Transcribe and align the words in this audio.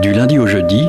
Du 0.00 0.12
lundi 0.14 0.38
au 0.38 0.46
jeudi, 0.46 0.88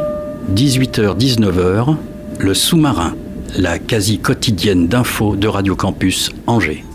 18h-19h, 0.53 1.97
le 2.39 2.53
sous-marin, 2.53 3.13
la 3.57 3.77
quasi 3.77 4.19
quotidienne 4.19 4.87
d'infos 4.87 5.35
de 5.35 5.49
Radio 5.49 5.75
Campus 5.75 6.31
Angers. 6.47 6.85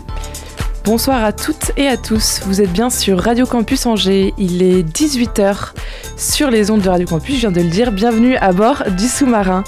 Bonsoir 0.83 1.23
à 1.23 1.31
toutes 1.31 1.73
et 1.77 1.87
à 1.87 1.95
tous, 1.95 2.41
vous 2.47 2.59
êtes 2.59 2.71
bien 2.71 2.89
sur 2.89 3.19
Radio 3.19 3.45
Campus 3.45 3.85
Angers, 3.85 4.33
il 4.39 4.63
est 4.63 4.81
18h 4.81 5.73
sur 6.17 6.49
les 6.49 6.71
ondes 6.71 6.81
de 6.81 6.89
Radio 6.89 7.05
Campus, 7.05 7.35
je 7.35 7.41
viens 7.41 7.51
de 7.51 7.61
le 7.61 7.69
dire, 7.69 7.91
bienvenue 7.91 8.35
à 8.37 8.51
bord 8.51 8.83
du 8.97 9.07
sous-marin. 9.07 9.63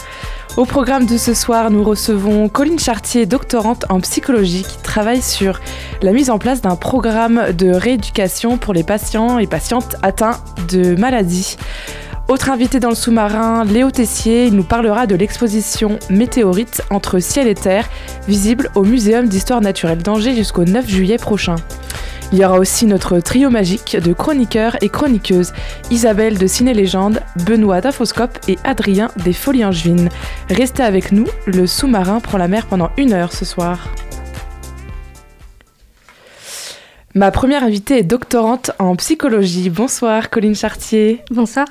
Au 0.57 0.65
programme 0.65 1.05
de 1.05 1.17
ce 1.17 1.35
soir, 1.35 1.69
nous 1.69 1.83
recevons 1.83 2.49
Colline 2.49 2.79
Chartier, 2.79 3.27
doctorante 3.27 3.85
en 3.89 3.99
psychologie, 3.99 4.63
qui 4.63 4.77
travaille 4.81 5.21
sur 5.21 5.59
la 6.01 6.13
mise 6.13 6.31
en 6.31 6.39
place 6.39 6.61
d'un 6.61 6.75
programme 6.75 7.53
de 7.53 7.69
rééducation 7.69 8.57
pour 8.57 8.73
les 8.73 8.83
patients 8.83 9.37
et 9.37 9.45
patientes 9.45 9.97
atteints 10.01 10.39
de 10.71 10.95
maladies. 10.95 11.57
Autre 12.29 12.51
invité 12.51 12.79
dans 12.79 12.89
le 12.89 12.95
sous-marin, 12.95 13.65
Léo 13.65 13.89
Tessier, 13.89 14.45
il 14.45 14.55
nous 14.55 14.63
parlera 14.63 15.07
de 15.07 15.15
l'exposition 15.15 15.97
Météorite 16.11 16.83
entre 16.91 17.17
ciel 17.17 17.47
et 17.47 17.55
terre, 17.55 17.89
visible 18.27 18.69
au 18.75 18.83
Muséum 18.83 19.27
d'histoire 19.27 19.61
naturelle 19.61 20.03
d'Angers 20.03 20.35
jusqu'au 20.35 20.63
9 20.63 20.87
juillet 20.87 21.17
prochain. 21.17 21.55
Il 22.31 22.37
y 22.37 22.45
aura 22.45 22.59
aussi 22.59 22.85
notre 22.85 23.19
trio 23.19 23.49
magique 23.49 23.97
de 23.97 24.13
chroniqueurs 24.13 24.77
et 24.83 24.89
chroniqueuses, 24.89 25.53
Isabelle 25.89 26.37
de 26.37 26.45
Ciné 26.45 26.75
Légende, 26.75 27.19
Benoît 27.47 27.81
d'Infoscope 27.81 28.37
et 28.47 28.59
Adrien 28.63 29.09
des 29.25 29.33
Folies 29.33 29.65
Angevines. 29.65 30.09
Restez 30.51 30.83
avec 30.83 31.11
nous, 31.11 31.25
le 31.47 31.65
sous-marin 31.65 32.19
prend 32.19 32.37
la 32.37 32.47
mer 32.47 32.67
pendant 32.67 32.91
une 32.97 33.13
heure 33.13 33.33
ce 33.33 33.43
soir. 33.43 33.89
Ma 37.15 37.31
première 37.31 37.63
invitée 37.63 37.97
est 37.97 38.03
doctorante 38.03 38.69
en 38.77 38.95
psychologie. 38.95 39.71
Bonsoir, 39.71 40.29
Colline 40.29 40.53
Chartier. 40.53 41.23
Bonsoir. 41.31 41.65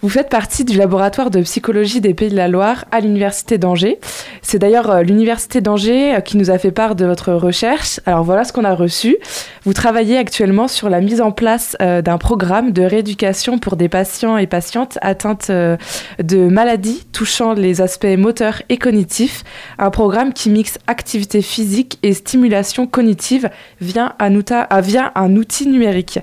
Vous 0.00 0.08
faites 0.08 0.28
partie 0.28 0.64
du 0.64 0.76
laboratoire 0.76 1.28
de 1.28 1.40
psychologie 1.40 2.00
des 2.00 2.14
Pays 2.14 2.28
de 2.28 2.36
la 2.36 2.46
Loire 2.46 2.84
à 2.92 3.00
l'Université 3.00 3.58
d'Angers. 3.58 3.98
C'est 4.42 4.60
d'ailleurs 4.60 4.90
euh, 4.90 5.02
l'Université 5.02 5.60
d'Angers 5.60 6.14
euh, 6.14 6.20
qui 6.20 6.36
nous 6.36 6.50
a 6.50 6.58
fait 6.58 6.70
part 6.70 6.94
de 6.94 7.04
votre 7.04 7.32
recherche. 7.32 7.98
Alors 8.06 8.22
voilà 8.22 8.44
ce 8.44 8.52
qu'on 8.52 8.64
a 8.64 8.74
reçu. 8.74 9.16
Vous 9.64 9.72
travaillez 9.72 10.16
actuellement 10.16 10.68
sur 10.68 10.88
la 10.88 11.00
mise 11.00 11.20
en 11.20 11.32
place 11.32 11.76
euh, 11.82 12.00
d'un 12.00 12.16
programme 12.16 12.70
de 12.70 12.82
rééducation 12.82 13.58
pour 13.58 13.74
des 13.74 13.88
patients 13.88 14.36
et 14.36 14.46
patientes 14.46 14.98
atteintes 15.02 15.50
de 15.50 16.48
maladies 16.48 17.04
touchant 17.12 17.54
les 17.54 17.80
aspects 17.80 18.06
moteurs 18.16 18.62
et 18.68 18.76
cognitifs. 18.78 19.42
Un 19.78 19.90
programme 19.90 20.32
qui 20.32 20.48
mixe 20.50 20.78
activité 20.86 21.42
physique 21.42 21.98
et 22.04 22.14
stimulation 22.14 22.86
cognitive 22.86 23.50
via 23.80 24.14
un, 24.20 25.36
outil 25.36 25.66
numérique. 25.66 26.20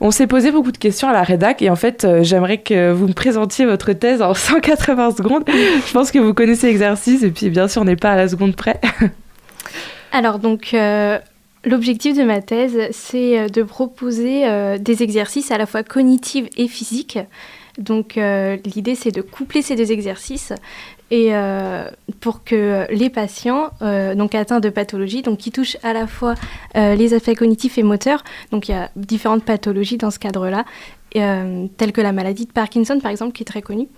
On 0.00 0.10
s'est 0.10 0.26
posé 0.26 0.52
beaucoup 0.52 0.72
de 0.72 0.78
questions 0.78 1.08
à 1.08 1.12
la 1.12 1.22
rédac 1.22 1.60
et 1.60 1.70
en 1.70 1.76
fait, 1.76 2.06
j'aimerais 2.22 2.58
vous 2.70 3.08
me 3.08 3.12
présentiez 3.12 3.66
votre 3.66 3.92
thèse 3.92 4.22
en 4.22 4.34
180 4.34 5.16
secondes. 5.16 5.44
Je 5.46 5.92
pense 5.92 6.10
que 6.10 6.18
vous 6.18 6.34
connaissez 6.34 6.66
l'exercice 6.66 7.22
et 7.22 7.30
puis 7.30 7.50
bien 7.50 7.68
sûr, 7.68 7.82
on 7.82 7.84
n'est 7.84 7.96
pas 7.96 8.12
à 8.12 8.16
la 8.16 8.28
seconde 8.28 8.56
près. 8.56 8.80
Alors 10.16 10.38
donc 10.38 10.72
euh, 10.72 11.18
l'objectif 11.64 12.16
de 12.16 12.22
ma 12.22 12.40
thèse, 12.40 12.88
c'est 12.90 13.38
euh, 13.38 13.48
de 13.48 13.62
proposer 13.62 14.48
euh, 14.48 14.78
des 14.78 15.02
exercices 15.02 15.50
à 15.50 15.58
la 15.58 15.66
fois 15.66 15.82
cognitifs 15.82 16.48
et 16.56 16.68
physiques. 16.68 17.18
Donc 17.76 18.14
l'idée 18.16 18.94
c'est 18.94 19.10
de 19.10 19.20
coupler 19.20 19.60
ces 19.60 19.76
deux 19.76 19.92
exercices 19.92 20.54
et 21.10 21.32
pour 22.20 22.42
que 22.42 22.86
les 22.90 23.10
patients 23.10 23.68
donc 24.16 24.34
atteints 24.34 24.60
de 24.60 24.70
pathologies 24.70 25.20
donc 25.20 25.36
qui 25.36 25.52
touchent 25.52 25.76
à 25.82 25.92
la 25.92 26.06
fois 26.06 26.36
les 26.74 27.12
aspects 27.12 27.34
cognitifs 27.34 27.76
et 27.76 27.82
moteurs 27.82 28.24
donc 28.50 28.70
il 28.70 28.72
y 28.72 28.74
a 28.74 28.88
différentes 28.96 29.44
pathologies 29.44 29.98
dans 29.98 30.10
ce 30.10 30.18
cadre-là 30.18 30.64
euh, 31.22 31.66
telles 31.76 31.92
que 31.92 32.00
la 32.00 32.12
maladie 32.12 32.46
de 32.46 32.52
Parkinson 32.52 32.98
par 33.00 33.10
exemple 33.10 33.32
qui 33.32 33.42
est 33.42 33.46
très 33.46 33.62
connue 33.62 33.88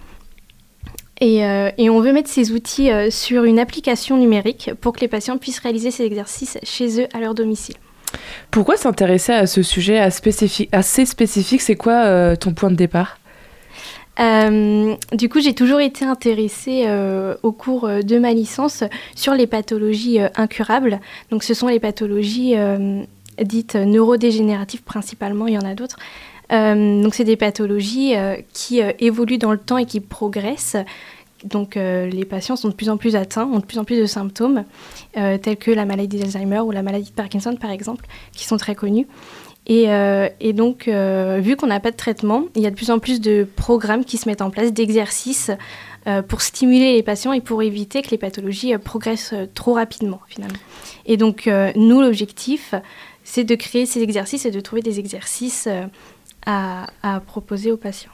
et, 1.21 1.45
euh, 1.45 1.71
et 1.79 1.91
on 1.91 2.01
veut 2.01 2.13
mettre 2.13 2.31
ces 2.31 2.53
outils 2.53 2.91
euh, 2.91 3.11
sur 3.11 3.45
une 3.45 3.59
application 3.59 4.17
numérique 4.17 4.71
pour 4.81 4.93
que 4.93 5.01
les 5.01 5.09
patients 5.09 5.37
puissent 5.37 5.59
réaliser 5.59 5.91
ces 5.91 6.05
exercices 6.05 6.59
chez 6.63 7.03
eux 7.03 7.09
à 7.13 7.21
leur 7.21 7.35
domicile. 7.35 7.75
Pourquoi 8.51 8.77
s'intéresser 8.77 9.33
à 9.33 9.47
ce 9.47 9.63
sujet 9.63 9.99
assez 9.99 11.05
spécifique, 11.05 11.61
C'est 11.61 11.77
quoi 11.77 12.05
euh, 12.05 12.37
ton 12.37 12.53
point 12.55 12.71
de 12.71 12.77
départ? 12.77 13.19
Euh, 14.21 14.97
du 15.13 15.29
coup, 15.29 15.41
j'ai 15.41 15.55
toujours 15.55 15.81
été 15.81 16.05
intéressée 16.05 16.85
euh, 16.87 17.37
au 17.43 17.53
cours 17.53 17.89
de 17.89 18.19
ma 18.19 18.33
licence 18.33 18.83
sur 19.15 19.35
les 19.35 19.47
pathologies 19.47 20.21
euh, 20.21 20.29
incurables. 20.35 21.01
Donc, 21.31 21.45
ce 21.45 21.55
sont 21.55 21.69
les 21.69 21.81
pathologies 21.81 22.55
dites 23.41 23.77
neurodégénératives 23.77 24.83
principalement, 24.83 25.47
il 25.47 25.55
y 25.55 25.59
en 25.59 25.65
a 25.65 25.75
d'autres. 25.75 25.99
Euh, 26.53 27.03
donc, 27.03 27.15
c'est 27.15 27.25
des 27.25 27.37
pathologies 27.37 28.17
euh, 28.17 28.37
qui 28.53 28.83
euh, 28.83 28.93
évoluent 28.99 29.39
dans 29.39 29.53
le 29.53 29.59
temps 29.59 29.79
et 29.79 29.87
qui 29.87 30.01
progressent. 30.01 30.77
Donc, 31.45 31.77
les 31.77 32.25
patients 32.25 32.57
sont 32.57 32.67
de 32.67 32.75
plus 32.75 32.89
en 32.89 32.97
plus 32.97 33.15
atteints, 33.15 33.49
ont 33.53 33.61
de 33.61 33.65
plus 33.65 33.79
en 33.79 33.85
plus 33.85 33.97
de 33.97 34.07
symptômes, 34.07 34.65
tels 35.13 35.57
que 35.57 35.71
la 35.71 35.85
maladie 35.85 36.19
d'Alzheimer 36.19 36.59
ou 36.59 36.73
la 36.73 36.83
maladie 36.83 37.11
de 37.11 37.15
Parkinson, 37.15 37.55
par 37.55 37.71
exemple, 37.71 38.07
qui 38.33 38.45
sont 38.45 38.57
très 38.57 38.75
connus. 38.75 39.07
Et, 39.67 39.87
donc, 40.53 40.89
vu 40.89 41.55
qu'on 41.55 41.69
n'a 41.69 41.79
pas 41.79 41.93
de 41.93 41.97
traitement, 41.97 42.47
il 42.57 42.63
y 42.63 42.67
a 42.67 42.71
de 42.71 42.75
plus 42.75 42.91
en 42.91 42.99
plus 42.99 43.21
de 43.21 43.47
programmes 43.55 44.05
qui 44.05 44.17
se 44.17 44.29
mettent 44.29 44.43
en 44.43 44.51
place, 44.51 44.73
d'exercices 44.73 45.53
pour 46.27 46.41
stimuler 46.41 46.95
les 46.95 47.05
patients 47.05 47.33
et 47.33 47.41
pour 47.41 47.63
éviter 47.63 48.03
que 48.03 48.11
les 48.11 48.19
pathologies 48.19 48.77
progressent 48.77 49.35
trop 49.55 49.75
rapidement, 49.75 50.21
finalement. 50.27 50.59
Et 51.07 51.17
donc, 51.17 51.49
nous, 51.77 52.01
l'objectif, 52.01 52.75
c'est 53.23 53.45
de 53.45 53.55
créer 53.55 53.87
ces 53.87 54.03
exercices 54.03 54.45
et 54.45 54.51
de 54.51 54.59
trouver 54.59 54.83
des 54.83 54.99
exercices 54.99 55.69
à, 56.49 56.87
à 57.03 57.21
proposer 57.21 57.71
aux 57.71 57.77
patients. 57.77 58.11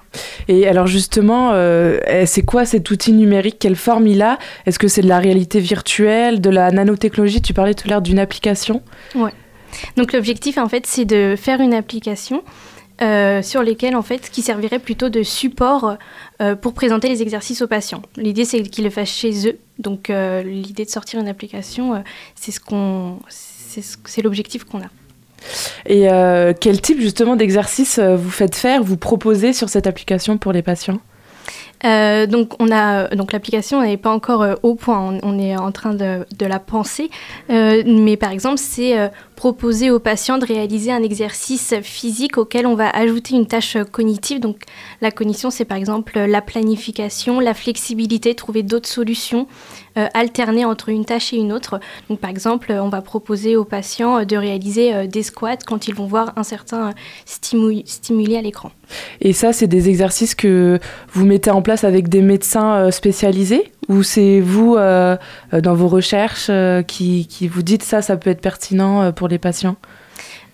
Et 0.49 0.67
alors 0.67 0.89
justement, 0.89 1.53
euh, 1.53 1.99
eh, 2.07 2.27
c'est 2.27 2.43
quoi 2.43 2.65
cet 2.67 2.91
outil 2.91 3.13
numérique? 3.13 3.59
Quelle 3.61 3.77
forme 3.77 4.07
il 4.09 4.21
a? 4.23 4.39
Est-ce 4.67 4.79
que 4.79 4.89
c'est 4.89 5.03
de 5.03 5.09
la 5.09 5.21
réalité 5.21 5.61
virtuelle, 5.61 6.41
de 6.41 6.51
la 6.51 6.71
nanotechnologie? 6.73 7.41
Tu 7.41 7.55
parlais 7.55 7.75
tout 7.75 7.87
à 7.87 7.91
l'heure 7.91 8.03
d'une 8.03 8.19
application. 8.19 8.83
Donc 9.97 10.13
l'objectif 10.13 10.59
en 10.59 10.69
fait 10.69 10.85
c'est 10.87 11.05
de 11.05 11.35
faire 11.37 11.61
une 11.61 11.75
application 11.75 12.43
euh, 13.03 13.43
sur 13.43 13.63
lesquelles 13.63 13.97
en 13.97 14.03
fait 14.03 14.31
qui 14.31 14.43
servirait 14.43 14.79
plutôt 14.79 15.09
de 15.09 15.23
support 15.25 15.97
euh, 16.41 16.55
pour 16.55 16.75
présenter 16.75 17.09
les 17.09 17.23
exercices 17.23 17.61
aux 17.63 17.67
patients. 17.69 18.03
L'idée 18.17 18.45
c'est 18.45 18.63
qu'ils 18.63 18.85
le 18.85 18.91
fassent 18.91 19.09
chez 19.11 19.49
eux. 19.49 19.59
Donc 19.79 20.11
l'idée 20.45 20.85
de 20.85 20.91
sortir 20.91 21.19
une 21.21 21.29
application, 21.29 22.05
c'est 22.37 22.53
ce 22.53 22.61
qu'on 22.61 23.19
c'est 23.29 23.83
ce- 23.83 23.97
c'est 24.05 24.23
l'objectif 24.23 24.63
qu'on 24.65 24.79
a. 24.81 24.91
Et 25.87 26.11
euh, 26.11 26.53
quel 26.59 26.81
type 26.81 27.01
justement 27.01 27.37
d'exercice 27.37 27.99
euh, 27.99 28.17
vous 28.17 28.31
faites 28.31 28.57
faire, 28.57 28.83
vous 28.83 28.97
proposez 28.97 29.53
sur 29.53 29.69
cette 29.69 29.87
application 29.87 30.39
pour 30.39 30.53
les 30.53 30.63
patients? 30.63 30.99
Euh, 31.85 32.27
donc 32.27 32.55
on 32.61 32.71
a 32.73 33.09
donc 33.09 33.33
l'application 33.33 33.83
n'est 33.83 33.99
pas 33.99 34.11
encore 34.11 34.47
au 34.63 34.75
point, 34.75 35.19
on, 35.23 35.39
est 35.39 35.55
en 35.55 35.71
train 35.71 35.93
de, 35.93 36.25
la 36.41 36.59
penser, 36.59 37.11
mais 37.51 38.17
par 38.17 38.31
exemple 38.31 38.57
c'est 38.57 38.97
proposer 39.37 39.91
aux 39.91 39.99
patients 39.99 40.39
de 40.39 40.47
réaliser 40.47 40.93
un 40.93 41.03
exercice 41.03 41.75
physique 41.83 42.39
auquel 42.39 42.67
on 42.67 42.75
va 42.75 42.89
ajouter 42.89 43.35
une 43.35 43.47
tâche 43.47 43.77
cognitive. 43.93 44.41
Donc 44.41 44.63
la 45.03 45.11
cognition 45.11 45.51
c'est 45.51 45.67
par 45.67 45.77
exemple 45.77 46.19
la 46.19 46.41
planification, 46.41 47.39
la 47.39 47.53
flexibilité, 47.53 48.35
trouver 48.35 48.63
d'autres 48.63 48.89
solutions, 48.89 49.47
alterner 50.15 50.65
entre 50.65 50.89
une 50.89 51.05
tâche 51.05 51.33
et 51.33 51.37
une 51.37 51.53
autre. 51.53 51.81
Donc 52.09 52.21
par 52.21 52.31
exemple 52.31 52.73
on 52.73 52.89
va 52.89 53.01
proposer 53.01 53.57
aux 53.57 53.65
patients 53.65 54.19
euh, 54.19 54.25
de 54.25 54.37
réaliser 54.37 54.95
euh, 54.95 55.07
des 55.07 55.23
squats 55.23 55.57
quand 55.67 55.89
ils 55.89 55.95
vont 55.95 56.07
voir 56.07 56.33
un 56.37 56.43
certain 56.43 56.89
euh, 56.89 56.93
stimu- 57.27 57.87
stimuli 57.87 58.37
à 58.37 58.43
l'écran. 58.43 58.71
Et 59.21 59.33
ça, 59.33 59.53
c'est 59.53 59.67
des 59.67 59.89
exercices 59.89 60.35
que 60.35 60.79
vous 61.13 61.25
mettez 61.25 61.51
en 61.51 61.63
place 61.63 61.85
avec 61.85 62.09
des 62.09 62.23
médecins 62.23 62.75
euh, 62.75 62.91
spécialisés? 62.91 63.73
Ou 63.89 64.03
c'est 64.03 64.41
vous, 64.41 64.77
euh, 64.77 65.17
euh, 65.53 65.61
dans 65.61 65.75
vos 65.75 65.89
recherches, 65.89 66.47
euh, 66.51 66.83
qui, 66.83 67.27
qui 67.27 67.49
vous 67.49 67.63
dites 67.63 67.83
ça, 67.83 68.03
ça 68.03 68.17
peut 68.17 68.31
être 68.31 68.41
pertinent 68.41 69.03
euh, 69.03 69.13
pour 69.13 69.29
les 69.29 69.39
patients? 69.39 69.77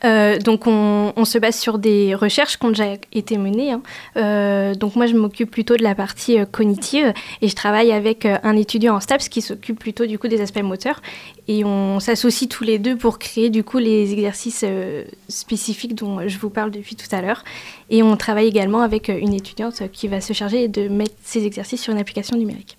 Euh, 0.05 0.39
donc 0.39 0.67
on, 0.67 1.13
on 1.17 1.25
se 1.25 1.39
base 1.39 1.59
sur 1.59 1.79
des 1.79 2.15
recherches 2.15 2.59
qui 2.59 2.65
ont 2.67 2.71
déjà 2.71 2.95
été 3.13 3.37
menées. 3.37 3.73
hein. 3.73 3.83
Euh, 4.17 4.75
donc 4.75 4.97
moi 4.97 5.07
je 5.07 5.15
m'occupe 5.15 5.51
plutôt 5.51 5.77
de 5.77 5.83
la 5.83 5.95
partie 5.95 6.39
euh, 6.39 6.45
cognitive 6.45 7.13
et 7.43 7.49
je 7.49 7.55
travaille 7.55 7.93
avec 7.93 8.25
euh, 8.25 8.39
un 8.43 8.57
étudiant 8.57 8.97
en 8.97 9.01
STAPS 9.01 9.29
qui 9.29 9.43
s'occupe 9.43 9.79
plutôt 9.79 10.07
du 10.07 10.19
coup 10.19 10.29
des 10.29 10.41
aspects 10.41 10.63
moteurs 10.63 11.03
et 11.49 11.65
on 11.65 12.01
s'associe 12.01 12.49
tous 12.49 12.65
les 12.65 12.79
deux 12.79 12.97
pour 12.97 13.19
créer 13.19 13.51
du 13.51 13.63
coup 13.65 13.79
les 13.79 14.13
exercices 14.13 14.65
euh, 14.67 15.05
spécifiques 15.29 15.95
dont 15.95 16.27
je 16.27 16.39
vous 16.39 16.51
parle 16.51 16.71
depuis 16.71 16.97
tout 16.97 17.15
à 17.15 17.21
l'heure 17.21 17.45
et 17.91 18.03
on 18.03 18.17
travaille 18.17 18.47
également 18.47 18.81
avec 18.81 19.09
une 19.09 19.35
étudiante 19.35 19.83
qui 19.93 20.09
va 20.09 20.21
se 20.21 20.33
charger 20.33 20.69
de 20.69 20.89
mettre 20.89 21.15
ces 21.23 21.45
exercices 21.45 21.83
sur 21.83 21.93
une 21.93 21.99
application 21.99 22.37
numérique. 22.37 22.77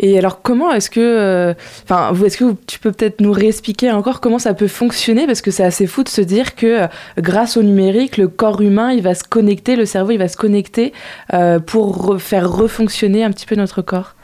Et 0.00 0.18
alors, 0.18 0.42
comment 0.42 0.72
est-ce 0.72 0.90
que, 0.90 1.00
euh, 1.00 1.54
enfin, 1.84 2.10
vous 2.12 2.24
est-ce 2.26 2.36
que 2.36 2.54
tu 2.66 2.78
peux 2.78 2.92
peut-être 2.92 3.20
nous 3.20 3.32
réexpliquer 3.32 3.90
encore 3.90 4.20
comment 4.20 4.38
ça 4.38 4.54
peut 4.54 4.68
fonctionner? 4.68 5.26
Parce 5.26 5.40
que 5.42 5.50
c'est 5.50 5.64
assez 5.64 5.86
fou 5.86 6.02
de 6.02 6.08
se 6.08 6.20
dire 6.20 6.54
que 6.54 6.82
euh, 6.82 6.86
grâce 7.18 7.56
au 7.56 7.62
numérique, 7.62 8.16
le 8.16 8.28
corps 8.28 8.60
humain, 8.60 8.92
il 8.92 9.02
va 9.02 9.14
se 9.14 9.24
connecter, 9.24 9.76
le 9.76 9.86
cerveau, 9.86 10.10
il 10.12 10.18
va 10.18 10.28
se 10.28 10.36
connecter 10.36 10.92
euh, 11.32 11.58
pour 11.58 12.14
re- 12.14 12.18
faire 12.18 12.50
refonctionner 12.50 13.24
un 13.24 13.30
petit 13.30 13.46
peu 13.46 13.54
notre 13.54 13.82
corps. 13.82 14.14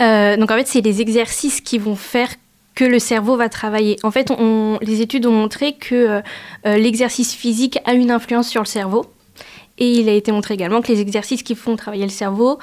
Euh, 0.00 0.36
donc 0.36 0.50
en 0.50 0.54
fait, 0.56 0.66
c'est 0.68 0.80
les 0.80 1.00
exercices 1.00 1.60
qui 1.60 1.78
vont 1.78 1.96
faire 1.96 2.28
que 2.74 2.84
le 2.84 3.00
cerveau 3.00 3.36
va 3.36 3.48
travailler. 3.48 3.96
En 4.04 4.12
fait, 4.12 4.30
on- 4.30 4.78
les 4.82 5.00
études 5.00 5.26
ont 5.26 5.32
montré 5.32 5.72
que 5.72 5.94
euh, 5.94 6.20
euh, 6.66 6.76
l'exercice 6.76 7.34
physique 7.34 7.78
a 7.84 7.94
une 7.94 8.10
influence 8.12 8.48
sur 8.48 8.62
le 8.62 8.66
cerveau. 8.66 9.04
Et 9.80 9.92
il 9.92 10.08
a 10.08 10.12
été 10.12 10.30
montré 10.32 10.54
également 10.54 10.80
que 10.82 10.92
les 10.92 11.00
exercices 11.00 11.42
qui 11.44 11.54
font 11.54 11.76
travailler 11.76 12.04
le 12.04 12.10
cerveau 12.10 12.58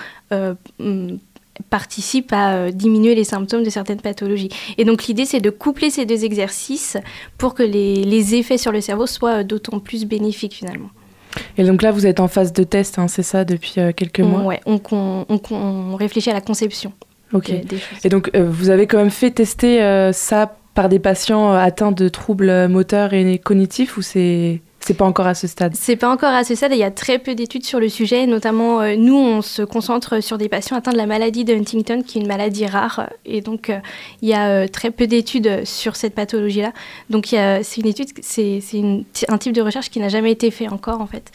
participent 1.69 2.33
à 2.33 2.53
euh, 2.55 2.71
diminuer 2.71 3.15
les 3.15 3.23
symptômes 3.23 3.63
de 3.63 3.69
certaines 3.69 4.01
pathologies. 4.01 4.49
Et 4.77 4.85
donc 4.85 5.05
l'idée, 5.05 5.25
c'est 5.25 5.39
de 5.39 5.49
coupler 5.49 5.89
ces 5.89 6.05
deux 6.05 6.25
exercices 6.25 6.97
pour 7.37 7.53
que 7.53 7.63
les, 7.63 8.03
les 8.03 8.35
effets 8.35 8.57
sur 8.57 8.71
le 8.71 8.81
cerveau 8.81 9.07
soient 9.07 9.39
euh, 9.39 9.43
d'autant 9.43 9.79
plus 9.79 10.05
bénéfiques 10.05 10.53
finalement. 10.53 10.89
Et 11.57 11.63
donc 11.63 11.81
là, 11.81 11.91
vous 11.91 12.05
êtes 12.05 12.19
en 12.19 12.27
phase 12.29 12.53
de 12.53 12.63
test, 12.63 12.97
hein, 12.97 13.07
c'est 13.07 13.23
ça, 13.23 13.43
depuis 13.43 13.73
euh, 13.77 13.91
quelques 13.93 14.21
mois? 14.21 14.41
On, 14.41 14.45
ouais, 14.47 14.61
on, 14.65 14.79
on- 14.91 15.25
on- 15.29 15.55
on 15.55 15.95
réfléchit 15.95 16.29
à 16.29 16.33
la 16.33 16.41
conception 16.41 16.93
Ok. 17.33 17.49
des-. 17.51 17.65
Et 18.05 18.09
donc, 18.09 18.31
euh, 18.35 18.47
vous 18.49 18.69
avez 18.69 18.87
quand 18.87 18.97
même 18.97 19.09
fait 19.09 19.31
tester 19.31 19.81
euh, 19.81 20.13
ça 20.13 20.57
par 20.73 20.87
des 20.89 20.99
patients 20.99 21.51
atteints 21.53 21.91
de 21.93 22.07
troubles 22.09 22.67
moteurs 22.67 23.13
et 23.13 23.37
cognitifs 23.39 23.97
ou 23.97 24.01
c'est 24.01 24.61
c'est 24.85 24.93
pas 24.93 25.05
encore 25.05 25.25
à 25.25 25.33
ce 25.33 25.47
stade 25.47 25.73
C'est 25.75 25.95
pas 25.95 26.11
encore 26.11 26.31
à 26.31 26.43
ce 26.43 26.53
stade, 26.53 26.71
et 26.71 26.75
il 26.75 26.79
y 26.79 26.83
a 26.83 26.91
très 26.91 27.17
peu 27.17 27.33
d'études 27.33 27.65
sur 27.65 27.79
le 27.79 27.89
sujet, 27.89 28.27
notamment 28.27 28.81
euh, 28.81 28.95
nous 28.95 29.17
on 29.17 29.41
se 29.41 29.63
concentre 29.63 30.21
sur 30.21 30.37
des 30.37 30.47
patients 30.47 30.77
atteints 30.77 30.91
de 30.91 30.97
la 30.97 31.07
maladie 31.07 31.43
de 31.43 31.55
Huntington 31.55 32.03
qui 32.05 32.19
est 32.19 32.21
une 32.21 32.27
maladie 32.27 32.67
rare 32.67 33.09
et 33.25 33.41
donc 33.41 33.71
euh, 33.71 33.79
il 34.21 34.29
y 34.29 34.35
a 34.35 34.47
euh, 34.47 34.67
très 34.67 34.91
peu 34.91 35.07
d'études 35.07 35.65
sur 35.65 35.95
cette 35.95 36.13
pathologie-là. 36.13 36.71
Donc 37.09 37.25
c'est 37.29 37.77
une 37.77 37.87
étude, 37.87 38.09
c'est 38.21 38.61
un 39.27 39.37
type 39.39 39.53
de 39.53 39.61
recherche 39.63 39.89
qui 39.89 39.99
n'a 39.99 40.09
jamais 40.09 40.31
été 40.31 40.51
fait 40.51 40.67
encore 40.67 41.01
en 41.01 41.07
fait. 41.07 41.31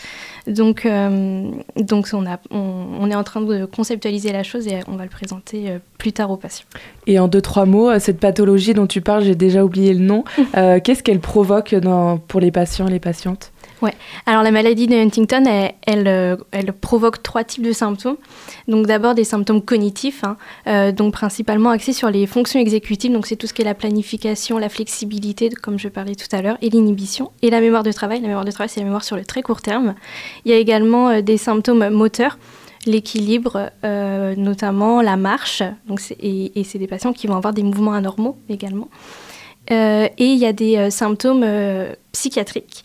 Donc, 0.50 0.84
euh, 0.84 1.50
donc 1.76 2.08
on, 2.12 2.26
a, 2.26 2.38
on, 2.50 2.84
on 3.00 3.10
est 3.10 3.14
en 3.14 3.24
train 3.24 3.40
de 3.40 3.64
conceptualiser 3.64 4.32
la 4.32 4.42
chose 4.42 4.66
et 4.66 4.80
on 4.88 4.96
va 4.96 5.04
le 5.04 5.10
présenter 5.10 5.70
euh, 5.70 5.78
plus 5.98 6.12
tard 6.12 6.30
aux 6.30 6.36
patients. 6.36 6.66
Et 7.06 7.18
en 7.18 7.28
deux, 7.28 7.40
trois 7.40 7.66
mots, 7.66 7.88
euh, 7.90 7.98
cette 7.98 8.18
pathologie 8.18 8.74
dont 8.74 8.86
tu 8.86 9.00
parles, 9.00 9.22
j'ai 9.22 9.34
déjà 9.36 9.64
oublié 9.64 9.94
le 9.94 10.00
nom. 10.04 10.24
Euh, 10.56 10.80
Qu'est-ce 10.82 11.02
qu'elle 11.04 11.20
provoque 11.20 11.74
dans, 11.76 12.18
pour 12.18 12.40
les 12.40 12.50
patients, 12.50 12.86
les 12.86 12.98
patientes? 12.98 13.52
Alors 14.26 14.42
la 14.42 14.50
maladie 14.50 14.86
de 14.86 14.94
Huntington, 14.94 15.44
euh, 15.46 16.36
elle 16.52 16.72
provoque 16.72 17.22
trois 17.22 17.44
types 17.44 17.64
de 17.64 17.72
symptômes. 17.72 18.16
Donc 18.68 18.86
d'abord 18.86 19.14
des 19.14 19.24
symptômes 19.24 19.62
cognitifs, 19.62 20.24
hein, 20.24 20.36
euh, 20.66 20.92
donc 20.92 21.12
principalement 21.12 21.70
axés 21.70 21.92
sur 21.92 22.10
les 22.10 22.26
fonctions 22.26 22.60
exécutives, 22.60 23.12
donc 23.12 23.26
c'est 23.26 23.36
tout 23.36 23.46
ce 23.46 23.54
qui 23.54 23.62
est 23.62 23.64
la 23.64 23.74
planification, 23.74 24.58
la 24.58 24.68
flexibilité, 24.68 25.48
comme 25.50 25.78
je 25.78 25.88
parlais 25.88 26.14
tout 26.14 26.28
à 26.32 26.42
l'heure, 26.42 26.58
et 26.62 26.70
l'inhibition, 26.70 27.30
et 27.42 27.50
la 27.50 27.60
mémoire 27.60 27.82
de 27.82 27.92
travail. 27.92 28.20
La 28.20 28.28
mémoire 28.28 28.44
de 28.44 28.50
travail, 28.50 28.68
c'est 28.68 28.80
la 28.80 28.84
mémoire 28.84 29.04
sur 29.04 29.16
le 29.16 29.24
très 29.24 29.42
court 29.42 29.62
terme. 29.62 29.94
Il 30.44 30.50
y 30.50 30.54
a 30.54 30.58
également 30.58 31.08
euh, 31.08 31.20
des 31.22 31.36
symptômes 31.36 31.88
moteurs, 31.90 32.38
l'équilibre, 32.86 33.70
notamment 33.82 35.02
la 35.02 35.18
marche, 35.18 35.62
donc 35.86 36.00
et, 36.18 36.50
c'est 36.64 36.78
des 36.78 36.86
patients 36.86 37.12
qui 37.12 37.26
vont 37.26 37.36
avoir 37.36 37.52
des 37.52 37.62
mouvements 37.62 37.92
anormaux 37.92 38.38
également. 38.48 38.88
Et 39.70 40.10
il 40.18 40.38
y 40.38 40.46
a 40.46 40.54
des 40.54 40.90
symptômes 40.90 41.44
psychiatriques, 42.12 42.82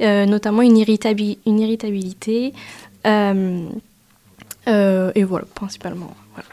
notamment 0.00 0.62
une, 0.62 0.76
irritabi- 0.76 1.38
une 1.46 1.60
irritabilité. 1.60 2.52
euh, 3.06 3.66
euh, 4.68 5.12
et 5.14 5.24
voilà, 5.24 5.46
principalement. 5.54 6.10
voilà. 6.34 6.48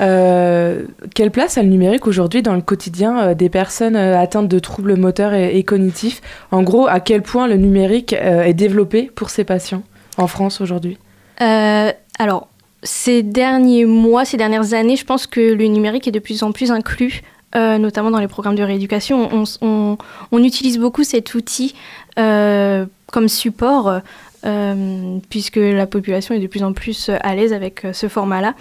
Euh, 0.00 0.82
Quelle 1.14 1.30
place 1.30 1.56
a 1.56 1.62
le 1.62 1.68
numérique 1.68 2.06
aujourd'hui 2.06 2.42
dans 2.42 2.54
le 2.54 2.60
quotidien 2.60 3.18
euh, 3.18 3.34
des 3.34 3.48
personnes 3.48 3.96
euh, 3.96 4.18
atteintes 4.18 4.48
de 4.48 4.58
troubles 4.58 4.96
moteurs 4.96 5.32
et, 5.32 5.56
et 5.56 5.62
cognitifs? 5.62 6.20
En 6.50 6.62
gros, 6.62 6.86
à 6.86 7.00
quel 7.00 7.22
point 7.22 7.46
le 7.46 7.56
numérique 7.56 8.12
euh, 8.12 8.42
est 8.42 8.52
développé 8.52 9.10
pour 9.14 9.30
ces 9.30 9.44
patients 9.44 9.82
en 10.18 10.26
France 10.26 10.60
aujourd'hui? 10.60 10.98
Euh, 11.40 11.92
alors, 12.18 12.48
ces 12.82 13.22
derniers 13.22 13.86
mois, 13.86 14.24
ces 14.24 14.36
dernières 14.36 14.74
années, 14.74 14.96
je 14.96 15.04
pense 15.04 15.26
que 15.26 15.40
le 15.40 15.64
numérique 15.66 16.06
est 16.08 16.12
de 16.12 16.18
plus 16.18 16.42
en 16.42 16.52
plus 16.52 16.70
inclus, 16.70 17.22
euh, 17.56 17.78
notamment 17.78 18.10
dans 18.10 18.18
les 18.18 18.28
programmes 18.28 18.54
de 18.54 18.62
rééducation. 18.62 19.46
On, 19.62 19.96
utilise 20.44 20.78
beaucoup 20.78 21.04
cet 21.04 21.34
outil 21.34 21.74
euh, 22.18 22.84
comme 23.10 23.28
support, 23.28 24.00
euh, 24.44 25.18
puisque 25.30 25.56
la 25.56 25.86
population 25.86 26.34
est 26.34 26.38
de 26.38 26.46
plus 26.46 26.62
en 26.62 26.72
plus 26.74 27.08
à 27.08 27.34
l'aise 27.34 27.54
avec 27.54 27.86
ce 27.92 28.08
format-là. 28.08 28.54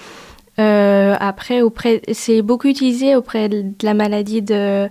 Après, 0.57 1.61
c'est 2.13 2.41
beaucoup 2.41 2.67
utilisé 2.67 3.15
auprès 3.15 3.49
de 3.49 3.73
la 3.83 3.93
maladie 3.93 4.41
de, 4.41 4.89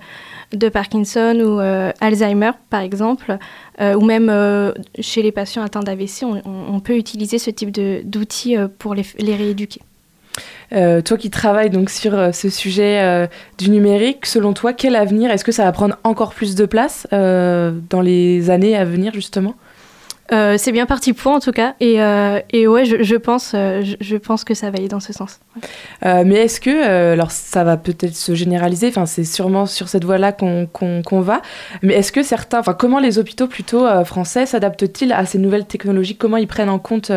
Parkinson 0.72 1.40
ou 1.40 1.58
Alzheimer, 2.00 2.50
par 2.68 2.82
exemple, 2.82 3.38
ou 3.80 4.04
même 4.04 4.74
chez 5.00 5.22
les 5.22 5.32
patients 5.32 5.62
atteints 5.62 5.80
d'AVC, 5.80 6.24
on, 6.24 6.80
peut 6.80 6.96
utiliser 6.96 7.38
ce 7.38 7.50
type 7.50 7.70
d'outils 7.70 8.56
pour 8.78 8.94
les 8.94 9.34
rééduquer. 9.34 9.80
Euh, 10.74 11.02
toi 11.02 11.16
qui 11.16 11.30
travailles 11.30 11.70
donc 11.70 11.90
sur 11.90 12.14
euh, 12.14 12.32
ce 12.32 12.48
sujet 12.50 13.00
euh, 13.00 13.26
du 13.58 13.70
numérique, 13.70 14.26
selon 14.26 14.52
toi, 14.52 14.72
quel 14.72 14.96
avenir 14.96 15.30
Est-ce 15.30 15.44
que 15.44 15.52
ça 15.52 15.64
va 15.64 15.72
prendre 15.72 15.96
encore 16.02 16.34
plus 16.34 16.54
de 16.54 16.66
place 16.66 17.06
dans 17.10 18.00
les 18.02 18.50
années 18.50 18.76
à 18.76 18.84
venir 18.84 19.12
justement? 19.14 19.54
Euh, 20.32 20.56
c'est 20.56 20.72
bien 20.72 20.86
parti 20.86 21.12
pour 21.12 21.32
en 21.32 21.38
tout 21.40 21.52
cas, 21.52 21.74
et, 21.80 22.00
euh, 22.00 22.40
et 22.50 22.66
ouais, 22.66 22.86
je, 22.86 23.02
je 23.02 23.14
pense, 23.14 23.52
euh, 23.54 23.82
je, 23.82 23.96
je 24.00 24.16
pense 24.16 24.42
que 24.42 24.54
ça 24.54 24.70
va 24.70 24.78
aller 24.78 24.88
dans 24.88 24.98
ce 25.00 25.12
sens. 25.12 25.38
Mais 26.02 26.36
est-ce 26.36 26.60
que, 26.60 27.12
alors 27.12 27.30
ça 27.30 27.62
va 27.62 27.76
peut-être 27.76 28.14
se 28.16 28.34
généraliser, 28.34 28.88
enfin 28.88 29.04
c'est 29.04 29.24
sûrement 29.24 29.66
sur 29.66 29.88
cette 29.88 30.04
voie-là 30.04 30.32
qu'on 30.32 30.66
qu'on- 30.66 31.02
qu'on 31.02 31.20
va, 31.20 31.42
mais 31.82 31.94
est-ce 31.94 32.10
que 32.10 32.22
certains, 32.22 32.58
enfin 32.60 32.72
comment 32.72 33.00
les 33.00 33.18
hôpitaux 33.18 33.48
plutôt 33.48 33.86
français 34.04 34.46
s'adaptent-ils 34.46 35.12
à 35.12 35.26
ces 35.26 35.38
nouvelles 35.38 35.66
technologies? 35.66 36.16
Comment 36.16 36.38
ils 36.38 36.48
prennent 36.48 36.70
en 36.70 36.78
compte 36.78 37.12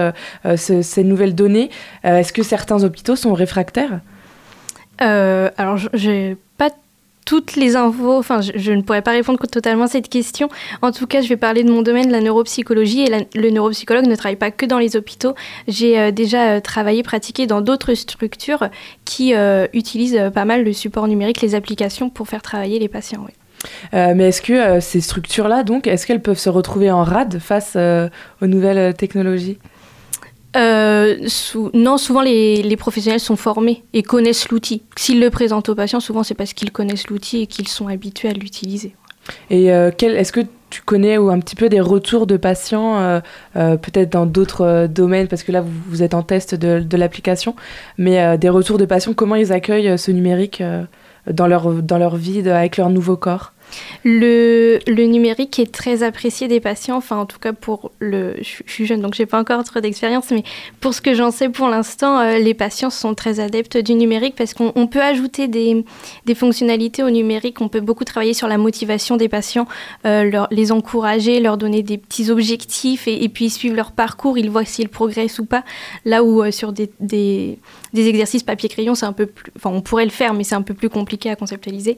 ce- 0.55 0.81
ces 0.81 1.03
nouvelles 1.03 1.33
données? 1.35 1.69
Est-ce 2.03 2.33
que 2.33 2.43
certains 2.43 2.83
hôpitaux 2.83 3.15
sont 3.15 3.33
réfractaires? 3.33 4.01
Alors, 4.99 5.77
j'ai 5.93 6.37
toutes 7.27 7.57
les 7.57 7.75
infos, 7.75 8.17
enfin, 8.17 8.39
je, 8.39 8.71
ne 8.71 8.81
pourrais 8.81 9.01
pas 9.01 9.11
répondre 9.11 9.37
totalement 9.51 9.83
à 9.83 9.87
cette 9.87 10.07
question. 10.07 10.47
En 10.81 10.93
tout 10.93 11.07
cas, 11.07 11.19
je 11.19 11.27
vais 11.27 11.35
parler 11.35 11.65
de 11.65 11.69
mon 11.69 11.81
domaine, 11.81 12.09
la 12.09 12.21
neuropsychologie, 12.21 13.01
et 13.01 13.27
le 13.35 13.49
neuropsychologue 13.49 14.07
ne 14.07 14.15
travaille 14.15 14.37
pas 14.37 14.49
que 14.49 14.65
dans 14.65 14.79
les 14.79 14.95
hôpitaux. 14.95 15.35
J'ai 15.67 15.99
euh, 15.99 16.11
déjà 16.11 16.51
euh, 16.51 16.59
travaillé, 16.61 17.03
pratiqué 17.03 17.45
dans 17.45 17.59
d'autres 17.59 17.95
structures 17.95 18.69
qui 19.03 19.35
euh, 19.35 19.67
utilisent 19.73 20.31
pas 20.33 20.45
mal 20.45 20.63
le 20.63 20.71
support 20.71 21.09
numérique, 21.09 21.41
les 21.41 21.53
applications 21.53 22.09
pour 22.09 22.29
faire 22.29 22.41
travailler 22.41 22.79
les 22.79 22.87
patients. 22.87 23.27
Mais 23.91 24.29
est-ce 24.29 24.41
que 24.41 24.79
ces 24.79 25.01
structures-là, 25.01 25.63
donc, 25.63 25.85
est-ce 25.85 26.07
qu'elles 26.07 26.21
peuvent 26.21 26.39
se 26.39 26.49
retrouver 26.49 26.91
en 26.91 27.03
rade 27.03 27.39
face 27.39 27.75
aux 27.75 28.47
nouvelles 28.47 28.93
technologies? 28.93 29.57
Euh, 30.55 31.27
non, 31.73 31.97
souvent 31.97 32.21
les, 32.21 32.77
professionnels 32.77 33.19
sont 33.19 33.35
formés 33.35 33.83
et 33.93 34.03
connaissent 34.03 34.49
l'outil. 34.49 34.83
S'ils 34.95 35.19
le 35.19 35.29
présentent 35.29 35.69
aux 35.69 35.75
patients, 35.75 35.99
souvent 35.99 36.23
c'est 36.23 36.35
parce 36.35 36.53
qu'ils 36.53 36.71
connaissent 36.71 37.07
l'outil 37.07 37.41
et 37.41 37.47
qu'ils 37.47 37.67
sont 37.67 37.87
habitués 37.87 38.29
à 38.29 38.33
l'utiliser. 38.33 38.95
Et 39.49 39.73
euh, 39.73 39.91
est-ce 39.99 40.31
que 40.31 40.41
tu 40.69 40.81
connais 40.81 41.17
ou 41.17 41.29
un 41.29 41.39
petit 41.39 41.55
peu 41.55 41.69
des 41.69 41.79
retours 41.79 42.27
de 42.27 42.37
patients, 42.37 42.99
euh, 42.99 43.19
euh, 43.55 43.77
peut-être 43.77 44.11
dans 44.11 44.25
d'autres 44.25 44.87
domaines, 44.87 45.27
parce 45.27 45.43
que 45.43 45.51
là 45.51 45.61
vous, 45.61 46.03
êtes 46.03 46.13
en 46.13 46.23
test 46.23 46.55
de, 46.55 46.97
l'application, 46.97 47.55
mais 47.97 48.37
des 48.37 48.49
retours 48.49 48.77
de 48.77 48.85
patients, 48.85 49.13
comment 49.13 49.35
ils 49.35 49.53
accueillent 49.53 49.97
ce 49.97 50.11
numérique 50.11 50.63
dans, 51.29 51.47
leur, 51.47 51.71
dans 51.81 51.97
leur 51.97 52.15
vie, 52.15 52.47
avec 52.49 52.77
leur 52.77 52.89
nouveau 52.89 53.17
corps? 53.17 53.53
Le, 54.03 54.79
numérique 54.87 55.59
est 55.59 55.71
très 55.71 56.03
apprécié 56.03 56.47
des 56.47 56.59
patients, 56.59 56.97
enfin 56.97 57.17
en 57.17 57.25
tout 57.25 57.39
cas 57.39 57.53
pour 57.53 57.91
le... 57.99 58.35
Je, 58.41 58.61
suis 58.65 58.85
jeune 58.85 59.01
donc 59.01 59.13
j'ai 59.13 59.25
pas 59.25 59.39
encore 59.39 59.63
trop 59.63 59.79
d'expérience, 59.79 60.31
mais 60.31 60.43
pour 60.79 60.93
ce 60.93 61.01
que 61.01 61.13
j'en 61.13 61.31
sais 61.31 61.49
pour 61.49 61.67
l'instant, 61.69 62.19
euh, 62.19 62.37
les 62.37 62.53
patients 62.53 62.89
sont 62.89 63.15
très 63.15 63.39
adeptes 63.39 63.77
du 63.77 63.95
numérique 63.95 64.35
parce 64.35 64.53
qu'on 64.53 64.71
on 64.75 64.87
peut 64.87 65.01
ajouter 65.01 65.47
des, 65.47 65.85
fonctionnalités 66.35 67.03
au 67.03 67.09
numérique, 67.09 67.61
on 67.61 67.69
peut 67.69 67.79
beaucoup 67.79 68.03
travailler 68.03 68.33
sur 68.33 68.47
la 68.47 68.57
motivation 68.57 69.17
des 69.17 69.29
patients, 69.29 69.67
euh, 70.05 70.45
les 70.51 70.71
encourager, 70.71 71.39
leur 71.39 71.57
donner 71.57 71.83
des 71.83 71.97
petits 71.97 72.29
objectifs 72.29 73.07
et, 73.07 73.27
puis 73.29 73.49
suivre 73.49 73.75
leur 73.75 73.91
parcours, 73.91 74.37
ils 74.37 74.49
voient 74.49 74.65
s'ils 74.65 74.89
progressent 74.89 75.39
ou 75.39 75.45
pas. 75.45 75.63
Là 76.05 76.23
où 76.23 76.43
euh, 76.43 76.51
sur 76.51 76.73
des, 76.73 77.59
des 77.93 78.07
exercices 78.07 78.43
papier-crayon, 78.43 78.95
c'est 78.95 79.05
un 79.05 79.13
peu 79.13 79.25
plus... 79.25 79.51
Enfin 79.55 79.69
on 79.71 79.81
pourrait 79.81 80.05
le 80.05 80.11
faire, 80.11 80.33
mais 80.33 80.43
c'est 80.43 80.55
un 80.55 80.61
peu 80.61 80.73
plus 80.73 80.89
compliqué 80.89 81.29
à 81.29 81.35
conceptualiser. 81.35 81.97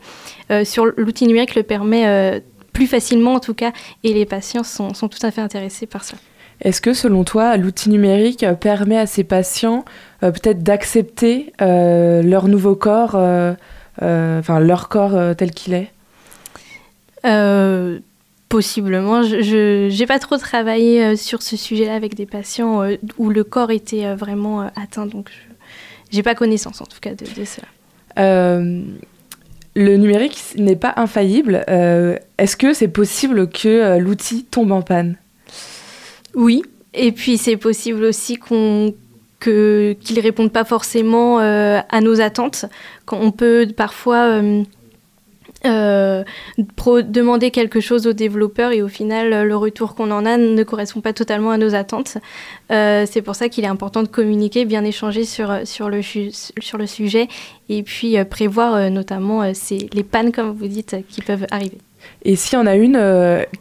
Euh, 0.52 0.64
sur 0.64 0.86
l'outil 0.86 1.28
numérique 1.28 1.56
le 1.56 1.64
permet 1.64 2.08
euh, 2.08 2.40
plus 2.74 2.88
facilement 2.88 3.34
en 3.34 3.40
tout 3.40 3.54
cas, 3.54 3.72
et 4.04 4.14
les 4.14 4.26
patients 4.26 4.64
sont, 4.64 4.94
sont 4.94 5.08
tout 5.08 5.24
à 5.24 5.32
fait 5.32 5.42
intéressés 5.42 5.86
par 5.86 6.04
ça. 6.04 6.16
Est-ce 6.62 6.82
que 6.82 6.94
selon 6.94 7.24
toi, 7.24 7.56
l'outil 7.58 7.90
numérique 7.90 8.46
permet 8.60 8.98
à 8.98 9.06
ces 9.06 9.24
patients 9.24 9.86
euh, 10.24 10.32
peut-être 10.32 10.62
d'accepter 10.62 11.54
leur 11.60 12.48
nouveau 12.48 12.76
corps, 12.76 13.16
enfin 14.02 14.60
leur 14.60 14.90
corps 14.90 15.36
tel 15.36 15.52
qu'il 15.52 15.74
est? 15.74 15.92
Possiblement. 18.50 19.22
Je 19.22 19.96
n'ai 19.96 20.06
pas 20.08 20.18
trop 20.18 20.38
travaillé 20.38 21.04
euh, 21.04 21.16
sur 21.16 21.44
ce 21.44 21.56
sujet-là 21.56 21.94
avec 21.94 22.16
des 22.16 22.26
patients 22.26 22.82
euh, 22.82 22.96
où 23.20 23.30
le 23.30 23.44
corps 23.44 23.70
était 23.70 24.06
euh, 24.06 24.16
vraiment 24.16 24.62
atteint, 24.76 25.06
donc 25.06 25.30
je 25.30 25.49
n'ai 26.18 26.24
pas 26.24 26.36
connaissance 26.36 26.82
en 26.82 26.86
tout 26.86 27.00
cas 27.02 27.12
de, 27.12 27.26
de 27.26 27.46
cela. 27.46 27.68
Euh, 28.18 28.82
le 29.76 29.98
numérique 29.98 30.42
n'est 30.58 30.76
pas 30.76 30.94
infaillible. 30.98 31.64
Euh, 31.70 32.18
Est-ce 32.38 32.58
que 32.58 32.74
c'est 32.74 32.88
possible 32.88 33.50
que 33.50 33.68
euh, 33.68 33.98
l'outil 34.00 34.44
tombe 34.44 34.72
en 34.72 34.82
panne? 34.82 35.18
Oui, 36.36 36.64
et 36.94 37.12
puis 37.12 37.38
c'est 37.38 37.58
possible 37.58 38.04
aussi 38.04 38.38
qu'on 38.38 38.94
que 39.40 39.96
qu'ils 40.02 40.18
ne 40.18 40.22
répondent 40.22 40.52
pas 40.52 40.66
forcément 40.66 41.40
euh, 41.40 41.80
à 41.90 42.02
nos 42.02 42.20
attentes. 42.20 42.66
Quand 43.06 43.20
on 43.22 43.32
peut 43.32 43.68
parfois 43.76 44.42
euh, 44.42 44.64
euh, 45.66 46.24
pro- 46.76 47.02
demander 47.02 47.52
quelque 47.52 47.80
chose 47.82 48.08
aux 48.08 48.14
développeurs 48.14 48.72
et 48.72 48.82
au 48.82 48.88
final 48.88 49.34
euh, 49.34 49.44
le 49.44 49.56
retour 49.58 49.96
qu'on 49.96 50.12
en 50.12 50.26
a 50.26 50.38
ne 50.38 50.64
correspond 50.64 51.02
pas 51.02 51.14
totalement 51.14 51.52
à 51.52 51.58
nos 51.58 51.76
attentes. 51.76 52.18
Euh, 52.72 53.06
c'est 53.10 53.22
pour 53.22 53.36
ça 53.36 53.50
qu'il 53.50 53.64
est 53.66 53.68
important 53.68 54.02
de 54.04 54.08
communiquer, 54.08 54.66
bien 54.66 54.84
échanger 54.86 55.26
sur, 55.26 55.54
sur, 55.66 55.90
le, 55.90 56.02
sur 56.02 56.78
le 56.78 56.86
sujet 56.88 57.28
et 57.68 57.84
puis 57.84 58.18
euh, 58.18 58.26
prévoir 58.26 58.90
notamment 58.90 59.54
ces- 59.54 59.90
les 59.94 60.04
pannes, 60.04 60.32
comme 60.32 60.52
vous 60.52 60.68
dites, 60.68 60.96
qui 61.10 61.22
peuvent 61.22 61.46
arriver. 61.52 61.78
Et 62.24 62.36
s'il 62.38 62.58
y 62.58 62.62
en 62.62 62.66
a 62.66 62.76
une, 62.76 62.98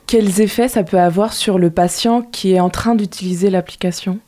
quels 0.07 0.41
effets 0.41 0.69
ça 0.69 0.85
peut 0.85 0.99
avoir 1.01 1.33
sur 1.33 1.59
le 1.59 1.71
patient 1.71 2.23
qui 2.23 2.53
est 2.53 2.61
en 2.61 2.71
train 2.71 2.95
d'utiliser 2.95 3.51
l'application? 3.51 4.19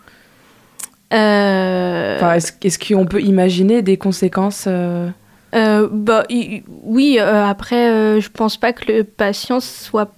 Enfin, 1.13 2.35
Est-ce 2.35 2.53
est-ce 2.63 2.79
qu'on 2.79 3.07
peut 3.07 3.21
imaginer 3.23 3.83
des 3.83 3.97
conséquences 3.97 4.69
euh, 5.55 5.89
bah, 5.91 6.25
oui, 6.85 7.19
euh, 7.19 7.45
après, 7.45 7.91
euh, 7.91 8.21
je 8.21 8.29
pense 8.29 8.57
pas 8.57 8.73
que 8.73 8.91
le 8.91 9.05
patient 9.05 9.61
soit 9.61 10.13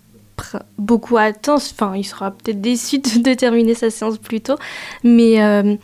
beaucoup 0.79 1.17
atteint. 1.17 1.55
Enfin, 1.55 1.95
il 1.97 2.05
sera 2.05 2.31
peut-être 2.31 2.61
déçu 2.61 2.99
de, 2.99 3.35
terminer 3.35 3.75
sa 3.75 3.91
séance 3.91 4.19
plus 4.19 4.41
tôt. 4.41 4.57
Mais, 5.05 5.43
euh, 5.43 5.77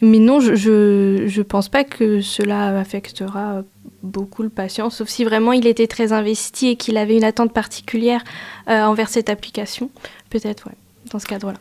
mais 0.00 0.18
non, 0.18 0.40
je, 0.40 0.54
je, 0.54 1.42
pense 1.42 1.68
pas 1.68 1.84
que 1.84 2.20
cela 2.20 2.78
affectera 2.78 3.62
beaucoup 4.02 4.42
le 4.42 4.50
patient, 4.50 4.90
sauf 4.90 5.08
si 5.08 5.24
vraiment 5.24 5.52
il 5.52 5.66
était 5.66 5.86
très 5.86 6.12
investi 6.12 6.68
et 6.68 6.76
qu'il 6.76 6.96
avait 6.96 7.16
une 7.16 7.24
attente 7.24 7.52
particulière 7.52 8.22
euh, 8.68 8.82
envers 8.82 9.08
cette 9.08 9.30
application. 9.30 9.90
Peut-être, 10.30 10.68
ouais, 10.68 10.76
dans 11.10 11.18
ce 11.18 11.26
cadre-là. 11.26 11.58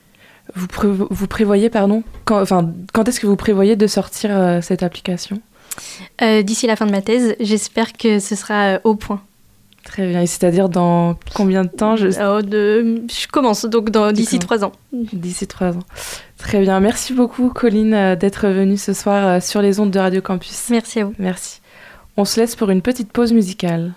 vous, 0.56 0.68
vous 1.10 1.28
prévoyez, 1.28 1.70
pardon, 1.70 2.04
quand, 2.26 2.44
est-ce 3.08 3.20
que 3.20 3.28
vous 3.28 3.36
prévoyez 3.36 3.76
de 3.76 3.88
sortir 3.88 4.60
cette 4.62 4.84
application? 4.84 5.42
Euh, 6.22 6.42
D'ici 6.42 6.68
la 6.68 6.76
fin 6.76 6.86
de 6.86 6.92
ma 6.92 7.02
thèse, 7.02 7.36
j'espère 7.40 7.94
que 7.94 8.20
ce 8.20 8.36
sera 8.36 8.76
euh, 8.76 8.80
au 8.84 8.96
point. 8.96 9.22
Très 9.84 10.08
bien. 10.08 10.22
Et 10.22 10.26
c'est-à-dire 10.28 10.68
dans 10.70 11.16
combien 11.36 11.64
de 11.64 11.70
temps 11.70 11.96
je... 11.96 12.08
Euh, 12.20 12.42
de, 12.42 13.04
je 13.08 13.28
commence 13.28 13.66
donc 13.66 13.92
dans- 13.92 14.12
d'ici 14.12 14.40
trois 14.40 14.64
ans. 14.66 14.72
D'ici 14.92 15.46
trois 15.48 15.74
ans. 15.78 15.84
Très 16.38 16.60
bien. 16.62 16.80
Merci 16.80 17.14
beaucoup, 17.14 17.50
Colline, 17.50 18.16
d'être 18.16 18.48
venue 18.48 18.78
ce 18.78 18.94
soir 18.94 19.42
sur 19.44 19.62
les 19.62 19.80
ondes 19.80 19.92
de 19.92 20.00
Radio 20.00 20.22
Campus. 20.22 20.68
Merci 20.72 21.02
à 21.02 21.06
vous. 21.06 21.14
Merci. 21.20 21.62
On 22.18 22.26
se 22.26 22.40
laisse 22.40 22.56
pour 22.56 22.70
une 22.72 22.82
petite 22.82 23.12
pause 23.12 23.32
musicale. 23.34 23.94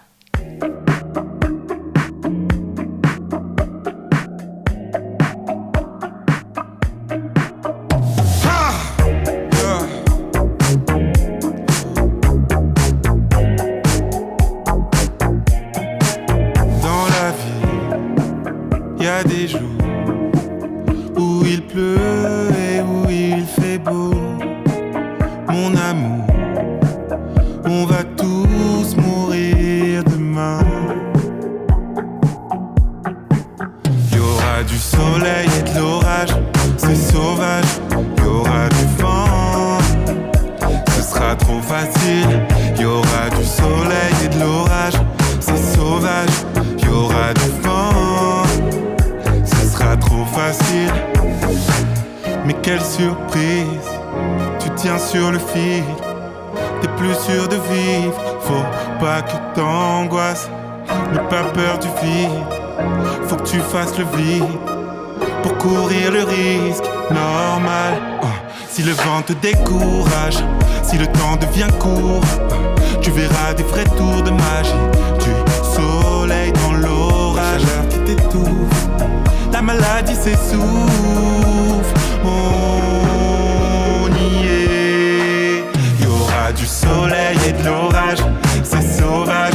Maladie 80.09 80.15
s'essouffle. 80.15 81.95
On 82.25 84.09
y 84.15 84.47
est. 84.47 85.65
Y 86.01 86.07
aura 86.07 86.53
du 86.53 86.67
soleil 86.67 87.39
et 87.49 87.53
de 87.53 87.65
l'orage, 87.65 88.19
c'est 88.63 89.01
sauvage. 89.01 89.55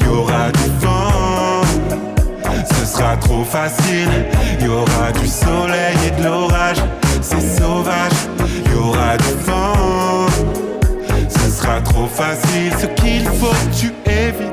Y 0.00 0.08
aura 0.08 0.50
du 0.52 0.70
vent 0.80 1.62
ce 2.64 2.86
sera 2.86 3.16
trop 3.16 3.44
facile. 3.44 4.08
Il 4.60 4.66
y 4.66 4.68
aura 4.68 5.10
du 5.12 5.26
soleil 5.26 5.96
et 6.06 6.20
de 6.20 6.24
l'orage, 6.24 6.78
c'est 7.20 7.40
sauvage. 7.40 8.12
Y 8.66 8.74
aura 8.78 9.16
du 9.16 9.34
vent, 9.44 10.26
ce 11.28 11.50
sera 11.50 11.80
trop 11.80 12.06
facile. 12.06 12.72
Ce 12.78 12.86
qu'il 12.86 13.24
faut 13.24 13.54
tu 13.74 13.92
évites, 14.08 14.52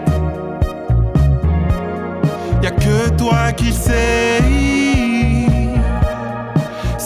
y 2.63 2.67
a 2.67 2.71
que 2.71 3.09
toi 3.17 3.51
qui 3.55 3.65
le 3.65 3.73
sais. 3.73 4.88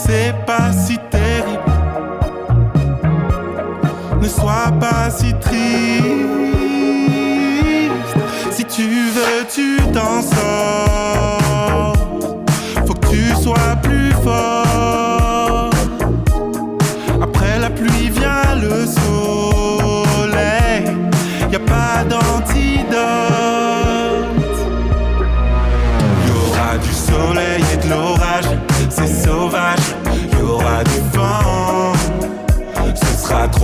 C'est 0.06 0.34
pas 0.44 0.70
si 0.72 0.98
terrible, 1.10 1.62
ne 4.20 4.28
sois 4.28 4.70
pas 4.78 5.10
si 5.10 5.32
triste. 5.40 5.64
Si 8.50 8.64
tu 8.66 8.82
veux, 8.82 9.46
tu 9.52 9.78
t'en 9.92 10.20
sors. 10.20 11.43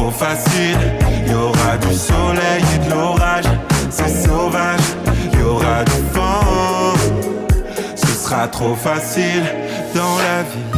Trop 0.00 0.11
facile. 0.11 0.78
Y 1.26 1.35
aura 1.35 1.76
du 1.76 1.95
soleil 1.95 2.62
et 2.75 2.78
de 2.85 2.90
l'orage. 2.90 3.50
C'est 3.90 4.14
sauvage. 4.26 4.87
Y 5.35 5.42
aura 5.42 5.85
du 5.85 6.00
vent. 6.14 6.95
Ce 7.95 8.07
sera 8.23 8.49
trop 8.49 8.75
facile 8.75 9.45
dans 9.95 10.16
la 10.26 10.38
vie. 10.50 10.71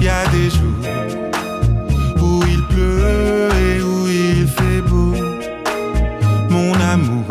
Y 0.00 0.08
a 0.08 0.24
des 0.36 0.48
jours 0.56 0.84
où 2.22 2.42
il 2.54 2.62
pleut 2.74 3.50
et 3.66 3.82
où 3.82 4.08
il 4.08 4.46
fait 4.46 4.82
beau. 4.88 5.14
Mon 6.48 6.74
amour, 6.94 7.24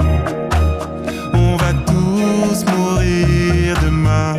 on 1.34 1.56
va 1.62 1.72
tous 1.90 2.58
mourir 2.72 3.78
demain. 3.84 4.36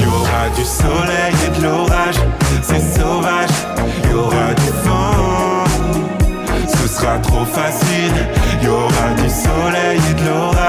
Y 0.00 0.04
aura 0.18 0.44
du 0.56 0.64
soleil 0.64 1.34
et 1.46 1.58
de 1.58 1.62
l'orage, 1.64 2.20
c'est 2.66 2.98
sauvage. 2.98 3.56
Y 4.04 4.14
aura 4.14 4.54
du 4.54 4.70
vent, 4.84 5.64
ce 6.68 6.88
sera 6.88 7.18
sera 7.18 7.18
trop 7.18 7.44
facile. 7.44 8.18
Y 8.62 8.68
aura 8.68 9.08
du 9.20 9.28
soleil 9.28 10.00
et 10.10 10.14
de 10.14 10.28
l'orage, 10.28 10.65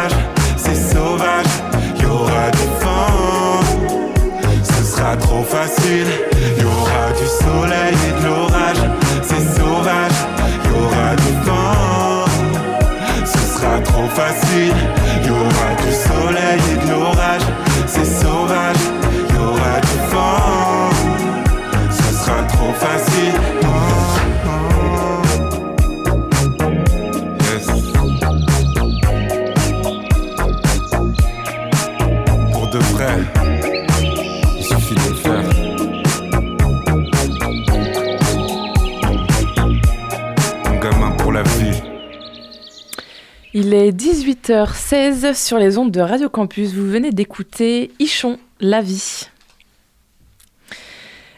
est 43.87 43.91
18h16 43.91 45.33
sur 45.33 45.57
les 45.57 45.77
ondes 45.77 45.91
de 45.91 46.01
Radio 46.01 46.27
Campus. 46.27 46.73
Vous 46.73 46.89
venez 46.89 47.11
d'écouter 47.11 47.91
Ichon, 47.99 48.37
la 48.59 48.81
vie. 48.81 49.29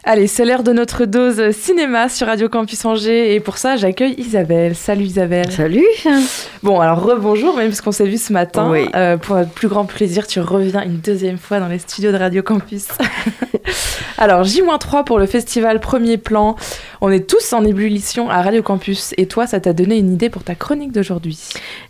Allez, 0.03 0.25
c'est 0.25 0.45
l'heure 0.45 0.63
de 0.63 0.71
notre 0.71 1.05
dose 1.05 1.51
cinéma 1.51 2.09
sur 2.09 2.25
Radio 2.25 2.49
Campus 2.49 2.83
Angers 2.85 3.35
et 3.35 3.39
pour 3.39 3.57
ça, 3.57 3.75
j'accueille 3.75 4.15
Isabelle. 4.17 4.73
Salut 4.73 5.03
Isabelle. 5.03 5.51
Salut 5.51 5.85
Bon, 6.63 6.79
alors 6.79 7.03
rebonjour, 7.03 7.55
même 7.55 7.67
parce 7.67 7.81
qu'on 7.81 7.91
s'est 7.91 8.07
vu 8.07 8.17
ce 8.17 8.33
matin. 8.33 8.71
Oui. 8.71 8.87
Euh, 8.95 9.17
pour 9.17 9.35
notre 9.35 9.51
plus 9.51 9.67
grand 9.67 9.85
plaisir, 9.85 10.25
tu 10.25 10.39
reviens 10.39 10.81
une 10.83 10.97
deuxième 10.97 11.37
fois 11.37 11.59
dans 11.59 11.67
les 11.67 11.77
studios 11.77 12.11
de 12.11 12.17
Radio 12.17 12.41
Campus. 12.41 12.87
alors, 14.17 14.43
J-3 14.43 15.03
pour 15.03 15.19
le 15.19 15.27
festival 15.27 15.79
Premier 15.79 16.17
Plan. 16.17 16.55
On 17.01 17.09
est 17.11 17.29
tous 17.29 17.53
en 17.53 17.63
ébullition 17.63 18.29
à 18.29 18.41
Radio 18.41 18.61
Campus 18.61 19.13
et 19.15 19.25
toi, 19.25 19.47
ça 19.47 19.61
t'a 19.61 19.71
donné 19.71 19.97
une 19.97 20.11
idée 20.11 20.29
pour 20.29 20.43
ta 20.43 20.53
chronique 20.53 20.91
d'aujourd'hui? 20.91 21.39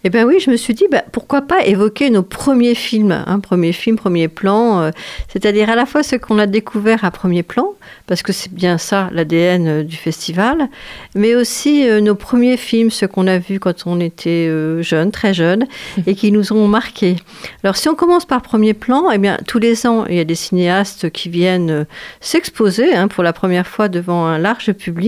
Eh 0.03 0.11
bien 0.11 0.23
oui, 0.23 0.39
je 0.39 0.51
me 0.51 0.55
suis 0.55 0.75
dit, 0.75 0.85
bah, 0.91 1.03
pourquoi 1.11 1.41
pas 1.41 1.65
évoquer 1.65 2.11
nos 2.11 2.21
premiers 2.21 2.75
films, 2.75 3.23
hein, 3.25 3.39
premier 3.39 3.73
film, 3.73 3.95
premier 3.97 4.27
plan, 4.27 4.81
euh, 4.81 4.91
c'est-à-dire 5.27 5.71
à 5.71 5.75
la 5.75 5.87
fois 5.87 6.03
ce 6.03 6.15
qu'on 6.15 6.37
a 6.37 6.45
découvert 6.45 7.03
à 7.05 7.09
premier 7.09 7.41
plan, 7.41 7.73
parce 8.05 8.21
que 8.21 8.31
c'est 8.31 8.53
bien 8.53 8.77
ça 8.77 9.09
l'ADN 9.11 9.67
euh, 9.67 9.83
du 9.83 9.97
festival, 9.97 10.69
mais 11.15 11.33
aussi 11.33 11.89
euh, 11.89 12.01
nos 12.01 12.13
premiers 12.13 12.57
films, 12.57 12.91
ceux 12.91 13.07
qu'on 13.07 13.25
a 13.25 13.39
vus 13.39 13.59
quand 13.59 13.87
on 13.87 13.99
était 13.99 14.47
euh, 14.47 14.83
jeune, 14.83 15.09
très 15.09 15.33
jeune, 15.33 15.65
et 16.05 16.13
qui 16.13 16.31
nous 16.31 16.53
ont 16.53 16.67
marqués. 16.67 17.15
Alors 17.63 17.77
si 17.77 17.89
on 17.89 17.95
commence 17.95 18.25
par 18.25 18.43
premier 18.43 18.75
plan, 18.75 19.09
eh 19.09 19.17
bien 19.17 19.39
tous 19.47 19.57
les 19.57 19.87
ans, 19.87 20.05
il 20.05 20.17
y 20.17 20.19
a 20.19 20.23
des 20.23 20.35
cinéastes 20.35 21.09
qui 21.09 21.29
viennent 21.29 21.87
s'exposer 22.21 22.93
hein, 22.93 23.07
pour 23.07 23.23
la 23.23 23.33
première 23.33 23.65
fois 23.65 23.89
devant 23.89 24.27
un 24.27 24.37
large 24.37 24.71
public 24.73 24.98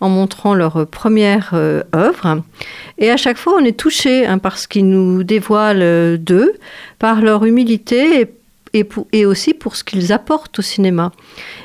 en 0.00 0.08
montrant 0.08 0.54
leur 0.54 0.86
première 0.86 1.50
euh, 1.52 1.82
œuvre. 1.94 2.42
Et 2.98 3.10
à 3.10 3.16
chaque 3.16 3.36
fois, 3.36 3.54
on 3.60 3.64
est 3.64 3.76
touché 3.76 4.26
hein, 4.26 4.38
par 4.38 4.58
ce 4.58 4.66
qu'ils 4.66 4.88
nous 4.88 5.22
dévoilent 5.22 5.82
euh, 5.82 6.16
d'eux, 6.16 6.52
par 6.98 7.20
leur 7.20 7.44
humilité 7.44 8.28
et, 8.72 9.26
aussi 9.26 9.52
pour 9.52 9.76
ce 9.76 9.84
qu'ils 9.84 10.12
apportent 10.12 10.58
au 10.58 10.62
cinéma. 10.62 11.12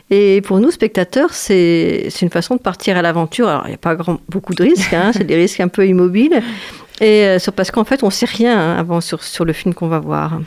Et 0.09 0.41
pour 0.41 0.59
nous, 0.59 0.71
spectateurs, 0.71 1.33
c'est 1.33 2.07
c'est 2.09 2.25
une 2.25 2.31
façon 2.31 2.55
de 2.55 2.61
partir 2.61 2.97
à 2.97 3.01
l'aventure. 3.01 3.47
Alors, 3.47 3.63
il 3.65 3.69
n'y 3.69 3.75
a 3.75 3.79
pas 3.79 3.95
grand, 3.95 4.19
beaucoup 4.29 4.53
de 4.53 4.63
risques, 4.63 4.93
hein, 4.93 5.11
c'est 5.13 5.23
des 5.23 5.35
risques 5.35 5.59
un 5.59 5.67
peu 5.67 5.87
immobiles. 5.87 6.41
Et 7.01 7.25
euh, 7.25 7.37
parce 7.55 7.71
qu'en 7.71 7.83
fait, 7.83 8.03
on 8.03 8.07
ne 8.07 8.11
sait 8.11 8.25
rien 8.25 8.77
avant 8.77 9.01
sur, 9.01 9.21
sur 9.21 9.43
le 9.43 9.51
film 9.51 9.73
qu'on 9.73 9.89
va 9.89 9.99
voir. 9.99 10.39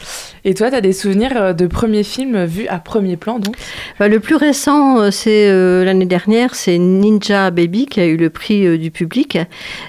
Et 0.44 0.54
toi, 0.54 0.70
t'as 0.70 0.80
des 0.80 0.94
souvenirs 0.94 1.32
euh, 1.36 1.52
de 1.52 1.66
premiers 1.66 2.04
films 2.04 2.44
vus 2.46 2.66
à 2.68 2.78
premier 2.78 3.16
plan, 3.16 3.38
donc? 3.38 3.54
Bah, 3.98 4.08
le 4.08 4.18
plus 4.18 4.34
récent, 4.34 4.98
euh, 4.98 5.10
c'est 5.10 5.50
euh, 5.50 5.84
l'année 5.84 6.06
dernière, 6.06 6.54
c'est 6.54 6.78
Ninja 6.78 7.50
Baby 7.50 7.84
qui 7.84 8.00
a 8.00 8.06
eu 8.06 8.16
le 8.16 8.30
prix 8.30 8.66
euh, 8.66 8.78
du 8.78 8.90
public. 8.90 9.36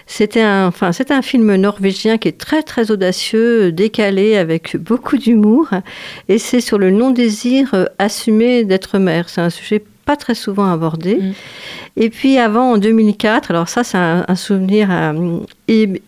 C'était 0.05 0.41
un, 0.41 0.67
enfin, 0.67 0.91
c'est 0.91 1.11
un 1.11 1.21
film 1.21 1.55
norvégien 1.55 2.17
qui 2.17 2.27
est 2.27 2.37
très 2.37 2.61
très 2.61 2.91
audacieux, 2.91 3.71
décalé, 3.71 4.35
avec 4.35 4.75
beaucoup 4.75 5.17
d'humour, 5.17 5.69
et 6.27 6.39
c'est 6.39 6.61
sur 6.61 6.77
le 6.77 6.91
non-désir 6.91 7.73
euh, 7.73 7.85
assumé 7.99 8.65
d'être 8.65 8.99
mère. 8.99 9.29
C'est 9.29 9.41
un 9.41 9.49
sujet 9.49 9.81
pas 10.09 10.15
très 10.15 10.33
souvent 10.33 10.71
abordé. 10.71 11.17
Mm. 11.17 11.33
Et 11.97 12.09
puis 12.09 12.39
avant, 12.39 12.71
en 12.71 12.77
2004, 12.79 13.51
alors 13.51 13.69
ça 13.69 13.83
c'est 13.83 14.00
un, 14.00 14.25
un 14.27 14.35
souvenir 14.35 14.87
euh, 14.89 15.37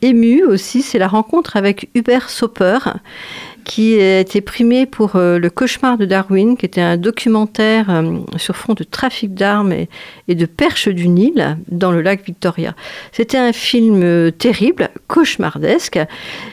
ému 0.01 0.43
aussi, 0.43 0.81
c'est 0.81 0.97
la 0.97 1.07
rencontre 1.07 1.55
avec 1.55 1.87
Hubert 1.93 2.31
Sauper, 2.31 2.79
qui 3.63 3.99
a 3.99 4.19
été 4.19 4.41
primé 4.41 4.85
pour 4.85 5.15
euh, 5.15 5.39
Le 5.39 5.49
cauchemar 5.49 5.97
de 5.97 6.05
Darwin, 6.05 6.57
qui 6.57 6.65
était 6.65 6.81
un 6.81 6.97
documentaire 6.97 7.89
euh, 7.89 8.19
sur 8.37 8.55
fond 8.55 8.73
de 8.73 8.83
trafic 8.83 9.33
d'armes 9.33 9.71
et, 9.71 9.89
et 10.27 10.35
de 10.35 10.45
perches 10.45 10.89
du 10.89 11.07
Nil 11.07 11.57
dans 11.69 11.91
le 11.91 12.01
lac 12.01 12.25
Victoria. 12.25 12.75
C'était 13.11 13.37
un 13.37 13.53
film 13.53 14.01
euh, 14.03 14.31
terrible, 14.31 14.89
cauchemardesque, 15.07 15.99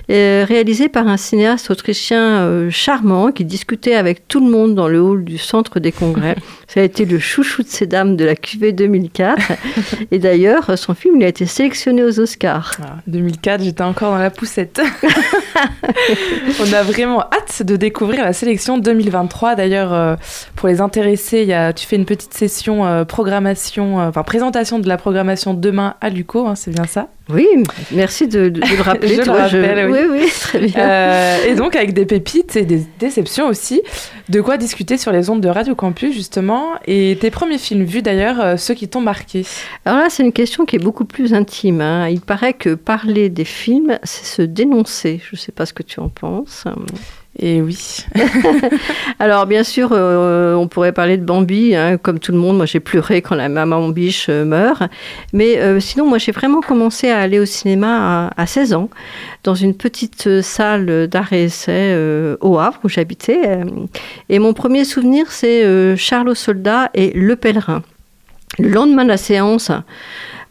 réalisé 0.09 0.89
par 0.89 1.07
un 1.09 1.17
cinéaste 1.17 1.71
autrichien 1.71 2.69
charmant 2.71 3.31
qui 3.31 3.45
discutait 3.45 3.95
avec 3.95 4.27
tout 4.27 4.41
le 4.41 4.51
monde 4.51 4.75
dans 4.75 4.89
le 4.89 5.01
hall 5.01 5.25
du 5.25 5.39
centre 5.39 5.81
des 5.81 5.93
congrès. 5.93 6.37
Ça 6.67 6.81
a 6.81 6.83
été 6.83 7.05
le 7.05 7.19
chouchou 7.19 7.63
de 7.63 7.69
ces 7.69 7.87
dames 7.87 8.17
de 8.17 8.25
la 8.25 8.35
QV 8.35 8.73
2004. 8.73 9.53
et 10.11 10.19
d'ailleurs, 10.19 10.79
son 10.79 10.95
film 10.95 11.17
il 11.17 11.25
a 11.25 11.29
été 11.29 11.47
sélectionné 11.47 12.03
aux 12.05 12.21
Oscars. 12.21 12.73
Ah, 12.83 12.97
2004, 13.07 13.65
j'étais 13.65 13.83
encore 13.83 14.13
dans 14.13 14.19
la 14.19 14.31
poussette. 14.31 14.81
On 16.61 16.73
a 16.73 16.83
vraiment 16.83 16.98
hâte 17.05 17.63
de 17.63 17.77
découvrir 17.77 18.25
la 18.25 18.33
sélection 18.33 18.79
2023. 18.79 19.55
D'ailleurs, 19.55 19.93
euh, 19.93 20.17
pour 20.57 20.69
les 20.69 20.81
intéressés, 20.81 21.47
tu 21.77 21.87
fais 21.87 21.97
une 21.97 22.05
petite 22.05 22.35
session 22.35 22.87
euh, 22.87 23.05
programmation, 23.05 24.01
euh, 24.01 24.09
enfin 24.09 24.23
présentation 24.23 24.79
de 24.79 24.89
la 24.89 24.97
programmation 24.97 25.55
demain 25.55 25.95
à 26.01 26.11
Luco, 26.11 26.47
hein, 26.47 26.55
c'est 26.55 26.73
bien 26.73 26.85
ça? 26.85 27.09
Oui, 27.31 27.47
merci 27.93 28.27
de, 28.27 28.49
de- 28.49 28.61
de 28.61 28.77
le 28.77 28.83
rappeler. 28.83 29.09
Je 29.17 29.21
tu 29.23 29.27
le 29.29 29.33
rappelle, 29.35 29.91
oui. 29.91 29.99
oui, 30.11 30.19
oui, 30.23 30.31
très 30.41 30.59
bien. 30.61 30.73
Euh, 30.79 31.45
et 31.47 31.55
donc 31.55 31.77
avec 31.77 31.93
des 31.93 32.07
pépites 32.07 32.57
et 32.57 32.65
des 32.65 32.83
déceptions 32.99 33.47
aussi. 33.49 33.83
De 34.31 34.41
quoi 34.41 34.57
discuter 34.57 34.97
sur 34.97 35.13
les 35.13 35.29
ondes 35.31 35.41
de 35.43 35.49
Radio 35.49 35.75
Campus 35.75 36.15
justement. 36.15 36.71
Et 36.87 37.19
tes 37.21 37.31
premiers 37.31 37.59
films 37.59 37.85
vus 37.85 38.03
d'ailleurs, 38.03 38.41
euh, 38.41 38.57
ceux 38.57 38.75
qui 38.75 38.89
t'ont 38.89 39.01
marqué? 39.03 39.45
Alors 39.85 39.99
là, 40.01 40.07
c'est 40.11 40.23
une 40.23 40.33
question 40.33 40.65
qui 40.65 40.77
est 40.77 40.81
beaucoup 40.81 41.05
plus 41.05 41.35
intime. 41.35 41.81
hein. 41.81 42.09
Il 42.09 42.21
paraît 42.21 42.55
que 42.55 42.75
parler 42.75 43.29
des 43.29 43.45
films, 43.45 43.99
c'est 44.05 44.25
se 44.25 44.43
dénoncer. 44.43 45.21
Je 45.23 45.37
ne 45.37 45.39
sais 45.39 45.53
pas 45.53 45.67
ce 45.67 45.73
que 45.75 45.83
tu 45.83 46.01
en 46.01 46.09
penses. 46.09 46.65
Et 47.41 47.63
oui. 47.63 48.05
Alors, 49.21 49.47
bien 49.47 49.63
sûr, 49.63 49.91
euh, 49.93 50.55
on 50.55 50.67
pourrait 50.67 50.93
parler 50.93 51.17
de 51.17 51.25
Bambi, 51.25 51.75
hein, 51.77 51.97
comme 51.97 52.19
tout 52.19 52.33
le 52.33 52.39
monde. 52.39 52.57
Moi, 52.57 52.67
j'ai 52.67 52.81
pleuré 52.81 53.23
quand 53.23 53.37
la 53.37 53.49
maman 53.49 53.89
biche 53.91 54.27
euh, 54.29 54.45
meurt. 54.45 54.83
Mais 55.33 55.59
euh, 55.59 55.79
sinon, 55.79 56.07
moi, 56.07 56.19
j'ai 56.19 56.33
vraiment 56.33 56.61
commencé 56.61 57.09
à 57.11 57.21
aller 57.21 57.39
au 57.39 57.45
cinéma 57.45 58.31
à, 58.37 58.43
à 58.43 58.47
16 58.47 58.75
ans, 58.75 58.91
dans 59.45 59.55
une 59.55 59.75
petite 59.75 60.41
salle 60.43 61.07
d'art 61.07 61.33
et 61.33 61.45
essai 61.45 61.97
au 62.41 62.59
Havre, 62.59 62.81
où 62.83 62.89
j'habitais. 62.89 63.61
Et 64.29 64.41
mon 64.41 64.53
premier 64.53 64.85
souvenir, 64.85 65.31
c'est 65.31 65.97
Charles 65.97 66.31
au 66.31 66.35
soldat 66.35 66.91
et 66.95 67.13
Le 67.15 67.37
pèlerin. 67.37 67.83
Le 68.59 68.69
lendemain 68.69 69.05
de 69.05 69.11
la 69.11 69.17
séance, 69.17 69.71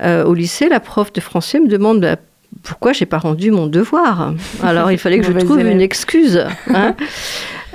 au 0.01 0.33
lycée, 0.33 0.69
la 0.69 0.79
prof 0.79 1.11
de 1.11 1.19
français 1.19 1.59
me 1.59 1.67
demande 1.67 1.99
bah, 1.99 2.15
pourquoi 2.63 2.93
j'ai 2.93 3.05
pas 3.05 3.17
rendu 3.17 3.51
mon 3.51 3.67
devoir? 3.67 4.33
Alors 4.63 4.91
il 4.91 4.97
fallait 4.97 5.19
que 5.19 5.25
je 5.25 5.31
trouve 5.45 5.59
une 5.71 5.81
excuse. 5.81 6.45
hein. 6.73 6.95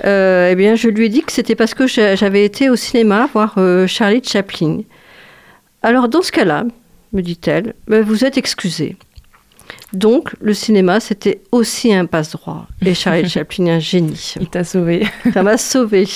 Euh, 0.05 0.49
eh 0.51 0.57
bien, 0.57 0.75
je 0.75 0.89
lui 0.89 1.07
ai 1.07 1.09
dit 1.09 1.23
que 1.23 1.31
c'était 1.31 1.55
parce 1.55 1.75
que 1.75 1.87
j'a- 1.87 2.17
j'avais 2.17 2.45
été 2.45 2.69
au 2.71 2.75
cinéma 2.77 3.29
voir 3.33 3.55
euh, 3.59 3.87
Charlie 3.87 4.23
Chaplin. 4.25 4.81
Alors 5.83 6.09
dans 6.09 6.23
ce 6.23 6.33
cas-là, 6.33 6.65
me 7.13 7.21
dit-elle, 7.21 7.75
ben, 7.87 8.03
vous 8.03 8.25
êtes 8.25 8.37
excusé. 8.37 8.97
Donc 9.93 10.31
le 10.41 10.55
cinéma, 10.55 11.01
c'était 11.01 11.43
aussi 11.53 11.93
un 11.93 12.07
passe-droit. 12.07 12.67
Et 12.85 12.95
Charlie 12.95 13.29
Chaplin 13.29 13.67
est 13.67 13.71
un 13.73 13.79
génie. 13.79 14.35
Il 14.41 14.49
t'a 14.49 14.65
sauvé. 14.65 15.07
Ça 15.35 15.43
m'a 15.43 15.59
sauvé. 15.59 16.07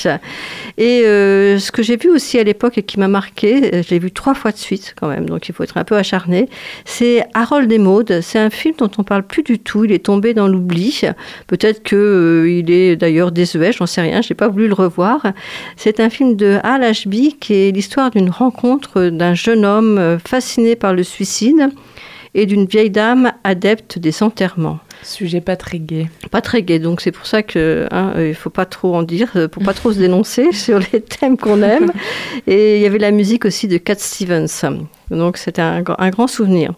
Et 0.79 1.03
euh, 1.05 1.59
ce 1.59 1.71
que 1.71 1.83
j'ai 1.83 1.97
vu 1.97 2.11
aussi 2.11 2.39
à 2.39 2.45
l'époque 2.45 2.79
et 2.79 2.83
qui 2.83 2.99
m'a 2.99 3.09
marqué, 3.09 3.75
euh, 3.75 3.83
je 3.83 3.91
l'ai 3.91 3.99
vu 3.99 4.11
trois 4.11 4.35
fois 4.35 4.53
de 4.53 4.57
suite 4.57 4.95
quand 4.99 5.09
même, 5.09 5.29
donc 5.29 5.49
il 5.49 5.55
faut 5.55 5.63
être 5.63 5.77
un 5.77 5.85
peu 5.85 5.97
acharné, 5.97 6.49
c'est 6.85 7.25
Harold 7.35 7.71
et 7.71 7.79
Maude. 7.79 8.21
C'est 8.23 8.39
un 8.39 8.51
film 8.51 8.75
dont 8.79 8.91
on 8.97 9.05
parle 9.05 9.25
plus 9.25 9.43
du 9.43 9.59
tout. 9.59 9.85
Il 9.85 9.93
est 9.93 10.05
tombé 10.05 10.33
dans 10.33 10.49
l'oubli. 10.49 11.03
Peut-être 11.47 11.83
que 11.83 11.97
euh, 11.97 12.51
il 12.51 12.71
est 12.71 12.97
d'ailleurs 12.97 13.31
désuet, 13.31 13.73
j'en 13.73 13.87
sais 13.87 14.01
rien. 14.01 14.23
J'ai 14.23 14.35
pas 14.35 14.49
voulu 14.49 14.69
le 14.69 14.75
revoir. 14.75 15.27
C'est 15.77 16.01
un 16.01 16.09
film 16.09 16.35
de 16.37 16.59
Al 16.63 16.83
Ashby 16.83 17.37
qui 17.39 17.55
est 17.55 17.73
l'histoire 17.73 18.11
d'une 18.11 18.31
rencontre 18.31 19.09
d'un 19.09 19.35
jeune 19.35 19.65
homme 19.65 20.19
fasciné 20.25 20.77
par 20.77 20.95
le 20.95 21.03
suicide 21.03 21.71
et 22.37 22.47
d'une 22.47 22.67
vieille 22.67 22.91
dame 22.91 23.33
adepte 23.43 23.99
des 23.99 24.23
enterrements. 24.23 24.79
Sujet 25.03 25.41
pas 25.41 25.57
très 25.57 25.79
gai. 25.79 26.09
Pas 26.31 26.41
très 26.41 26.63
gai, 26.63 26.79
donc 26.79 27.01
c'est 27.01 27.13
pour 27.13 27.27
ça 27.27 27.43
que 27.43 27.87
hein, 27.91 28.13
euh, 28.17 28.29
il 28.29 28.35
faut 28.35 28.51
pas 28.51 28.67
trop 28.67 28.95
en 28.95 29.03
dire, 29.03 29.31
euh, 29.37 29.49
pour 29.49 29.63
pas 29.63 29.73
trop 29.75 29.93
se 29.93 29.99
dénoncer 29.99 30.53
sur 30.53 30.79
les 30.79 31.01
thèmes 31.01 31.37
qu'on 31.37 31.63
aime. 31.63 31.93
Et 32.47 32.77
il 32.77 32.83
y 32.83 32.87
avait 32.87 32.99
la 32.99 33.11
musique 33.11 33.45
aussi 33.45 33.69
de 33.69 33.79
Cat 33.79 33.97
Stevens. 33.99 34.47
Donc 35.11 35.37
c'était 35.39 35.63
un, 35.63 35.83
gr- 35.83 35.95
un 35.99 36.11
grand 36.11 36.27
souvenir. 36.27 36.73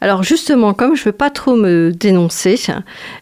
Alors 0.00 0.22
justement, 0.22 0.72
comme 0.74 0.94
je 0.96 1.04
veux 1.04 1.12
pas 1.12 1.30
trop 1.30 1.56
me 1.56 1.90
dénoncer, 1.92 2.58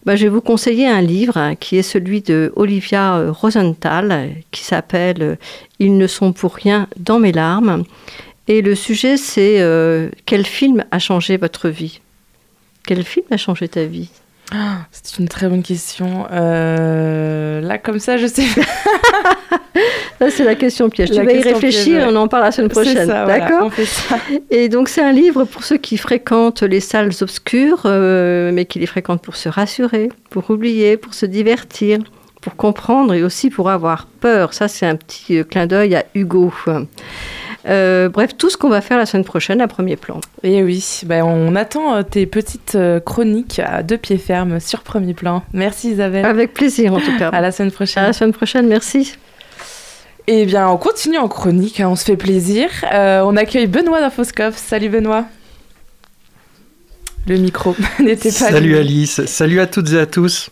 ben, 0.05 0.15
je 0.17 0.25
vais 0.25 0.29
vous 0.31 0.43
conseiller 0.43 0.87
un 0.87 1.01
livre 1.01 1.37
hein, 1.37 1.55
qui 1.55 1.77
est 1.79 1.83
celui 1.83 2.21
de 2.21 2.53
Olivia 2.57 3.17
euh, 3.17 3.33
Rosenthal, 3.33 4.31
qui 4.51 4.65
s'appelle 4.65 5.39
Ils 5.79 5.97
ne 5.97 6.07
sont 6.07 6.33
pour 6.33 6.55
rien 6.55 6.87
dans 6.99 7.19
mes 7.19 7.33
larmes. 7.33 7.85
Et 8.51 8.63
le 8.63 8.75
sujet, 8.75 9.17
c'est 9.17 9.61
euh, 9.61 10.09
quel 10.27 10.45
film 10.45 10.85
a 10.91 10.99
changé 10.99 11.37
votre 11.37 11.69
vie? 11.69 12.01
Quel 12.85 13.05
film 13.05 13.25
a 13.31 13.37
changé 13.37 13.69
ta 13.69 13.85
vie? 13.85 14.11
C'est 14.91 15.21
une 15.21 15.29
très 15.29 15.49
bonne 15.49 15.63
question. 15.63 16.27
Euh, 16.33 17.61
Là, 17.61 17.79
comme 17.79 18.01
ça, 18.01 18.17
je 18.17 18.27
sais. 18.27 18.43
Ça, 20.19 20.31
c'est 20.31 20.43
la 20.43 20.57
question 20.57 20.91
piège. 20.91 21.11
La 21.11 21.21
tu 21.21 21.27
vas 21.29 21.33
y 21.33 21.43
réfléchir 21.43 21.85
piège, 21.85 22.05
ouais. 22.05 22.13
on 22.13 22.17
en 22.17 22.27
parle 22.27 22.43
la 22.43 22.51
semaine 22.51 22.71
prochaine. 22.71 23.07
ça, 23.07 23.25
voilà, 23.25 23.39
D'accord? 23.39 23.67
on 23.67 23.71
fait 23.71 23.85
ça. 23.85 24.19
Et 24.51 24.69
donc, 24.69 24.89
c'est 24.89 25.01
un 25.01 25.13
livre 25.13 25.45
pour 25.45 25.63
ceux 25.63 25.77
qui 25.77 25.97
fréquentent 25.97 26.65
les 26.65 26.81
salles 26.81 27.13
obscures, 27.21 27.83
euh, 27.85 28.51
mais 28.53 28.65
qui 28.65 28.81
les 28.81 28.87
fréquentent 28.87 29.23
pour 29.23 29.37
se 29.37 29.49
rassurer, 29.49 30.09
pour 30.29 30.51
oublier, 30.51 30.97
pour 30.97 31.15
se 31.15 31.25
divertir, 31.25 32.01
pour 32.41 32.57
comprendre 32.57 33.15
et 33.15 33.23
aussi 33.23 33.49
pour 33.49 33.71
avoir 33.71 34.09
peur. 34.09 34.55
Ça, 34.55 34.67
c'est 34.67 34.87
un 34.87 34.97
petit 34.97 35.45
clin 35.49 35.69
d'œil 35.69 35.95
à 35.95 36.05
Hugo. 36.17 36.53
Euh, 37.69 38.09
bref, 38.09 38.37
tout 38.37 38.49
ce 38.49 38.57
qu'on 38.57 38.69
va 38.71 38.81
faire 38.81 38.97
la 38.97 39.07
semaine 39.07 39.25
prochaine 39.25 39.61
à 39.61 39.69
premier 39.69 39.97
plan. 39.97 40.21
Et 40.43 40.63
oui, 40.63 41.01
ben, 41.05 41.23
on 41.25 41.55
attend 41.57 41.95
euh, 41.95 42.03
tes 42.03 42.27
petites 42.27 42.75
euh, 42.75 43.01
chroniques 43.01 43.59
à 43.59 43.83
deux 43.83 43.99
pieds 43.99 44.19
fermes 44.19 44.61
sur 44.61 44.81
premier 44.81 45.15
plan. 45.15 45.43
Merci 45.53 45.91
Isabelle. 45.93 46.25
Avec 46.25 46.55
plaisir, 46.55 46.95
en 46.95 47.01
tout 47.01 47.17
cas. 47.19 47.29
À 47.29 47.41
la 47.41 47.53
semaine 47.53 47.69
À 47.71 47.75
prochaine. 47.75 48.03
la 48.05 48.13
semaine 48.13 48.33
prochaine, 48.33 48.67
merci. 48.67 49.15
Eh 50.27 50.47
bien, 50.47 50.69
on 50.69 50.77
continue 50.77 51.19
en 51.19 51.29
chronique, 51.29 51.81
hein, 51.81 51.89
on 51.89 51.97
se 51.97 52.05
fait 52.05 52.17
plaisir. 52.17 52.71
Euh, 52.93 53.23
on 53.25 53.37
accueille 53.37 53.67
Benoît 53.67 54.01
d'Infoscope. 54.01 54.55
Salut 54.57 54.89
Benoît. 54.89 55.25
Le 57.27 57.37
micro 57.37 57.77
n'était 58.01 58.31
pas 58.31 58.51
Salut. 58.51 58.77
Alice, 58.77 59.25
salut 59.27 59.61
à 59.61 59.67
toutes 59.67 59.93
et 59.93 59.99
à 59.99 60.07
tous. 60.07 60.51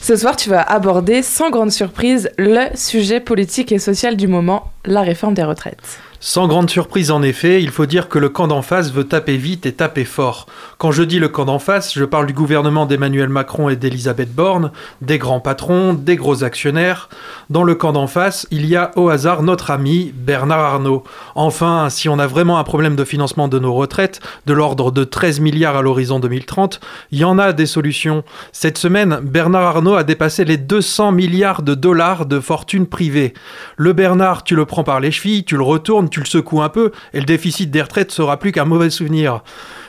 Ce 0.00 0.16
soir, 0.16 0.36
tu 0.36 0.50
vas 0.50 0.62
aborder, 0.62 1.22
sans 1.22 1.50
grande 1.50 1.70
surprise, 1.72 2.30
le 2.38 2.66
sujet 2.76 3.20
politique 3.20 3.72
et 3.72 3.78
social 3.78 4.16
du 4.16 4.26
moment, 4.26 4.72
la 4.84 5.02
réforme 5.02 5.34
des 5.34 5.42
retraites. 5.42 5.98
Sans 6.20 6.48
grande 6.48 6.68
surprise 6.68 7.12
en 7.12 7.22
effet, 7.22 7.62
il 7.62 7.70
faut 7.70 7.86
dire 7.86 8.08
que 8.08 8.18
le 8.18 8.28
camp 8.28 8.48
d'en 8.48 8.60
face 8.60 8.92
veut 8.92 9.04
taper 9.04 9.36
vite 9.36 9.66
et 9.66 9.72
taper 9.72 10.04
fort. 10.04 10.46
Quand 10.76 10.90
je 10.90 11.04
dis 11.04 11.20
le 11.20 11.28
camp 11.28 11.44
d'en 11.44 11.60
face, 11.60 11.94
je 11.94 12.04
parle 12.04 12.26
du 12.26 12.32
gouvernement 12.32 12.86
d'Emmanuel 12.86 13.28
Macron 13.28 13.68
et 13.68 13.76
d'Elisabeth 13.76 14.34
Borne, 14.34 14.72
des 15.00 15.18
grands 15.18 15.38
patrons, 15.38 15.94
des 15.94 16.16
gros 16.16 16.42
actionnaires. 16.42 17.08
Dans 17.50 17.62
le 17.62 17.76
camp 17.76 17.92
d'en 17.92 18.08
face, 18.08 18.48
il 18.50 18.66
y 18.66 18.74
a 18.74 18.90
au 18.96 19.10
hasard 19.10 19.44
notre 19.44 19.70
ami 19.70 20.12
Bernard 20.12 20.58
Arnault. 20.58 21.04
Enfin, 21.36 21.88
si 21.88 22.08
on 22.08 22.18
a 22.18 22.26
vraiment 22.26 22.58
un 22.58 22.64
problème 22.64 22.96
de 22.96 23.04
financement 23.04 23.46
de 23.46 23.60
nos 23.60 23.74
retraites, 23.74 24.20
de 24.46 24.52
l'ordre 24.52 24.90
de 24.90 25.04
13 25.04 25.38
milliards 25.38 25.76
à 25.76 25.82
l'horizon 25.82 26.18
2030, 26.18 26.80
il 27.12 27.20
y 27.20 27.24
en 27.24 27.38
a 27.38 27.52
des 27.52 27.66
solutions. 27.66 28.24
Cette 28.50 28.78
semaine, 28.78 29.20
Bernard 29.22 29.76
Arnault 29.76 29.94
a 29.94 30.02
dépassé 30.02 30.44
les 30.44 30.56
200 30.56 31.12
milliards 31.12 31.62
de 31.62 31.74
dollars 31.74 32.26
de 32.26 32.40
fortune 32.40 32.86
privée. 32.86 33.34
Le 33.76 33.92
Bernard, 33.92 34.42
tu 34.42 34.56
le 34.56 34.64
prends 34.64 34.82
par 34.82 34.98
les 34.98 35.12
chevilles, 35.12 35.44
tu 35.44 35.56
le 35.56 35.62
retournes, 35.62 36.07
tu 36.08 36.20
le 36.20 36.26
secoues 36.26 36.62
un 36.62 36.68
peu, 36.68 36.92
et 37.12 37.20
le 37.20 37.26
déficit 37.26 37.70
des 37.70 37.82
retraites 37.82 38.10
sera 38.10 38.38
plus 38.38 38.52
qu'un 38.52 38.64
mauvais 38.64 38.90
souvenir. 38.90 39.42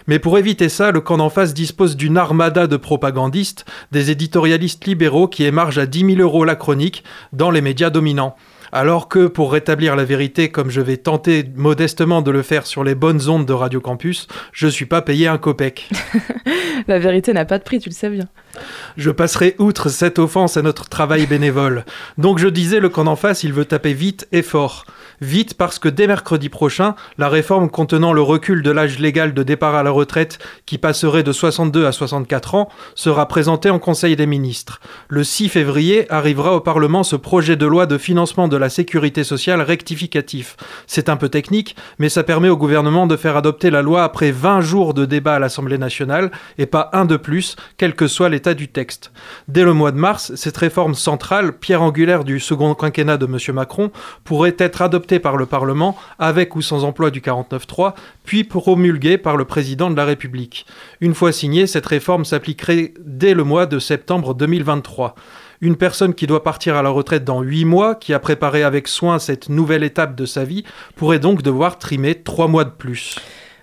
Mais 0.08 0.20
pour 0.20 0.38
éviter 0.38 0.70
ça, 0.70 0.92
le 0.92 1.02
camp 1.02 1.18
d'en 1.18 1.30
face 1.30 1.54
dispose 1.54 1.96
d'une 1.96 2.18
armada 2.18 2.68
de 2.68 2.78
propagandistes, 2.78 3.66
des 3.92 4.12
éditorialistes 4.12 4.86
libéraux 4.86 5.28
qui 5.28 5.44
émargent 5.44 5.78
à 5.78 5.86
10 5.86 6.16
000 6.16 6.22
euros 6.22 6.46
la 6.46 6.56
chronique 6.56 7.04
dans 7.32 7.52
les 7.52 7.62
médias 7.62 7.90
dominants. 7.90 8.36
Alors 8.72 9.08
que, 9.08 9.28
pour 9.28 9.52
rétablir 9.52 9.96
la 9.96 10.06
vérité, 10.06 10.50
comme 10.50 10.70
je 10.70 10.82
vais 10.82 10.98
tenter 10.98 11.44
modestement 11.56 12.22
de 12.22 12.32
le 12.32 12.44
faire 12.44 12.68
sur 12.68 12.84
les 12.84 12.96
bonnes 12.96 13.28
ondes 13.28 13.46
de 13.46 13.54
Radio 13.54 13.82
Campus, 13.82 14.28
je 14.52 14.68
suis 14.68 14.86
pas 14.86 15.02
payé 15.02 15.28
un 15.28 15.38
copec. 15.38 15.90
La 16.88 17.00
vérité 17.00 17.34
n'a 17.34 17.46
pas 17.46 17.58
de 17.58 17.64
prix, 17.64 17.80
tu 17.80 17.90
le 17.90 17.96
sais 17.96 18.10
bien. 18.10 18.28
Je 18.98 19.12
passerai 19.12 19.56
outre 19.58 19.90
cette 19.90 20.20
offense 20.20 20.58
à 20.58 20.62
notre 20.62 20.90
travail 20.90 21.26
bénévole. 21.26 21.86
Donc 22.18 22.40
je 22.40 22.48
disais, 22.48 22.80
le 22.80 22.90
camp 22.90 23.04
d'en 23.04 23.16
face, 23.16 23.44
il 23.44 23.54
veut 23.54 23.66
taper 23.66 23.94
vite 23.94 24.28
et 24.32 24.42
fort. 24.42 24.86
Vite 25.22 25.56
parce 25.56 25.80
que 25.80 25.90
dès 25.90 26.08
mercredi 26.08 26.48
prochain, 26.48 26.96
la 27.18 27.28
réforme 27.28 27.70
contenant 27.70 28.14
le 28.14 28.22
recul 28.22 28.64
de 28.64 28.72
l'âge 28.72 29.00
légal 29.00 29.34
de 29.34 29.44
départ 29.44 29.76
à 29.76 29.84
la 29.84 29.92
retraite, 29.92 30.40
qui 30.66 30.78
passerait 30.78 31.24
de 31.24 31.34
62 31.34 31.86
à 31.86 31.92
64 31.92 32.56
ans, 32.56 32.70
sera 32.96 33.28
présentée 33.28 33.70
en 33.70 33.80
Conseil 33.80 34.16
des 34.16 34.26
ministres. 34.26 34.80
Le 35.10 35.26
6 35.26 35.50
février 35.50 36.10
arrivera 36.12 36.56
au 36.56 36.62
Parlement 36.62 37.04
ce 37.04 37.18
projet 37.18 37.58
de 37.58 37.66
loi 37.66 37.86
de 37.86 37.98
financement 37.98 38.48
de 38.48 38.56
la 38.56 38.70
sécurité 38.70 39.26
sociale 39.26 39.62
rectificatif. 39.62 40.56
C'est 40.88 41.10
un 41.10 41.18
peu 41.18 41.28
technique, 41.28 41.76
mais 41.98 42.08
ça 42.10 42.24
permet 42.24 42.50
au 42.50 42.58
gouvernement 42.58 43.06
de 43.06 43.18
faire 43.18 43.36
adopter 43.36 43.72
la 43.72 43.82
loi 43.82 44.04
après 44.04 44.32
20 44.32 44.62
jours 44.62 44.94
de 44.94 45.06
débat 45.06 45.36
à 45.36 45.40
l'Assemblée 45.40 45.78
nationale, 45.78 46.32
et 46.58 46.66
pas 46.66 46.90
un 46.94 47.04
de 47.04 47.18
plus, 47.18 47.58
quel 47.78 47.94
que 47.94 48.08
soit 48.08 48.30
l'état 48.30 48.49
du 48.54 48.68
texte. 48.68 49.12
Dès 49.48 49.64
le 49.64 49.74
mois 49.74 49.92
de 49.92 49.98
mars, 49.98 50.34
cette 50.36 50.58
réforme 50.58 50.96
centrale, 50.96 51.54
pierre 51.54 51.82
angulaire 51.82 52.24
du 52.24 52.40
second 52.40 52.76
quinquennat 52.76 53.18
de 53.18 53.26
M. 53.26 53.56
Macron, 53.56 53.92
pourrait 54.24 54.56
être 54.58 54.82
adoptée 54.82 55.20
par 55.20 55.38
le 55.38 55.46
Parlement, 55.46 55.96
avec 56.20 56.56
ou 56.56 56.62
sans 56.62 56.84
emploi 56.84 57.12
du 57.12 57.22
49.3, 57.22 57.94
puis 58.24 58.44
promulguée 58.44 59.18
par 59.18 59.38
le 59.38 59.46
président 59.46 59.90
de 59.90 59.96
la 59.96 60.06
République. 60.06 60.66
Une 61.02 61.14
fois 61.14 61.32
signée, 61.32 61.68
cette 61.68 61.86
réforme 61.86 62.26
s'appliquerait 62.26 62.94
dès 63.00 63.34
le 63.34 63.44
mois 63.44 63.66
de 63.66 63.80
septembre 63.80 64.34
2023. 64.34 65.16
Une 65.62 65.76
personne 65.76 66.14
qui 66.14 66.26
doit 66.26 66.44
partir 66.44 66.78
à 66.78 66.82
la 66.82 66.90
retraite 66.90 67.26
dans 67.26 67.42
8 67.42 67.66
mois, 67.66 67.96
qui 67.96 68.14
a 68.14 68.20
préparé 68.20 68.64
avec 68.64 68.88
soin 68.88 69.20
cette 69.20 69.50
nouvelle 69.50 69.84
étape 69.84 70.16
de 70.16 70.26
sa 70.26 70.46
vie, 70.46 70.64
pourrait 70.96 71.20
donc 71.20 71.42
devoir 71.42 71.78
trimer 71.78 72.16
3 72.16 72.48
mois 72.48 72.64
de 72.64 72.70
plus. 72.70 73.18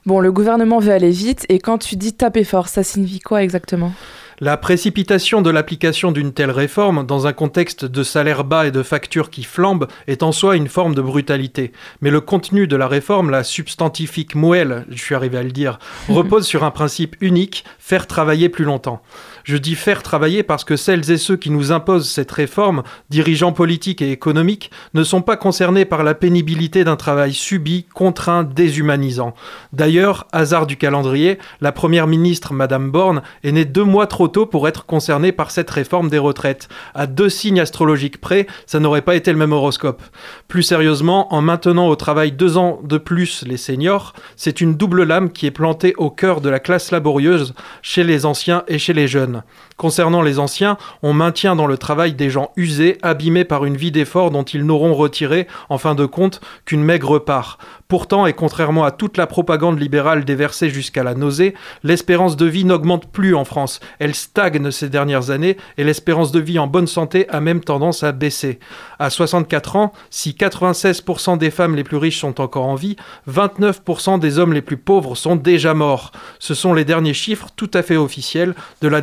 Bon, 0.05 0.21
le 0.21 0.31
gouvernement 0.31 0.79
veut 0.79 0.93
aller 0.93 1.11
vite, 1.11 1.47
et 1.49 1.59
quand 1.59 1.79
tu 1.79 1.97
dis 1.97 2.13
taper 2.13 2.45
fort, 2.45 2.69
ça 2.69 2.83
signifie 2.83 3.19
quoi 3.19 3.43
exactement? 3.43 3.93
La 4.39 4.59
précipitation 4.59 5.41
de 5.41 5.49
l'application 5.49 6.13
d'une 6.13 6.35
telle 6.35 6.51
réforme, 6.51 7.07
dans 7.07 7.27
un 7.27 7.33
contexte 7.33 7.87
de 7.87 8.03
salaire 8.03 8.45
bas 8.45 8.67
et 8.67 8.71
de 8.71 8.83
factures 8.83 9.31
qui 9.31 9.45
flambent, 9.45 9.89
est 10.09 10.23
en 10.23 10.31
soi 10.31 10.57
une 10.57 10.69
forme 10.69 10.95
de 10.95 11.01
brutalité. 11.01 11.73
Mais 12.03 12.11
le 12.11 12.21
contenu 12.21 12.67
de 12.67 12.77
la 12.77 12.87
réforme, 12.87 13.31
la 13.31 13.45
substantifique 13.45 14.35
moelle, 14.35 14.85
je 14.91 15.03
suis 15.03 15.15
arrivé 15.15 15.39
à 15.39 15.43
le 15.43 15.53
dire, 15.53 15.79
repose 16.11 16.47
sur 16.47 16.65
un 16.65 16.71
principe 16.71 17.17
unique, 17.23 17.65
faire 17.79 18.07
travailler 18.07 18.51
plus 18.51 18.67
longtemps. 18.67 19.01
Je 19.47 19.57
dis 19.57 19.77
faire 19.77 20.03
travailler 20.03 20.43
parce 20.43 20.65
que 20.65 20.75
celles 20.75 21.09
et 21.09 21.19
ceux 21.19 21.37
qui 21.37 21.51
nous 21.51 21.71
imposent 21.71 22.11
cette 22.11 22.33
réforme, 22.33 22.83
dirigeants 23.11 23.53
politiques 23.53 24.03
et 24.03 24.11
économiques, 24.11 24.73
ne 24.93 25.05
sont 25.05 25.23
pas 25.23 25.37
concernés 25.37 25.85
par 25.85 26.03
la 26.03 26.15
pénibilité 26.15 26.83
d'un 26.83 26.97
travail 26.97 27.33
subi, 27.33 27.87
contraint, 27.95 28.43
déshumanisant. 28.43 29.35
D'ailleurs, 29.73 30.27
hasard 30.33 30.67
du 30.67 30.77
calendrier, 30.77 31.39
la 31.61 31.71
première 31.71 32.09
ministre, 32.09 32.55
Madame 32.55 32.91
Borne, 32.91 33.23
est 33.45 33.53
née 33.53 33.65
deux 33.65 33.85
mois 33.85 34.09
trop 34.09 34.27
tôt 34.27 34.47
pour 34.47 34.67
être 34.67 34.85
concernée 34.85 35.31
par 35.31 35.53
cette 35.53 35.71
réforme 35.71 36.11
des 36.11 36.19
retraites. 36.19 36.69
À 36.93 37.07
deux 37.07 37.29
signes 37.29 37.61
astrologiques 37.61 38.21
près, 38.21 38.49
ça 38.67 38.81
n'aurait 38.81 39.03
pas 39.03 39.15
été 39.15 39.31
le 39.31 39.39
même 39.39 39.53
horoscope. 39.53 40.03
Plus 40.49 40.65
sérieusement, 40.65 41.33
en 41.33 41.41
maintenant 41.41 41.87
au 41.87 41.95
travail 41.95 42.33
deux 42.33 42.57
ans 42.57 42.81
de 42.83 42.99
plus 42.99 43.45
les 43.47 43.59
seniors, 43.59 44.13
c'est 44.35 44.61
une 44.61 44.75
double 44.75 45.05
lame 45.05 45.31
qui 45.31 45.47
est 45.47 45.53
plantée 45.53 45.95
au 45.99 46.11
cœur 46.11 46.41
de 46.41 46.49
la 46.49 46.59
classe 46.59 46.91
laborieuse, 46.91 47.55
chez 47.81 48.03
les 48.03 48.27
anciens 48.27 48.65
et 48.67 48.81
chez 48.81 48.93
les 48.93 49.07
jeunes. 49.07 49.36
Concernant 49.77 50.23
les 50.23 50.39
anciens, 50.39 50.79
on 51.03 51.13
maintient 51.13 51.57
dans 51.57 51.67
le 51.67 51.77
travail 51.77 52.15
des 52.15 52.31
gens 52.31 52.51
usés, 52.57 52.99
abîmés 53.03 53.45
par 53.45 53.65
une 53.65 53.77
vie 53.77 53.93
d'effort 53.93 54.31
dont 54.31 54.43
ils 54.43 54.65
n'auront 54.65 54.95
retiré, 54.95 55.47
en 55.69 55.79
fin 55.79 55.95
de 55.95 56.07
compte, 56.07 56.41
qu'une 56.65 56.83
maigre 56.83 57.19
part. 57.19 57.59
Pourtant, 57.89 58.27
et 58.27 58.33
contrairement 58.33 58.85
à 58.85 58.91
toute 58.91 59.17
la 59.17 59.27
propagande 59.27 59.79
libérale 59.79 60.25
déversée 60.25 60.71
jusqu'à 60.71 61.05
la 61.05 61.15
nausée, 61.15 61.55
l'espérance 61.85 62.37
de 62.37 62.47
vie 62.47 62.65
n'augmente 62.65 63.11
plus 63.13 63.35
en 63.35 63.45
France. 63.45 63.81
Elle 64.01 64.15
stagne 64.15 64.71
ces 64.71 64.89
dernières 64.89 65.31
années 65.31 65.57
et 65.79 65.85
l'espérance 65.85 66.33
de 66.33 66.41
vie 66.41 66.59
en 66.59 66.67
bonne 66.67 66.87
santé 66.87 67.29
a 67.29 67.41
même 67.41 67.61
tendance 67.61 68.03
à 68.03 68.13
baisser. 68.13 68.59
À 68.99 69.11
64 69.11 69.77
ans, 69.77 69.93
si 70.11 70.31
96% 70.31 71.39
des 71.39 71.51
femmes 71.51 71.77
les 71.77 71.85
plus 71.85 71.97
riches 71.97 72.21
sont 72.21 72.41
encore 72.41 72.67
en 72.67 72.75
vie, 72.75 72.97
29% 73.31 74.19
des 74.19 74.39
hommes 74.39 74.53
les 74.53 74.63
plus 74.63 74.77
pauvres 74.77 75.15
sont 75.15 75.37
déjà 75.37 75.75
morts. 75.75 76.13
Ce 76.39 76.55
sont 76.55 76.75
les 76.75 76.85
derniers 76.85 77.15
chiffres 77.15 77.49
tout 77.55 77.71
à 77.75 77.83
fait 77.83 77.97
officiels 77.97 78.55
de 78.83 78.89
la 78.89 79.01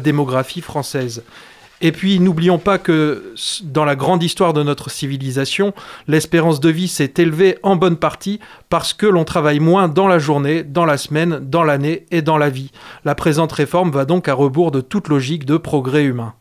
Et 1.86 1.92
puis, 1.92 2.22
n'oublions 2.22 2.60
pas 2.60 2.78
que 2.78 3.34
dans 3.64 3.84
la 3.84 3.98
grande 3.98 4.24
histoire 4.24 4.54
de 4.54 4.64
notre 4.64 4.90
civilisation, 4.90 5.74
l'espérance 6.08 6.62
de 6.62 6.70
vie 6.70 6.88
s'est 6.88 7.14
élevée 7.18 7.58
en 7.62 7.76
bonne 7.76 7.98
partie 7.98 8.40
parce 8.70 8.94
que 8.94 9.06
l'on 9.06 9.26
travaille 9.26 9.60
moins 9.60 9.90
dans 9.90 10.08
la 10.08 10.18
journée, 10.18 10.64
dans 10.64 10.86
la 10.86 10.98
semaine, 10.98 11.40
dans 11.42 11.64
l'année 11.64 12.06
et 12.10 12.22
dans 12.22 12.38
la 12.38 12.50
vie. 12.50 12.72
La 13.04 13.16
présente 13.16 13.52
réforme 13.52 13.92
va 13.92 14.06
donc 14.06 14.30
à 14.30 14.34
rebours 14.34 14.72
de 14.72 14.80
toute 14.80 15.10
logique 15.10 15.46
de 15.46 15.58
progrès 15.58 16.06
humain. 16.06 16.34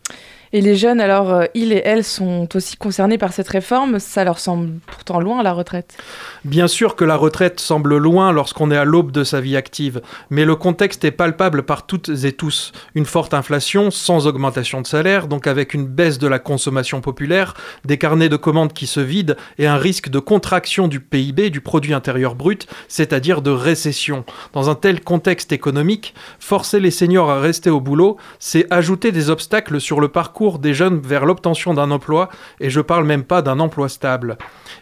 Et 0.55 0.61
les 0.61 0.77
jeunes, 0.77 1.01
alors, 1.01 1.33
euh, 1.33 1.45
ils 1.55 1.73
et 1.73 1.81
elles 1.83 2.05
sont 2.05 2.47
aussi 2.55 2.77
concernés 2.77 3.17
par 3.17 3.33
cette 3.33 3.49
réforme. 3.49 3.99
Ça 3.99 4.23
leur 4.23 4.38
semble 4.38 4.81
pourtant 4.87 5.19
loin, 5.19 5.43
la 5.43 5.55
retraite. 5.55 5.97
Bien 6.45 6.69
sûr 6.69 6.95
que 6.95 7.07
la 7.07 7.17
retraite 7.17 7.59
semble 7.59 7.97
loin 7.97 8.33
lorsqu'on 8.33 8.71
est 8.71 8.77
à 8.77 8.85
l'aube 8.85 9.12
de 9.12 9.25
sa 9.25 9.41
vie 9.41 9.57
active, 9.57 10.03
mais 10.29 10.45
le 10.45 10.55
contexte 10.55 11.07
est 11.07 11.11
palpable 11.11 11.62
par 11.62 11.87
toutes 11.87 12.11
et 12.25 12.33
tous. 12.33 12.73
Une 12.95 13.07
forte 13.07 13.33
inflation, 13.33 13.91
sans 13.91 14.27
augmentation 14.27 14.83
de 14.83 14.87
salaire, 14.87 15.27
donc 15.27 15.47
avec 15.47 15.73
une 15.73 15.87
baisse 15.87 16.19
de 16.19 16.29
la 16.29 16.38
consommation 16.38 17.01
populaire, 17.01 17.55
des 17.87 17.97
carnets 17.97 18.29
de 18.29 18.37
commandes 18.37 18.75
qui 18.75 18.87
se 18.87 19.01
vident 19.01 19.37
et 19.57 19.67
un 19.67 19.79
risque 19.79 20.11
de 20.11 20.19
contraction 20.19 20.87
du 20.87 21.01
PIB, 21.01 21.49
du 21.49 21.62
produit 21.62 21.95
intérieur 21.95 22.35
brut, 22.35 22.67
c'est-à-dire 22.88 23.41
de 23.41 23.51
récession. 23.51 24.27
Dans 24.53 24.69
un 24.69 24.75
tel 24.75 25.01
contexte 25.01 25.53
économique, 25.53 26.15
forcer 26.38 26.79
les 26.79 26.91
seniors 26.91 27.31
à 27.31 27.41
rester 27.41 27.71
au 27.71 27.81
boulot, 27.81 28.19
c'est 28.38 28.67
ajouter 28.71 29.12
des 29.12 29.31
obstacles 29.31 29.81
sur 29.81 29.99
le 29.99 30.09
parcours 30.09 30.42
des 30.51 30.75
jeunes 30.75 31.01
vers 31.01 31.25
l'obtention 31.25 31.75
d'un 31.75 31.91
emploi, 31.91 32.29
et 32.61 32.71
je 32.71 32.81
parle 32.81 33.05
même 33.05 33.25
pas 33.25 33.43
d'un 33.43 33.61
emploi 33.61 33.89
stable. 33.89 34.37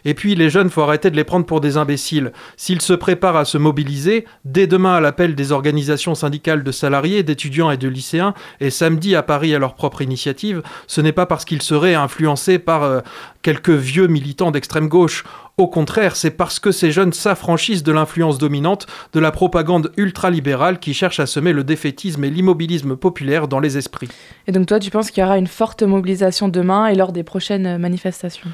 Et 0.05 0.13
puis 0.13 0.35
les 0.35 0.49
jeunes, 0.49 0.69
faut 0.69 0.81
arrêter 0.81 1.11
de 1.11 1.15
les 1.15 1.23
prendre 1.23 1.45
pour 1.45 1.61
des 1.61 1.77
imbéciles. 1.77 2.31
S'ils 2.57 2.81
se 2.81 2.93
préparent 2.93 3.35
à 3.35 3.45
se 3.45 3.57
mobiliser, 3.57 4.25
dès 4.45 4.67
demain 4.67 4.95
à 4.95 4.99
l'appel 4.99 5.35
des 5.35 5.51
organisations 5.51 6.15
syndicales 6.15 6.63
de 6.63 6.71
salariés, 6.71 7.23
d'étudiants 7.23 7.71
et 7.71 7.77
de 7.77 7.87
lycéens, 7.87 8.33
et 8.59 8.69
samedi 8.69 9.15
à 9.15 9.23
Paris 9.23 9.53
à 9.53 9.59
leur 9.59 9.75
propre 9.75 10.01
initiative, 10.01 10.63
ce 10.87 11.01
n'est 11.01 11.11
pas 11.11 11.25
parce 11.25 11.45
qu'ils 11.45 11.61
seraient 11.61 11.95
influencés 11.95 12.59
par 12.59 12.83
euh, 12.83 13.01
quelques 13.41 13.69
vieux 13.69 14.07
militants 14.07 14.51
d'extrême 14.51 14.87
gauche. 14.87 15.23
Au 15.61 15.67
contraire, 15.67 16.15
c'est 16.15 16.31
parce 16.31 16.57
que 16.57 16.71
ces 16.71 16.91
jeunes 16.91 17.13
s'affranchissent 17.13 17.83
de 17.83 17.91
l'influence 17.91 18.39
dominante 18.39 18.87
de 19.13 19.19
la 19.19 19.29
propagande 19.29 19.91
ultralibérale 19.95 20.79
qui 20.79 20.95
cherche 20.95 21.19
à 21.19 21.27
semer 21.27 21.53
le 21.53 21.63
défaitisme 21.63 22.23
et 22.23 22.31
l'immobilisme 22.31 22.95
populaire 22.95 23.47
dans 23.47 23.59
les 23.59 23.77
esprits. 23.77 24.09
Et 24.47 24.51
donc 24.51 24.65
toi, 24.65 24.79
tu 24.79 24.89
penses 24.89 25.11
qu'il 25.11 25.21
y 25.21 25.23
aura 25.23 25.37
une 25.37 25.45
forte 25.45 25.83
mobilisation 25.83 26.47
demain 26.47 26.87
et 26.87 26.95
lors 26.95 27.11
des 27.11 27.21
prochaines 27.21 27.77
manifestations? 27.77 28.49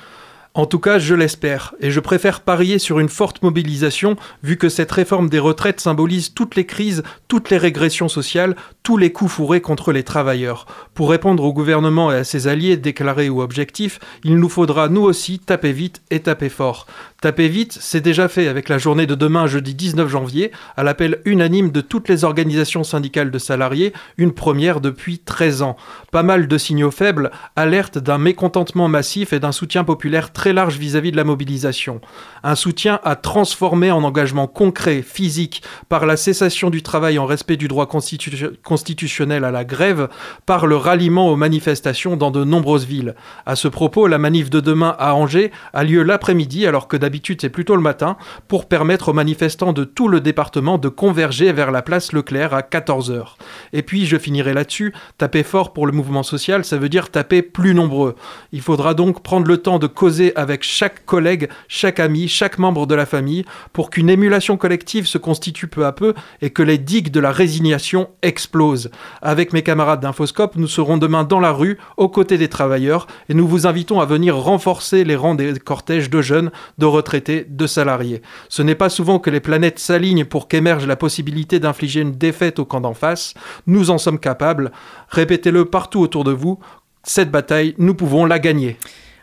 En 0.58 0.66
tout 0.66 0.80
cas, 0.80 0.98
je 0.98 1.14
l'espère, 1.14 1.76
et 1.80 1.92
je 1.92 2.00
préfère 2.00 2.42
parier 2.42 2.80
sur 2.80 2.98
une 2.98 3.10
forte 3.10 3.44
mobilisation, 3.44 4.16
vu 4.42 4.58
que 4.58 4.70
cette 4.70 4.92
réforme 4.92 5.30
des 5.30 5.38
retraites 5.38 5.80
symbolise 5.80 6.34
toutes 6.34 6.56
les 6.56 6.66
crises, 6.66 7.04
toutes 7.28 7.52
les 7.52 7.60
régressions 7.60 8.10
sociales, 8.10 8.56
tous 8.82 8.98
les 8.98 9.12
coups 9.12 9.32
fourrés 9.32 9.62
contre 9.62 9.92
les 9.92 10.02
travailleurs. 10.02 10.66
Pour 10.96 11.12
répondre 11.12 11.44
au 11.44 11.54
gouvernement 11.54 12.12
et 12.12 12.16
à 12.16 12.24
ses 12.24 12.48
alliés, 12.48 12.76
déclarés 12.76 13.30
ou 13.30 13.44
objectifs, 13.44 14.00
il 14.24 14.38
nous 14.38 14.50
faudra 14.50 14.90
nous 14.90 15.04
aussi 15.04 15.38
taper 15.38 15.74
vite 15.74 16.02
et 16.10 16.22
taper 16.22 16.50
fort. 16.50 16.88
Taper 17.20 17.48
vite, 17.48 17.76
c'est 17.82 18.00
déjà 18.00 18.28
fait 18.28 18.48
avec 18.48 18.70
la 18.70 18.78
journée 18.78 19.08
de 19.08 19.16
demain, 19.16 19.48
jeudi 19.48 19.74
19 19.74 20.08
janvier, 20.08 20.52
à 20.76 20.84
l'appel 20.84 21.20
unanime 21.26 21.72
de 21.72 21.82
toutes 21.82 22.10
les 22.10 22.24
organisations 22.24 22.84
syndicales 22.84 23.32
de 23.32 23.40
salariés, 23.40 23.92
une 24.18 24.34
première 24.34 24.82
depuis 24.82 25.18
13 25.18 25.64
ans. 25.64 25.78
Pas 26.12 26.22
mal 26.22 26.48
de 26.48 26.58
signaux 26.60 26.92
faibles 26.92 27.32
alertent 27.56 27.98
d'un 27.98 28.20
mécontentement 28.20 28.88
massif 28.88 29.34
et 29.34 29.40
d'un 29.40 29.52
soutien 29.52 29.84
populaire 29.84 30.32
très 30.32 30.54
large 30.54 30.78
vis-à-vis 30.78 31.12
de 31.12 31.18
la 31.18 31.24
mobilisation. 31.24 32.02
Un 32.44 32.54
soutien 32.54 33.00
à 33.04 33.16
transformer 33.16 33.90
en 33.90 34.04
engagement 34.04 34.46
concret, 34.46 35.02
physique, 35.02 35.64
par 35.90 36.06
la 36.06 36.18
cessation 36.18 36.70
du 36.70 36.84
travail 36.84 37.18
en 37.18 37.26
respect 37.26 37.58
du 37.58 37.68
droit 37.68 37.88
constitutionnel 37.88 39.44
à 39.44 39.50
la 39.50 39.66
grève, 39.66 40.08
par 40.46 40.68
le 40.68 40.76
ralliement 40.76 41.32
aux 41.32 41.36
manifestations 41.36 42.16
dans 42.16 42.30
de 42.30 42.44
nombreuses 42.44 42.86
villes. 42.86 43.16
À 43.48 43.56
ce 43.56 43.68
propos, 43.68 44.06
la 44.06 44.20
manif 44.20 44.52
de 44.52 44.60
demain 44.60 44.96
à 45.00 45.16
Angers 45.16 45.52
a 45.74 45.84
lieu 45.84 46.04
l'après-midi 46.04 46.68
alors 46.68 46.88
que 46.88 47.07
d'habitude 47.08 47.40
c'est 47.40 47.50
plutôt 47.50 47.78
le 47.78 47.82
matin, 47.82 48.18
pour 48.50 48.66
permettre 48.66 49.10
aux 49.10 49.14
manifestants 49.14 49.72
de 49.72 49.86
tout 49.86 50.10
le 50.10 50.20
département 50.20 50.78
de 50.78 50.90
converger 50.90 51.54
vers 51.54 51.72
la 51.72 51.82
place 51.82 52.12
Leclerc 52.12 52.54
à 52.54 52.60
14h. 52.60 53.36
Et 53.72 53.82
puis 53.82 54.06
je 54.06 54.18
finirai 54.18 54.54
là-dessus, 54.54 54.94
taper 55.18 55.44
fort 55.44 55.72
pour 55.72 55.88
le 55.88 55.94
mouvement 55.94 56.24
social, 56.24 56.66
ça 56.66 56.78
veut 56.78 56.90
dire 56.90 57.10
taper 57.10 57.42
plus 57.42 57.74
nombreux. 57.74 58.16
Il 58.52 58.60
faudra 58.60 58.94
donc 58.94 59.24
prendre 59.24 59.48
le 59.48 59.58
temps 59.58 59.80
de 59.80 59.88
causer 59.88 60.34
avec 60.36 60.64
chaque 60.64 61.06
collègue, 61.06 61.48
chaque 61.70 62.02
ami, 62.02 62.28
chaque 62.28 62.58
membre 62.58 62.88
de 62.88 62.96
la 62.96 63.06
famille, 63.06 63.46
pour 63.72 63.90
qu'une 63.90 64.10
émulation 64.10 64.58
collective 64.58 65.08
se 65.08 65.18
constitue 65.18 65.68
peu 65.68 65.86
à 65.86 65.94
peu 65.94 66.14
et 66.42 66.50
que 66.50 66.64
les 66.64 66.78
digues 66.78 67.12
de 67.12 67.22
la 67.22 67.32
résignation 67.32 68.10
explosent. 68.22 68.92
Avec 69.22 69.54
mes 69.54 69.62
camarades 69.62 70.02
d'Infoscope, 70.02 70.58
nous 70.58 70.68
serons 70.68 70.98
demain 70.98 71.24
dans 71.24 71.40
la 71.40 71.54
rue, 71.54 71.78
aux 71.96 72.10
côtés 72.10 72.38
des 72.38 72.50
travailleurs, 72.50 73.08
et 73.30 73.34
nous 73.34 73.48
vous 73.48 73.66
invitons 73.66 74.02
à 74.02 74.06
venir 74.06 74.36
renforcer 74.36 75.06
les 75.06 75.16
rangs 75.16 75.36
des 75.36 75.58
cortèges 75.60 76.10
de 76.10 76.22
jeunes, 76.22 76.52
de 76.78 76.86
retraités, 76.98 77.46
de 77.48 77.68
salariés. 77.68 78.22
Ce 78.50 78.62
n'est 78.62 78.76
pas 78.76 78.90
souvent 78.90 79.20
que 79.20 79.30
les 79.30 79.40
planètes 79.40 79.80
s'alignent 79.80 80.26
pour 80.26 80.48
qu'émerge 80.48 80.86
la 80.86 80.96
possibilité 80.96 81.60
d'infliger 81.60 82.02
une 82.02 82.12
défaite 82.12 82.60
au 82.60 82.66
camp 82.66 82.82
d'en 82.82 82.94
face. 82.94 83.34
Nous 83.66 83.90
en 83.90 83.98
sommes 83.98 84.20
capables. 84.20 84.72
Répétez-le 85.10 85.66
partout 85.66 86.02
autour 86.02 86.24
de 86.24 86.32
vous. 86.32 86.60
Cette 87.04 87.32
bataille, 87.32 87.74
nous 87.78 87.96
pouvons 87.96 88.26
la 88.26 88.40
gagner. 88.40 88.78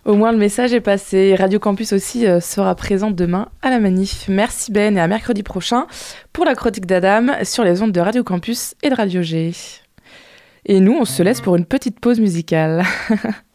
Au 0.04 0.14
moins 0.14 0.32
le 0.32 0.38
message 0.38 0.74
est 0.74 0.80
passé. 0.80 1.34
Radio 1.34 1.58
Campus 1.58 1.94
aussi 1.94 2.26
euh, 2.26 2.38
sera 2.38 2.74
présent 2.74 3.10
demain 3.10 3.48
à 3.62 3.70
la 3.70 3.78
manif. 3.78 4.26
Merci 4.28 4.70
Ben 4.70 4.96
et 4.96 5.00
à 5.00 5.08
mercredi 5.08 5.42
prochain 5.42 5.86
pour 6.32 6.44
la 6.44 6.54
chronique 6.54 6.86
d'Adam 6.86 7.28
sur 7.42 7.64
les 7.64 7.80
ondes 7.80 7.92
de 7.92 8.00
Radio 8.00 8.22
Campus 8.22 8.74
et 8.82 8.90
de 8.90 8.94
Radio 8.94 9.22
G. 9.22 9.52
Et 10.66 10.80
nous, 10.80 10.92
on 10.92 11.04
se 11.04 11.22
laisse 11.22 11.40
pour 11.40 11.56
une 11.56 11.64
petite 11.64 12.00
pause 12.00 12.20
musicale. 12.20 12.84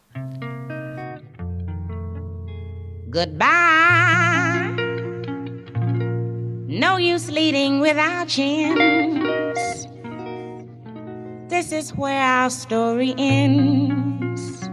Goodbye. 3.10 4.72
No 6.68 6.96
use 6.96 7.28
leading 7.28 7.80
without 7.80 8.28
chance. 8.28 9.88
This 11.48 11.72
is 11.72 11.90
where 11.96 12.22
our 12.22 12.50
story 12.50 13.12
ends. 13.18 14.70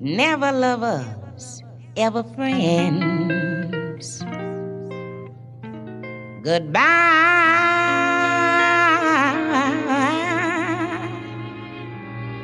Never 0.00 0.50
lovers, 0.50 1.62
ever 1.98 2.22
friends. 2.22 4.24
Goodbye. 6.42 6.78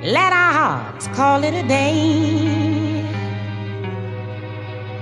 Let 0.03 0.35
our 0.35 0.53
hearts 0.53 1.07
call 1.09 1.45
it 1.45 1.55
a 1.55 1.67
day. 1.67 2.84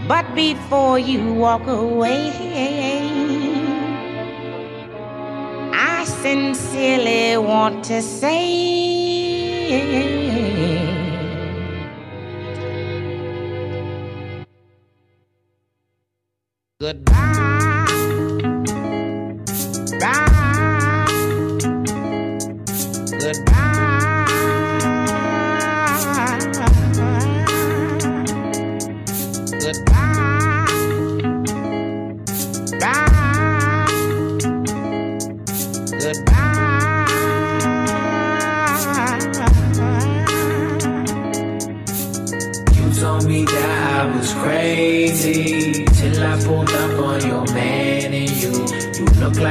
But 0.08 0.34
before 0.34 0.98
you 0.98 1.32
walk 1.32 1.66
away, 1.66 2.30
I 5.72 6.04
sincerely 6.04 7.36
want 7.36 7.84
to 7.84 8.02
say 8.02 9.42
goodbye. 16.80 17.81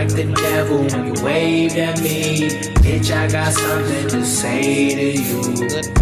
Like 0.02 0.16
the 0.16 0.34
devil 0.34 0.80
when 0.80 1.06
you 1.06 1.24
waved 1.24 1.76
at 1.78 2.02
me. 2.02 2.50
Bitch, 2.82 3.12
I 3.16 3.28
got 3.28 3.54
something 3.54 4.08
to 4.08 4.26
say 4.26 4.96
to 4.96 5.22
you. 5.22 6.01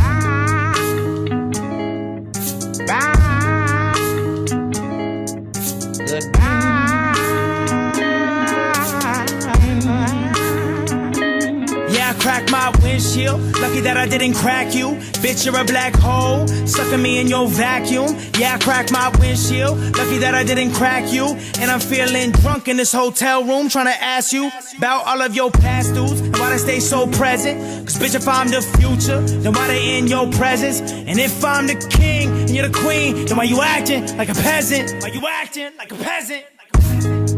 Lucky 13.10 13.82
that 13.82 13.98
I 13.98 14.08
didn't 14.08 14.36
crack 14.36 14.76
you. 14.76 14.90
Bitch, 15.24 15.44
you're 15.44 15.60
a 15.60 15.66
black 15.66 15.96
hole. 15.96 16.48
Sucking 16.68 17.02
me 17.02 17.20
in 17.20 17.28
your 17.28 17.48
vacuum. 17.48 18.16
Yeah, 18.38 18.54
I 18.54 18.60
cracked 18.60 18.92
my 18.92 19.10
windshield. 19.20 19.80
Lucky 19.98 20.20
that 20.20 20.36
I 20.36 20.44
didn't 20.44 20.74
crack 20.74 21.12
you. 21.12 21.26
And 21.60 21.72
I'm 21.72 21.80
feeling 21.80 22.32
drunk 22.32 22.68
in 22.68 22.78
this 22.78 22.92
hotel 22.92 23.44
room. 23.44 23.68
Trying 23.68 23.88
to 23.88 24.04
ask 24.04 24.32
you 24.32 24.52
about 24.78 25.08
all 25.08 25.24
of 25.24 25.36
your 25.36 25.50
past 25.50 25.96
dudes. 25.96 26.22
And 26.22 26.38
why 26.38 26.52
they 26.52 26.58
stay 26.60 26.80
so 26.80 27.08
present. 27.08 27.88
Cause 27.88 27.98
bitch, 27.98 28.14
if 28.14 28.28
I'm 28.28 28.50
the 28.50 28.62
future, 28.62 29.22
then 29.22 29.54
why 29.54 29.66
they 29.68 29.98
in 29.98 30.06
your 30.06 30.30
presence? 30.32 30.80
And 30.80 31.20
if 31.20 31.44
I'm 31.44 31.66
the 31.66 31.76
king 31.90 32.30
and 32.30 32.52
you're 32.52 32.68
the 32.68 32.78
queen, 32.78 33.26
then 33.26 33.38
why 33.38 33.46
you 33.46 33.60
acting 33.60 34.06
like 34.18 34.30
a 34.30 34.36
peasant? 34.36 35.02
Why 35.02 35.10
you 35.10 35.28
acting 35.28 35.72
like 35.80 35.92
a 35.92 35.96
peasant? 35.96 36.44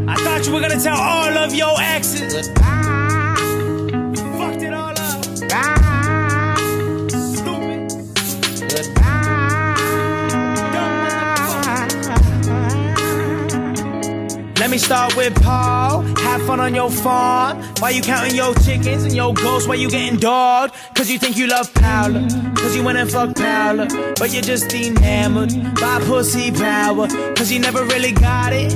I 0.09 0.15
thought 0.15 0.45
you 0.45 0.53
were 0.53 0.59
gonna 0.59 0.81
tell 0.81 0.97
all 0.97 1.37
of 1.37 1.55
your 1.55 1.75
exes. 1.79 2.49
Start 14.81 15.15
with 15.15 15.33
Paul. 15.41 16.01
Have 16.17 16.41
fun 16.45 16.59
on 16.59 16.73
your 16.73 16.89
farm. 16.89 17.61
Why 17.79 17.91
you 17.91 18.01
counting 18.01 18.35
your 18.35 18.53
chickens 18.55 19.03
and 19.03 19.15
your 19.15 19.33
ghosts? 19.33 19.67
Why 19.67 19.75
you 19.75 19.89
getting 19.89 20.19
dogged? 20.19 20.73
Cause 20.95 21.09
you 21.09 21.19
think 21.19 21.37
you 21.37 21.47
love 21.47 21.73
Paula. 21.73 22.27
Cause 22.55 22.75
you 22.75 22.83
went 22.83 22.97
and 22.97 23.09
fucked 23.09 23.37
Paula. 23.37 23.87
But 24.17 24.33
you're 24.33 24.41
just 24.41 24.73
enamored 24.73 25.53
by 25.75 25.99
pussy 26.05 26.51
power. 26.51 27.07
Cause 27.35 27.51
you 27.51 27.59
never 27.59 27.83
really 27.85 28.11
got 28.11 28.53
it. 28.53 28.71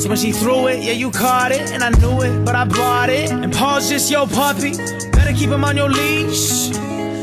So 0.00 0.08
when 0.08 0.18
she 0.18 0.32
threw 0.32 0.66
it, 0.68 0.82
yeah, 0.82 0.92
you 0.92 1.10
caught 1.10 1.52
it. 1.52 1.72
And 1.72 1.82
I 1.82 1.90
knew 1.90 2.20
it, 2.22 2.44
but 2.44 2.54
I 2.54 2.64
bought 2.64 3.10
it. 3.10 3.30
And 3.30 3.52
Paul's 3.52 3.88
just 3.88 4.10
your 4.10 4.26
puppy. 4.26 4.72
Better 5.12 5.32
keep 5.32 5.50
him 5.50 5.64
on 5.64 5.76
your 5.76 5.88
leash. 5.88 6.70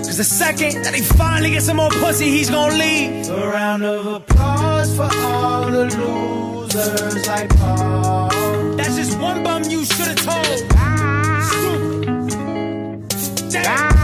Cause 0.07 0.17
the 0.17 0.23
second 0.23 0.83
that 0.83 0.93
he 0.93 1.01
finally 1.01 1.51
gets 1.51 1.65
some 1.65 1.77
more 1.77 1.89
pussy, 1.89 2.29
he's 2.29 2.49
gonna 2.49 2.75
leave. 2.75 3.29
A 3.29 3.47
round 3.49 3.83
of 3.83 4.05
applause 4.07 4.95
for 4.95 5.09
all 5.13 5.65
the 5.65 5.71
losers 5.71 6.54
like 6.75 7.49
Paul. 7.57 8.29
That's 8.75 8.95
just 8.95 9.17
one 9.19 9.43
bum 9.43 9.63
you 9.63 9.85
should've 9.85 10.17
told. 10.17 10.45
Stupid. 11.47 12.05
Damn. 13.49 13.95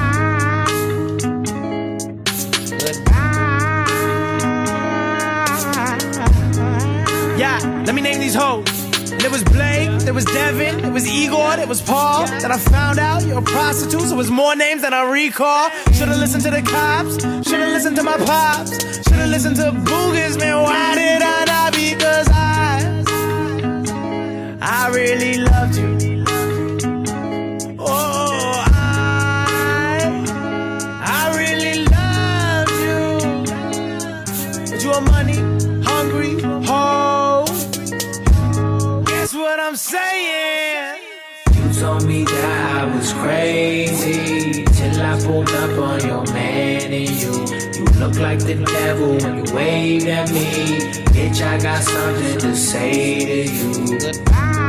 Yeah, 7.37 7.59
let 7.85 7.93
me 7.93 8.01
name 8.01 8.19
these 8.19 8.35
hoes. 8.35 8.65
There 9.17 9.29
was 9.29 9.43
Blake, 9.43 9.89
there 9.99 10.13
was 10.13 10.23
Devin, 10.25 10.81
there 10.81 10.91
was 10.91 11.05
Igor, 11.07 11.57
there 11.57 11.67
was 11.67 11.81
Paul. 11.81 12.25
Then 12.25 12.51
I 12.51 12.57
found 12.57 12.99
out 12.99 13.23
you're 13.25 13.39
a 13.39 13.41
prostitute, 13.41 14.01
so 14.01 14.13
it 14.13 14.17
was 14.17 14.31
more 14.31 14.55
names 14.55 14.81
than 14.81 14.93
I 14.93 15.03
recall. 15.11 15.69
Should've 15.93 16.17
listened 16.17 16.43
to 16.43 16.49
the 16.49 16.61
cops, 16.61 17.21
should've 17.47 17.67
listened 17.67 17.97
to 17.97 18.03
my 18.03 18.15
pops, 18.17 18.79
should've 19.07 19.27
listened 19.29 19.57
to 19.57 19.71
Boogers, 19.71 20.39
man. 20.39 20.63
Why 20.63 20.95
did 20.95 21.21
I 21.21 21.45
not? 21.45 21.73
Because 21.73 22.27
I, 22.29 22.40
I 24.73 24.87
really 24.87 25.37
loved 25.39 25.75
you. 25.75 26.23
Oh, 27.77 28.63
I, 28.67 30.07
I 31.03 31.37
really 31.37 31.83
loved 31.83 32.71
you. 32.79 33.03
But 34.71 34.81
you 34.81 34.91
are 34.91 35.01
money 35.01 35.39
hungry, 35.83 36.39
hoe. 36.65 37.43
Guess 39.03 39.33
what 39.33 39.59
I'm 39.59 39.75
saying? 39.75 41.01
You 41.53 41.73
told 41.73 42.05
me 42.07 42.23
that 42.23 42.77
I 42.79 42.95
was 42.95 43.11
crazy 43.11 44.63
till 44.63 45.01
I 45.01 45.19
pulled 45.21 45.49
up 45.49 45.77
on 45.79 45.99
your 46.07 46.23
man 46.33 46.93
and 46.93 47.09
you. 47.09 47.33
You 47.77 47.85
look 47.99 48.15
like 48.15 48.39
the 48.39 48.55
devil 48.65 49.17
when 49.17 49.45
you 49.45 49.53
wave 49.53 50.07
at 50.07 50.31
me. 50.31 50.79
Bitch, 51.11 51.41
I 51.41 51.59
got 51.61 51.83
something 51.83 52.39
to 52.39 52.55
say 52.55 53.25
to 53.25 53.51
you. 53.51 54.60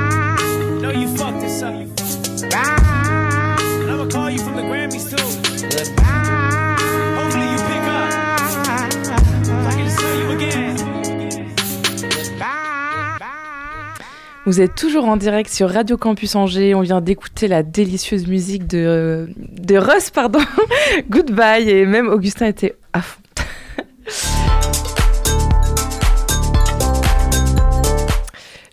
Vous 14.44 14.60
êtes 14.60 14.74
toujours 14.74 15.04
en 15.06 15.16
direct 15.16 15.50
sur 15.50 15.70
Radio 15.70 15.96
Campus 15.96 16.34
Angers. 16.34 16.74
On 16.74 16.80
vient 16.80 17.00
d'écouter 17.00 17.46
la 17.46 17.62
délicieuse 17.62 18.26
musique 18.26 18.66
de, 18.66 19.28
de 19.36 19.76
Russ, 19.76 20.10
pardon. 20.10 20.40
Goodbye. 21.10 21.70
Et 21.70 21.86
même 21.86 22.08
Augustin 22.08 22.46
était 22.46 22.74
à 22.92 23.02
fond. 23.02 23.20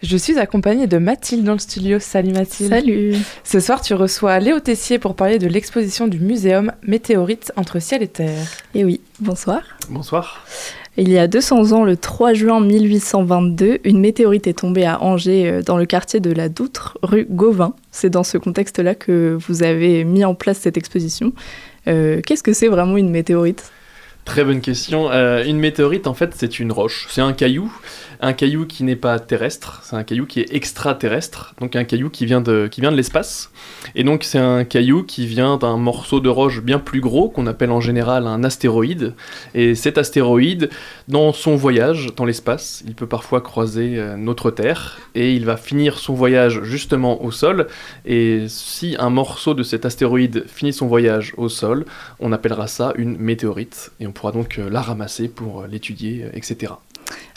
Je 0.09 0.17
suis 0.17 0.39
accompagnée 0.39 0.87
de 0.87 0.97
Mathilde 0.97 1.43
dans 1.43 1.53
le 1.53 1.59
studio. 1.59 1.99
Salut 1.99 2.31
Mathilde. 2.31 2.71
Salut. 2.71 3.15
Ce 3.43 3.59
soir, 3.59 3.79
tu 3.79 3.93
reçois 3.93 4.39
Léo 4.39 4.59
Tessier 4.59 4.97
pour 4.97 5.15
parler 5.15 5.37
de 5.37 5.47
l'exposition 5.47 6.07
du 6.07 6.19
muséum 6.19 6.71
Météorites 6.81 7.51
entre 7.57 7.77
ciel 7.77 8.01
et 8.01 8.07
terre. 8.07 8.47
Et 8.73 8.83
oui, 8.83 9.01
bonsoir. 9.19 9.61
Bonsoir. 9.87 10.47
Il 10.97 11.09
y 11.09 11.19
a 11.19 11.27
200 11.27 11.73
ans, 11.73 11.83
le 11.83 11.95
3 11.95 12.33
juin 12.33 12.59
1822, 12.59 13.81
une 13.83 13.99
météorite 13.99 14.47
est 14.47 14.57
tombée 14.57 14.87
à 14.87 14.99
Angers, 14.99 15.47
euh, 15.47 15.61
dans 15.61 15.77
le 15.77 15.85
quartier 15.85 16.19
de 16.19 16.31
la 16.31 16.49
Doutre, 16.49 16.97
rue 17.03 17.27
Gauvin. 17.29 17.75
C'est 17.91 18.09
dans 18.09 18.23
ce 18.23 18.39
contexte-là 18.39 18.95
que 18.95 19.37
vous 19.47 19.61
avez 19.61 20.05
mis 20.05 20.25
en 20.25 20.33
place 20.33 20.57
cette 20.57 20.77
exposition. 20.77 21.33
Euh, 21.87 22.21
Qu'est-ce 22.25 22.41
que 22.41 22.53
c'est 22.53 22.67
vraiment 22.67 22.97
une 22.97 23.11
météorite? 23.11 23.71
Très 24.25 24.43
bonne 24.43 24.61
question. 24.61 25.11
Euh, 25.11 25.43
une 25.43 25.57
météorite, 25.57 26.05
en 26.05 26.13
fait, 26.13 26.33
c'est 26.35 26.59
une 26.59 26.71
roche. 26.71 27.07
C'est 27.09 27.21
un 27.21 27.33
caillou. 27.33 27.71
Un 28.21 28.33
caillou 28.33 28.65
qui 28.65 28.83
n'est 28.83 28.97
pas 28.97 29.17
terrestre, 29.17 29.79
c'est 29.85 29.95
un 29.95 30.03
caillou 30.03 30.25
qui 30.25 30.41
est 30.41 30.53
extraterrestre, 30.53 31.55
donc 31.61 31.77
un 31.77 31.85
caillou 31.85 32.09
qui 32.09 32.25
vient 32.25 32.41
de, 32.41 32.69
vient 32.77 32.91
de 32.91 32.97
l'espace. 32.97 33.49
Et 33.95 34.03
donc 34.03 34.25
c'est 34.25 34.39
un 34.39 34.65
caillou 34.65 35.03
qui 35.03 35.25
vient 35.25 35.55
d'un 35.55 35.77
morceau 35.77 36.19
de 36.19 36.27
roche 36.27 36.61
bien 36.61 36.79
plus 36.79 36.99
gros 36.99 37.29
qu'on 37.29 37.47
appelle 37.47 37.71
en 37.71 37.79
général 37.79 38.27
un 38.27 38.43
astéroïde. 38.43 39.15
Et 39.55 39.73
cet 39.73 39.97
astéroïde, 39.97 40.69
dans 41.07 41.31
son 41.31 41.55
voyage 41.55 42.09
dans 42.17 42.25
l'espace, 42.25 42.83
il 42.85 42.93
peut 42.93 43.07
parfois 43.07 43.39
croiser 43.39 43.97
euh, 43.97 44.17
notre 44.17 44.51
Terre 44.51 44.99
et 45.15 45.33
il 45.33 45.45
va 45.45 45.55
finir 45.55 45.97
son 45.97 46.13
voyage 46.13 46.61
justement 46.63 47.23
au 47.23 47.31
sol. 47.31 47.67
Et 48.05 48.47
si 48.49 48.97
un 48.99 49.09
morceau 49.09 49.53
de 49.53 49.63
cet 49.63 49.85
astéroïde 49.85 50.43
finit 50.45 50.73
son 50.73 50.87
voyage 50.87 51.33
au 51.37 51.47
sol, 51.47 51.85
on 52.19 52.33
appellera 52.33 52.67
ça 52.67 52.91
une 52.97 53.17
météorite 53.17 53.91
et 54.01 54.07
on 54.07 54.11
pourra 54.11 54.33
donc 54.33 54.59
euh, 54.59 54.69
la 54.69 54.81
ramasser 54.81 55.29
pour 55.29 55.61
euh, 55.61 55.67
l'étudier, 55.67 56.25
etc. 56.33 56.73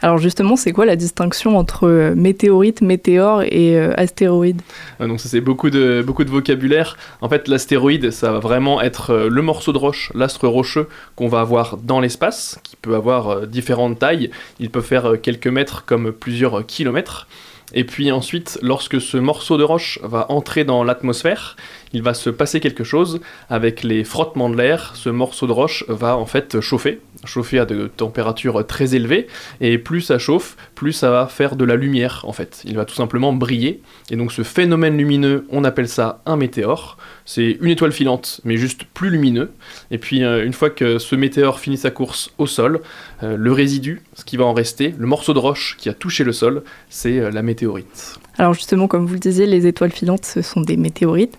Alors 0.03 0.19
justement, 0.19 0.57
c'est 0.57 0.73
quoi 0.73 0.85
la 0.85 0.97
distinction 0.97 1.57
entre 1.57 1.87
euh, 1.87 2.15
météorite, 2.15 2.81
météore 2.81 3.43
et 3.43 3.79
euh, 3.79 3.93
astéroïde? 3.97 4.61
Euh, 5.01 5.07
Donc 5.07 5.21
ça 5.21 5.29
c'est 5.29 5.41
beaucoup 5.41 5.71
de, 5.71 6.03
beaucoup 6.05 6.25
de 6.25 6.31
vocabulaire. 6.31 6.97
En 7.21 7.29
fait 7.29 7.49
l'astéroïde 7.49 8.11
ça 8.11 8.33
va 8.33 8.39
vraiment 8.39 8.81
être 8.81 9.15
le 9.15 9.43
morceau 9.43 9.73
de 9.73 9.79
roche, 9.79 10.11
l'astre 10.15 10.49
rocheux 10.49 10.89
qu'on 11.17 11.29
va 11.29 11.41
avoir 11.41 11.77
dans 11.77 12.01
l'espace, 12.01 12.59
qui 12.65 12.77
peut 12.77 12.95
avoir 12.95 13.47
différentes 13.47 13.99
tailles. 13.99 14.31
Il 14.59 14.71
peut 14.71 14.81
faire 14.81 15.21
quelques 15.23 15.47
mètres 15.47 15.85
comme 15.85 16.13
plusieurs 16.13 16.67
kilomètres. 16.67 17.27
Et 17.75 17.85
puis 17.85 18.13
ensuite, 18.13 18.59
lorsque 18.63 19.01
ce 19.01 19.17
morceau 19.17 19.57
de 19.57 19.63
roche 19.63 19.99
va 20.03 20.27
entrer 20.31 20.65
dans 20.65 20.85
l'atmosphère, 20.85 21.57
il 21.93 22.03
va 22.03 22.15
se 22.15 22.29
passer 22.29 22.61
quelque 22.61 22.85
chose 22.85 23.21
avec 23.49 23.83
les 23.83 24.05
frottements 24.05 24.51
de 24.51 24.57
l'air. 24.57 24.93
Ce 24.95 25.09
morceau 25.09 25.47
de 25.47 25.53
roche 25.53 25.85
va 25.89 26.17
en 26.17 26.27
fait 26.27 26.61
chauffer, 26.61 27.01
chauffer 27.25 27.59
à 27.59 27.65
de 27.65 27.89
températures 27.89 28.67
très 28.67 28.95
élevées. 28.95 29.27
Et 29.61 29.79
plus 29.79 30.01
ça 30.01 30.19
chauffe, 30.19 30.57
plus 30.75 30.93
ça 30.93 31.11
va 31.11 31.27
faire 31.27 31.57
de 31.57 31.65
la 31.65 31.77
lumière 31.77 32.25
en 32.27 32.33
fait. 32.33 32.63
Il 32.65 32.77
va 32.77 32.85
tout 32.85 32.95
simplement 32.95 33.33
briller. 33.33 33.81
Et 34.11 34.17
donc 34.17 34.33
ce 34.33 34.43
phénomène 34.43 34.97
lumineux, 34.97 35.47
on 35.51 35.65
appelle 35.65 35.89
ça 35.89 36.21
un 36.27 36.37
météore. 36.37 36.99
C'est 37.25 37.59
une 37.61 37.71
étoile 37.71 37.93
filante, 37.93 38.41
mais 38.45 38.57
juste 38.57 38.85
plus 38.85 39.11
lumineux. 39.11 39.53
Et 39.91 39.99
puis 39.99 40.25
euh, 40.25 40.45
une 40.45 40.53
fois 40.53 40.71
que 40.71 40.99
ce 40.99 41.17
météore 41.17 41.61
finit 41.61 41.77
sa 41.77 41.91
course 41.91 42.33
au 42.39 42.47
sol, 42.47 42.81
euh, 43.23 43.37
le 43.37 43.53
résidu, 43.53 44.03
ce 44.15 44.25
qui 44.25 44.37
va 44.37 44.45
en 44.45 44.53
rester, 44.53 44.95
le 44.99 45.07
morceau 45.07 45.35
de 45.35 45.39
roche 45.39 45.77
qui 45.79 45.89
a 45.89 45.95
touché 45.95 46.25
le 46.25 46.33
sol, 46.33 46.63
c'est 46.89 47.19
euh, 47.19 47.31
la 47.31 47.43
météorite. 47.43 48.19
Alors 48.39 48.55
justement, 48.55 48.89
comme 48.89 49.07
vous 49.07 49.15
le 49.15 49.21
disiez, 49.21 49.47
les 49.47 49.67
étoiles 49.67 49.93
filantes, 49.93 50.25
ce 50.25 50.43
sont 50.43 50.61
des 50.61 50.77
météorites. 50.77 51.39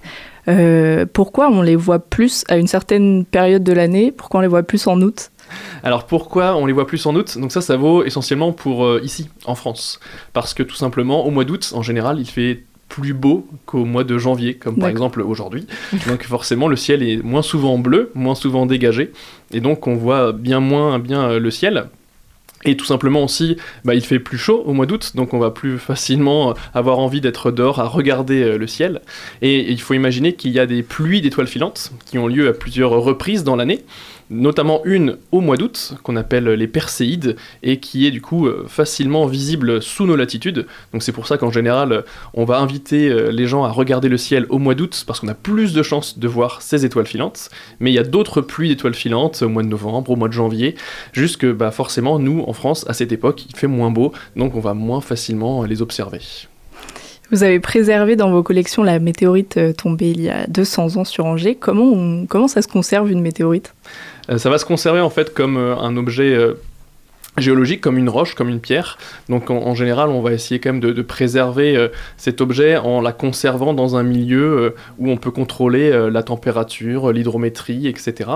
Pourquoi 1.13 1.49
on 1.49 1.61
les 1.61 1.77
voit 1.77 1.99
plus 1.99 2.43
à 2.49 2.57
une 2.57 2.67
certaine 2.67 3.23
période 3.23 3.63
de 3.63 3.71
l'année? 3.71 4.11
Pourquoi 4.11 4.39
on 4.39 4.41
les 4.41 4.49
voit 4.49 4.63
plus 4.63 4.87
en 4.87 5.01
août? 5.01 5.31
Alors 5.83 6.05
pourquoi 6.05 6.55
on 6.55 6.65
les 6.65 6.73
voit 6.73 6.87
plus 6.87 7.05
en 7.05 7.15
août? 7.15 7.37
Donc 7.37 7.51
ça, 7.51 7.61
ça 7.61 7.75
vaut 7.75 8.03
essentiellement 8.03 8.53
pour 8.53 8.85
euh, 8.85 9.01
ici, 9.03 9.29
en 9.45 9.55
France. 9.55 9.99
Parce 10.31 10.53
que 10.53 10.63
tout 10.63 10.75
simplement, 10.75 11.25
au 11.25 11.31
mois 11.31 11.43
d'août, 11.43 11.73
en 11.75 11.81
général, 11.81 12.19
il 12.19 12.25
fait 12.25 12.63
plus 12.89 13.13
beau 13.13 13.47
qu'au 13.65 13.85
mois 13.85 14.03
de 14.03 14.17
janvier, 14.17 14.53
comme 14.53 14.77
par 14.77 14.89
exemple 14.89 15.21
aujourd'hui. 15.21 15.65
Donc 16.07 16.23
forcément, 16.23 16.67
le 16.67 16.75
ciel 16.75 17.01
est 17.01 17.17
moins 17.23 17.41
souvent 17.41 17.79
bleu, 17.79 18.11
moins 18.13 18.35
souvent 18.35 18.67
dégagé, 18.67 19.11
et 19.51 19.61
donc 19.61 19.87
on 19.87 19.95
voit 19.95 20.31
bien 20.31 20.59
moins 20.59 20.99
bien 20.99 21.23
euh, 21.23 21.39
le 21.39 21.49
ciel. 21.49 21.85
Et 22.65 22.77
tout 22.77 22.85
simplement 22.85 23.23
aussi, 23.23 23.57
bah, 23.83 23.93
il 23.93 24.05
fait 24.05 24.19
plus 24.19 24.37
chaud 24.37 24.63
au 24.65 24.73
mois 24.73 24.85
d'août, 24.85 25.13
donc 25.15 25.33
on 25.33 25.39
va 25.39 25.49
plus 25.49 25.79
facilement 25.79 26.51
euh, 26.51 26.53
avoir 26.75 26.99
envie 26.99 27.19
d'être 27.19 27.51
dehors 27.51 27.79
à 27.79 27.87
regarder 27.87 28.57
le 28.59 28.67
ciel. 28.67 29.01
Et 29.41 29.71
il 29.71 29.81
faut 29.81 29.95
imaginer 29.95 30.33
qu'il 30.33 30.51
y 30.51 30.59
a 30.59 30.67
des 30.67 30.83
pluies 30.83 31.19
d'étoiles 31.19 31.47
filantes 31.47 31.91
qui 32.05 32.19
ont 32.19 32.27
lieu 32.27 32.47
à 32.47 32.53
plusieurs 32.53 32.91
reprises 32.91 33.43
dans 33.43 33.55
l'année, 33.55 33.83
notamment 34.29 34.81
une 34.85 35.17
au 35.31 35.41
mois 35.41 35.57
d'août 35.57 35.95
qu'on 36.03 36.15
appelle 36.15 36.45
les 36.45 36.67
Perséides 36.67 37.35
et 37.61 37.79
qui 37.79 38.07
est 38.07 38.11
du 38.11 38.21
coup 38.21 38.47
euh, 38.47 38.65
facilement 38.67 39.25
visible 39.25 39.81
sous 39.81 40.05
nos 40.05 40.15
latitudes. 40.15 40.65
Donc 40.91 41.03
c'est 41.03 41.11
pour 41.11 41.27
ça 41.27 41.37
qu'en 41.37 41.51
général 41.51 42.03
on 42.33 42.45
va 42.45 42.59
inviter 42.59 43.09
euh, 43.09 43.31
les 43.31 43.47
gens 43.47 43.63
à 43.63 43.69
regarder 43.69 44.09
le 44.09 44.17
ciel 44.17 44.45
au 44.49 44.59
mois 44.59 44.75
d'août 44.75 45.03
parce 45.05 45.19
qu'on 45.19 45.27
a 45.27 45.33
plus 45.33 45.73
de 45.73 45.83
chances 45.83 46.19
de 46.19 46.27
voir 46.27 46.61
ces 46.61 46.85
étoiles 46.85 47.07
filantes. 47.07 47.49
Mais 47.79 47.91
il 47.91 47.93
y 47.93 47.99
a 47.99 48.03
d'autres 48.03 48.41
pluies 48.41 48.69
d'étoiles 48.69 48.95
filantes 48.95 49.41
au 49.41 49.49
mois 49.49 49.63
de 49.63 49.67
novembre, 49.67 50.11
au 50.11 50.15
mois 50.15 50.27
de 50.27 50.33
janvier, 50.33 50.75
juste 51.11 51.37
que 51.37 51.51
bah, 51.51 51.71
forcément 51.71 52.19
nous 52.19 52.43
en 52.47 52.53
France 52.53 52.85
à 52.87 52.93
cette 52.93 53.11
époque 53.11 53.45
il 53.49 53.55
fait 53.55 53.67
moins 53.67 53.91
beau 53.91 54.13
donc 54.35 54.55
on 54.55 54.59
va 54.59 54.73
moins 54.73 55.01
facilement 55.01 55.63
les 55.63 55.81
observer. 55.81 56.21
Vous 57.31 57.41
avez 57.41 57.59
préservé 57.59 58.15
dans 58.15 58.29
vos 58.29 58.43
collections 58.43 58.83
la 58.83 58.99
météorite 58.99 59.57
euh, 59.57 59.73
tombée 59.73 60.11
il 60.11 60.21
y 60.21 60.29
a 60.29 60.45
200 60.47 60.97
ans 60.97 61.03
sur 61.03 61.25
Angers. 61.25 61.55
Comment, 61.55 62.25
comment 62.27 62.47
ça 62.47 62.61
se 62.61 62.67
conserve 62.67 63.11
une 63.11 63.21
météorite? 63.21 63.73
Ça 64.37 64.49
va 64.49 64.57
se 64.57 64.65
conserver 64.65 65.01
en 65.01 65.09
fait 65.09 65.33
comme 65.33 65.57
euh, 65.57 65.75
un 65.77 65.97
objet 65.97 66.33
euh, 66.33 66.53
géologique, 67.37 67.81
comme 67.81 67.97
une 67.97 68.09
roche, 68.09 68.35
comme 68.35 68.49
une 68.49 68.59
pierre. 68.59 68.97
Donc 69.29 69.49
en, 69.49 69.73
général, 69.73 70.09
on 70.09 70.21
va 70.21 70.33
essayer 70.33 70.59
quand 70.59 70.73
même 70.73 70.79
de, 70.79 71.01
préserver 71.01 71.75
euh, 71.75 71.87
cet 72.17 72.41
objet 72.41 72.77
en 72.77 73.01
la 73.01 73.11
conservant 73.11 73.73
dans 73.73 73.95
un 73.95 74.03
milieu 74.03 74.43
euh, 74.43 74.75
où 74.99 75.09
on 75.09 75.17
peut 75.17 75.31
contrôler 75.31 75.91
euh, 75.91 76.09
la 76.09 76.23
température, 76.23 77.11
l'hydrométrie, 77.11 77.87
etc. 77.87 78.29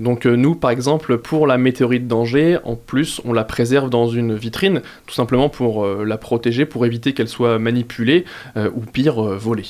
Donc 0.00 0.26
euh, 0.26 0.36
nous, 0.36 0.54
par 0.54 0.70
exemple, 0.70 1.18
pour 1.18 1.46
la 1.46 1.58
météorite 1.58 2.08
d'Angers, 2.08 2.58
en 2.64 2.76
plus, 2.76 3.20
on 3.24 3.32
la 3.32 3.44
préserve 3.44 3.90
dans 3.90 4.08
une 4.08 4.34
vitrine, 4.34 4.82
tout 5.06 5.14
simplement 5.14 5.48
pour 5.48 5.84
euh, 5.84 6.04
la 6.04 6.16
protéger, 6.16 6.64
pour 6.64 6.86
éviter 6.86 7.12
qu'elle 7.12 7.28
soit 7.28 7.58
manipulée 7.58 8.24
euh, 8.56 8.70
ou 8.74 8.80
pire, 8.80 9.22
euh, 9.22 9.36
volée. 9.36 9.66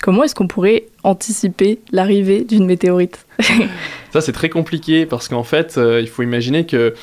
Comment 0.00 0.24
est-ce 0.24 0.34
qu'on 0.34 0.46
pourrait 0.46 0.86
anticiper 1.02 1.80
l'arrivée 1.90 2.44
d'une 2.44 2.66
météorite? 2.66 3.26
Ça, 4.12 4.20
c'est 4.20 4.32
très 4.32 4.48
compliqué 4.48 5.06
parce 5.06 5.28
qu'en 5.28 5.42
fait, 5.42 5.76
euh, 5.76 6.00
il 6.00 6.08
faut 6.08 6.22
imaginer 6.22 6.66
que 6.66 6.94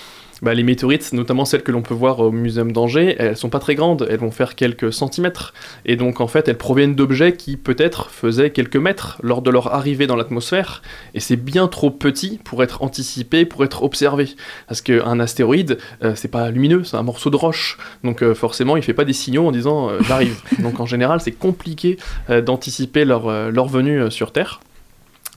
bah, 0.46 0.54
les 0.54 0.62
météorites, 0.62 1.12
notamment 1.12 1.44
celles 1.44 1.64
que 1.64 1.72
l'on 1.72 1.82
peut 1.82 1.96
voir 1.96 2.20
au 2.20 2.32
Muséum 2.32 2.72
d'Angers, 2.72 3.16
elles 3.18 3.36
sont 3.36 3.50
pas 3.50 3.58
très 3.58 3.74
grandes, 3.74 4.06
elles 4.12 4.20
vont 4.20 4.30
faire 4.30 4.54
quelques 4.54 4.94
centimètres. 4.94 5.56
Et 5.86 5.96
donc, 5.96 6.22
en 6.22 6.28
fait, 6.28 6.48
elles 6.48 6.58
proviennent 6.58 6.94
d'objets 6.94 7.34
qui, 7.34 7.58
peut-être, 7.58 8.12
faisaient 8.12 8.52
quelques 8.52 8.76
mètres 8.76 9.18
lors 9.24 9.42
de 9.42 9.50
leur 9.50 9.74
arrivée 9.74 10.06
dans 10.06 10.16
l'atmosphère. 10.16 10.84
Et 11.16 11.20
c'est 11.20 11.36
bien 11.36 11.68
trop 11.68 11.90
petit 11.90 12.40
pour 12.44 12.62
être 12.62 12.84
anticipé, 12.84 13.46
pour 13.46 13.64
être 13.64 13.82
observé. 13.82 14.36
Parce 14.68 14.82
qu'un 14.82 15.20
astéroïde, 15.20 15.80
euh, 16.04 16.14
c'est 16.14 16.28
pas 16.28 16.52
lumineux, 16.52 16.84
c'est 16.84 16.98
un 16.98 17.02
morceau 17.02 17.32
de 17.32 17.38
roche. 17.38 17.80
Donc, 18.04 18.22
euh, 18.22 18.36
forcément, 18.36 18.78
il 18.78 18.84
fait 18.84 18.94
pas 18.94 19.04
des 19.04 19.14
signaux 19.14 19.48
en 19.48 19.52
disant 19.52 19.90
euh, 19.90 19.98
j'arrive. 20.08 20.40
donc, 20.60 20.80
en 20.80 20.86
général, 20.86 21.22
c'est 21.22 21.32
compliqué 21.32 21.98
euh, 22.30 22.42
d'anticiper 22.42 23.04
leur, 23.04 23.52
leur 23.52 23.68
venue 23.68 24.12
sur 24.12 24.32
Terre. 24.32 24.60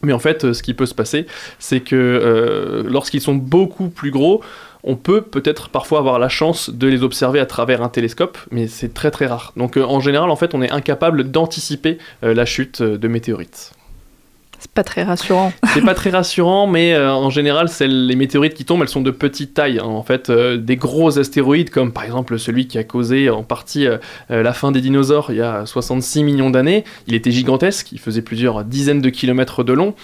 Mais 0.03 0.13
en 0.13 0.19
fait, 0.19 0.53
ce 0.53 0.63
qui 0.63 0.75
peut 0.75 0.87
se 0.87 0.95
passer, 0.95 1.27
c'est 1.59 1.81
que 1.81 2.85
lorsqu'ils 2.89 3.21
sont 3.21 3.35
beaucoup 3.35 3.89
plus 3.89 4.13
gros, 4.13 4.43
on 4.89 4.97
peut 4.97 5.20
peut-être 5.20 5.68
parfois 5.68 6.01
avoir 6.01 6.18
la 6.18 6.28
chance 6.28 6.70
de 6.70 6.89
les 6.89 7.03
observer 7.05 7.39
à 7.39 7.47
travers 7.47 7.82
un 7.82 7.89
télescope, 7.89 8.36
mais 8.51 8.66
c'est 8.66 8.93
très 8.95 9.11
très 9.12 9.26
rare. 9.26 9.53
Donc 9.57 9.76
euh, 9.76 9.84
en 9.84 10.01
général, 10.01 10.30
en 10.30 10.36
fait, 10.36 10.55
on 10.55 10.62
est 10.62 10.70
incapable 10.70 11.30
d'anticiper 11.30 11.99
euh, 12.24 12.34
la 12.34 12.45
chute 12.47 12.80
euh, 12.80 12.99
de 12.99 13.07
météorites. 13.07 13.72
C'est 14.61 14.72
pas 14.72 14.82
très 14.82 15.05
rassurant. 15.05 15.53
C'est 15.72 15.82
pas 15.84 15.95
très 15.95 16.11
rassurant, 16.11 16.66
mais 16.66 16.93
euh, 16.93 17.12
en 17.12 17.30
général, 17.30 17.68
celles- 17.68 18.09
les 18.09 18.16
météorites 18.16 18.55
qui 18.55 18.64
tombent, 18.64 18.82
elles 18.82 18.89
sont 18.89 19.03
de 19.03 19.12
petite 19.12 19.55
taille. 19.55 19.78
hein. 19.78 19.84
En 19.84 20.03
fait, 20.03 20.30
euh, 20.30 20.57
des 20.57 20.74
gros 20.74 21.16
astéroïdes, 21.16 21.70
comme 21.70 21.93
par 21.93 22.03
exemple 22.03 22.36
celui 22.41 22.66
qui 22.66 22.76
a 22.76 22.82
causé 22.82 23.30
en 23.30 23.45
partie 23.45 23.86
euh, 23.86 23.99
la 24.28 24.53
fin 24.53 24.72
des 24.72 24.80
dinosaures 24.80 25.30
il 25.30 25.36
y 25.36 25.43
a 25.43 25.64
66 25.64 26.24
millions 26.24 26.51
d'années, 26.51 26.82
il 27.07 27.14
était 27.14 27.30
gigantesque, 27.30 27.93
il 27.93 28.01
faisait 28.01 28.22
plusieurs 28.22 28.64
dizaines 28.64 29.01
de 29.01 29.11
kilomètres 29.11 29.62
de 29.62 29.72
long. 29.74 29.95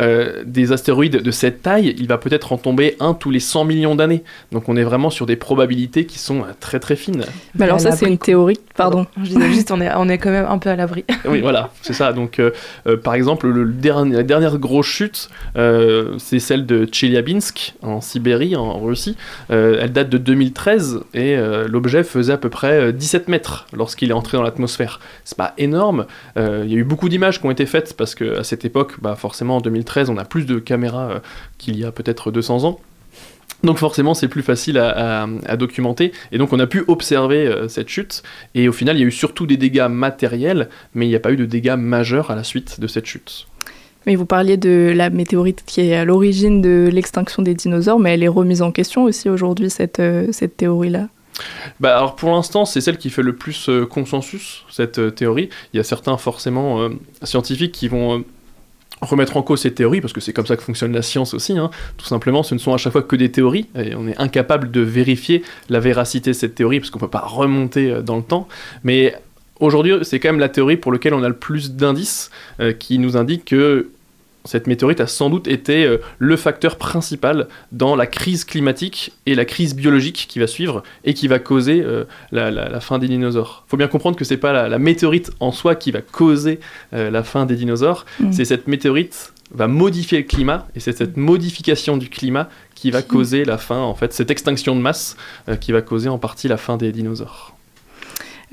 Euh, 0.00 0.42
des 0.44 0.72
astéroïdes 0.72 1.22
de 1.22 1.30
cette 1.30 1.62
taille, 1.62 1.94
il 1.98 2.08
va 2.08 2.18
peut-être 2.18 2.52
en 2.52 2.58
tomber 2.58 2.96
un 3.00 3.14
tous 3.14 3.30
les 3.30 3.40
100 3.40 3.64
millions 3.64 3.94
d'années. 3.94 4.24
Donc 4.52 4.68
on 4.68 4.76
est 4.76 4.82
vraiment 4.82 5.10
sur 5.10 5.26
des 5.26 5.36
probabilités 5.36 6.04
qui 6.06 6.18
sont 6.18 6.40
euh, 6.40 6.52
très 6.60 6.80
très 6.80 6.96
fines. 6.96 7.24
Mais 7.54 7.64
alors 7.64 7.76
À 7.76 7.80
ça, 7.80 7.92
c'est 7.92 8.06
une 8.06 8.18
théorie. 8.18 8.58
Pardon. 8.76 9.06
Je 9.22 9.28
disais 9.28 9.52
juste, 9.52 9.70
on 9.70 9.80
est, 9.80 9.90
on 9.94 10.08
est 10.08 10.18
quand 10.18 10.30
même 10.30 10.46
un 10.48 10.58
peu 10.58 10.70
à 10.70 10.76
l'abri. 10.76 11.04
Oui, 11.26 11.40
voilà, 11.40 11.70
c'est 11.80 11.94
ça. 11.94 12.12
Donc, 12.12 12.38
euh, 12.38 12.50
euh, 12.86 12.96
par 12.98 13.14
exemple, 13.14 13.48
le 13.48 13.64
dernier, 13.72 14.16
la 14.16 14.22
dernière 14.22 14.58
grosse 14.58 14.86
chute, 14.86 15.30
euh, 15.56 16.16
c'est 16.18 16.38
celle 16.38 16.66
de 16.66 16.84
Tcheliabinsk, 16.84 17.74
en 17.82 18.00
Sibérie, 18.00 18.56
en 18.56 18.78
Russie. 18.80 19.16
Euh, 19.50 19.78
elle 19.80 19.92
date 19.92 20.10
de 20.10 20.18
2013 20.18 21.00
et 21.14 21.36
euh, 21.36 21.66
l'objet 21.66 22.04
faisait 22.04 22.34
à 22.34 22.36
peu 22.36 22.50
près 22.50 22.88
euh, 22.88 22.92
17 22.92 23.28
mètres 23.28 23.66
lorsqu'il 23.72 24.10
est 24.10 24.14
entré 24.14 24.36
dans 24.36 24.42
l'atmosphère. 24.42 25.00
C'est 25.24 25.38
pas 25.38 25.54
énorme. 25.56 26.06
Euh, 26.36 26.62
Il 26.66 26.72
y 26.72 26.76
a 26.76 26.78
eu 26.78 26.84
beaucoup 26.84 27.08
d'images 27.08 27.40
qui 27.40 27.46
ont 27.46 27.50
été 27.50 27.64
faites 27.66 27.96
parce 27.96 28.14
qu'à 28.14 28.44
cette 28.44 28.64
époque, 28.64 29.00
bah, 29.00 29.14
forcément, 29.16 29.56
en 29.56 29.60
2013, 29.60 29.83
on 30.08 30.16
a 30.16 30.24
plus 30.24 30.46
de 30.46 30.58
caméras 30.58 31.10
euh, 31.10 31.18
qu'il 31.58 31.76
y 31.78 31.84
a 31.84 31.92
peut-être 31.92 32.30
200 32.30 32.64
ans. 32.64 32.80
Donc 33.62 33.78
forcément 33.78 34.12
c'est 34.14 34.28
plus 34.28 34.42
facile 34.42 34.76
à, 34.78 35.22
à- 35.22 35.28
à 35.46 35.56
documenter 35.56 36.12
et 36.32 36.38
donc 36.38 36.52
on 36.52 36.58
a 36.58 36.66
pu 36.66 36.84
observer 36.86 37.46
euh, 37.46 37.68
cette 37.68 37.88
chute 37.88 38.22
et 38.54 38.68
au 38.68 38.72
final 38.72 38.96
il 38.96 39.00
y 39.00 39.04
a 39.04 39.06
eu 39.06 39.10
surtout 39.12 39.46
des 39.46 39.56
dégâts 39.56 39.86
matériels 39.88 40.68
mais 40.94 41.06
il 41.06 41.08
n'y 41.08 41.14
a 41.14 41.20
pas 41.20 41.32
eu 41.32 41.36
de 41.36 41.46
dégâts 41.46 41.76
majeurs 41.78 42.30
à 42.30 42.36
la 42.36 42.44
suite 42.44 42.78
de 42.80 42.86
cette 42.86 43.06
chute. 43.06 43.46
Mais 44.06 44.16
vous 44.16 44.26
parliez 44.26 44.58
de 44.58 44.92
la 44.94 45.08
météorite 45.08 45.62
qui 45.64 45.80
est 45.80 45.94
à 45.94 46.04
l'origine 46.04 46.60
de 46.60 46.90
l'extinction 46.92 47.42
des 47.42 47.54
dinosaures, 47.54 47.98
mais 47.98 48.12
elle 48.12 48.22
est 48.22 48.28
remise 48.28 48.60
en 48.60 48.70
question 48.70 49.04
aussi 49.04 49.30
aujourd'hui, 49.30 49.70
cette, 49.70 49.98
euh, 49.98 50.28
cette 50.30 50.58
théorie-là. 50.58 51.08
Bah 51.80 51.96
alors 51.96 52.14
pour 52.16 52.30
l'instant 52.32 52.64
c'est 52.66 52.80
celle 52.82 52.98
qui 52.98 53.08
fait 53.10 53.22
le 53.22 53.34
plus 53.34 53.68
euh, 53.68 53.86
consensus 53.86 54.64
cette 54.70 54.98
euh, 54.98 55.10
théorie. 55.10 55.48
Il 55.72 55.78
y 55.78 55.80
a 55.80 55.84
certains 55.84 56.16
forcément 56.18 56.80
euh, 56.82 56.90
scientifiques 57.22 57.72
qui 57.72 57.88
vont 57.88 58.24
remettre 59.04 59.36
en 59.36 59.42
cause 59.42 59.60
cette 59.60 59.74
théorie 59.76 60.00
parce 60.00 60.12
que 60.12 60.20
c'est 60.20 60.32
comme 60.32 60.46
ça 60.46 60.56
que 60.56 60.62
fonctionne 60.62 60.92
la 60.92 61.02
science 61.02 61.34
aussi. 61.34 61.56
hein. 61.58 61.70
Tout 61.96 62.06
simplement 62.06 62.42
ce 62.42 62.54
ne 62.54 62.58
sont 62.60 62.74
à 62.74 62.76
chaque 62.76 62.92
fois 62.92 63.02
que 63.02 63.16
des 63.16 63.30
théories 63.30 63.66
et 63.74 63.94
on 63.94 64.08
est 64.08 64.20
incapable 64.20 64.70
de 64.70 64.80
vérifier 64.80 65.42
la 65.68 65.80
véracité 65.80 66.30
de 66.30 66.36
cette 66.36 66.54
théorie 66.54 66.80
parce 66.80 66.90
qu'on 66.90 66.98
peut 66.98 67.08
pas 67.08 67.24
remonter 67.26 67.90
euh, 67.90 68.02
dans 68.02 68.16
le 68.16 68.22
temps. 68.22 68.48
Mais 68.82 69.14
aujourd'hui 69.60 69.94
c'est 70.02 70.18
quand 70.20 70.28
même 70.28 70.40
la 70.40 70.48
théorie 70.48 70.76
pour 70.76 70.92
laquelle 70.92 71.14
on 71.14 71.22
a 71.22 71.28
le 71.28 71.36
plus 71.36 71.72
d'indices 71.72 72.30
euh, 72.60 72.72
qui 72.72 72.98
nous 72.98 73.16
indiquent 73.16 73.44
que 73.44 73.88
cette 74.44 74.66
météorite 74.66 75.00
a 75.00 75.06
sans 75.06 75.30
doute 75.30 75.46
été 75.48 75.84
euh, 75.84 75.98
le 76.18 76.36
facteur 76.36 76.76
principal 76.76 77.48
dans 77.72 77.96
la 77.96 78.06
crise 78.06 78.44
climatique 78.44 79.12
et 79.26 79.34
la 79.34 79.44
crise 79.44 79.74
biologique 79.74 80.26
qui 80.28 80.38
va 80.38 80.46
suivre 80.46 80.82
et 81.04 81.14
qui 81.14 81.28
va 81.28 81.38
causer 81.38 81.82
euh, 81.82 82.04
la, 82.32 82.50
la- 82.50 82.68
la 82.68 82.80
fin 82.80 82.98
des 82.98 83.08
dinosaures. 83.08 83.64
Il 83.66 83.70
faut 83.70 83.76
bien 83.76 83.88
comprendre 83.88 84.16
que 84.16 84.24
c'est 84.24 84.36
pas 84.36 84.52
la, 84.52 84.68
la 84.68 84.78
météorite 84.78 85.30
en 85.40 85.50
soi 85.52 85.74
qui 85.74 85.90
va 85.92 86.00
causer 86.02 86.60
euh, 86.92 87.10
la 87.10 87.22
fin 87.22 87.46
des 87.46 87.56
dinosaures, 87.56 88.04
Mm. 88.20 88.32
c'est 88.32 88.44
cette 88.44 88.68
météorite 88.68 89.32
va 89.52 89.66
modifier 89.68 90.18
le 90.18 90.24
climat 90.24 90.66
et 90.74 90.80
c'est 90.80 90.96
cette 90.96 91.16
modification 91.16 91.96
du 91.96 92.08
climat 92.08 92.48
qui 92.74 92.90
va 92.90 93.02
causer 93.02 93.44
la 93.44 93.56
fin, 93.58 93.78
en 93.78 93.94
fait, 93.94 94.12
cette 94.12 94.30
extinction 94.30 94.74
de 94.74 94.80
masse 94.80 95.16
qui 95.60 95.70
va 95.72 95.80
causer 95.80 96.08
en 96.08 96.18
partie 96.18 96.48
la 96.48 96.56
fin 96.56 96.76
des 96.76 96.90
dinosaures. 96.92 97.54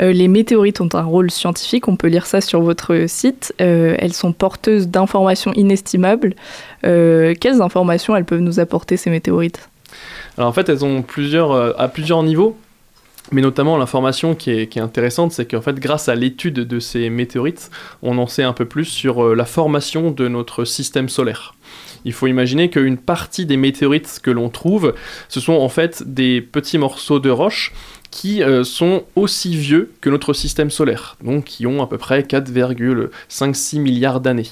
Euh, 0.01 0.11
les 0.11 0.27
météorites 0.27 0.81
ont 0.81 0.89
un 0.93 1.03
rôle 1.03 1.31
scientifique, 1.31 1.87
on 1.87 1.95
peut 1.95 2.07
lire 2.07 2.25
ça 2.25 2.41
sur 2.41 2.61
votre 2.61 3.05
site. 3.07 3.53
Euh, 3.61 3.95
elles 3.99 4.13
sont 4.13 4.33
porteuses 4.33 4.87
d'informations 4.87 5.53
inestimables. 5.53 6.35
Euh, 6.85 7.33
quelles 7.39 7.61
informations 7.61 8.15
elles 8.15 8.25
peuvent 8.25 8.39
nous 8.39 8.59
apporter, 8.59 8.97
ces 8.97 9.09
météorites? 9.09 9.69
Alors 10.37 10.49
en 10.49 10.53
fait, 10.53 10.69
elles 10.69 10.85
ont 10.85 11.01
plusieurs, 11.01 11.79
à 11.79 11.87
plusieurs 11.89 12.23
niveaux, 12.23 12.57
mais 13.31 13.41
notamment 13.41 13.77
l'information 13.77 14.33
qui 14.33 14.51
est, 14.51 14.77
intéressante, 14.77 15.33
c'est 15.33 15.45
qu'en 15.45 15.61
fait, 15.61 15.79
grâce 15.79 16.09
à 16.09 16.15
l'étude 16.15 16.55
de 16.55 16.79
ces 16.79 17.09
météorites, 17.09 17.69
on 18.01 18.17
en 18.17 18.27
sait 18.27 18.43
un 18.43 18.53
peu 18.53 18.65
plus 18.65 18.85
sur 18.85 19.35
la 19.35 19.45
formation 19.45 20.11
de 20.11 20.27
notre 20.27 20.63
système 20.65 21.09
solaire. 21.09 21.53
Il 22.05 22.13
faut 22.13 22.27
imaginer 22.27 22.69
qu'une 22.69 22.97
partie 22.97 23.45
des 23.45 23.57
météorites 23.57 24.19
que 24.23 24.31
l'on 24.31 24.49
trouve, 24.49 24.95
ce 25.29 25.39
sont 25.39 25.53
en 25.53 25.69
fait 25.69 26.03
des 26.03 26.41
petits 26.41 26.77
morceaux 26.77 27.19
de 27.19 27.29
roche 27.29 27.73
qui 28.11 28.43
euh, 28.43 28.63
sont 28.63 29.03
aussi 29.15 29.55
vieux 29.55 29.91
que 30.01 30.09
notre 30.09 30.33
système 30.33 30.69
solaire, 30.69 31.17
donc 31.23 31.45
qui 31.45 31.65
ont 31.65 31.81
à 31.81 31.87
peu 31.87 31.97
près 31.97 32.21
4,56 32.21 33.79
milliards 33.79 34.19
d'années. 34.19 34.49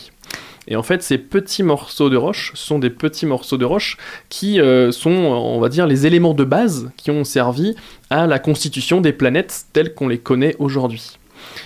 Et 0.67 0.75
en 0.75 0.83
fait, 0.83 1.03
ces 1.03 1.17
petits 1.17 1.63
morceaux 1.63 2.09
de 2.09 2.17
roche, 2.17 2.51
sont 2.55 2.79
des 2.79 2.89
petits 2.89 3.25
morceaux 3.25 3.57
de 3.57 3.65
roche 3.65 3.97
qui 4.29 4.61
euh, 4.61 4.91
sont, 4.91 5.11
on 5.11 5.59
va 5.59 5.67
dire, 5.67 5.87
les 5.87 6.05
éléments 6.05 6.33
de 6.33 6.43
base 6.43 6.91
qui 6.95 7.11
ont 7.11 7.23
servi 7.23 7.75
à 8.09 8.27
la 8.27 8.39
constitution 8.39 9.01
des 9.01 9.11
planètes 9.11 9.65
telles 9.73 9.93
qu'on 9.93 10.07
les 10.07 10.19
connaît 10.19 10.55
aujourd'hui. 10.59 11.18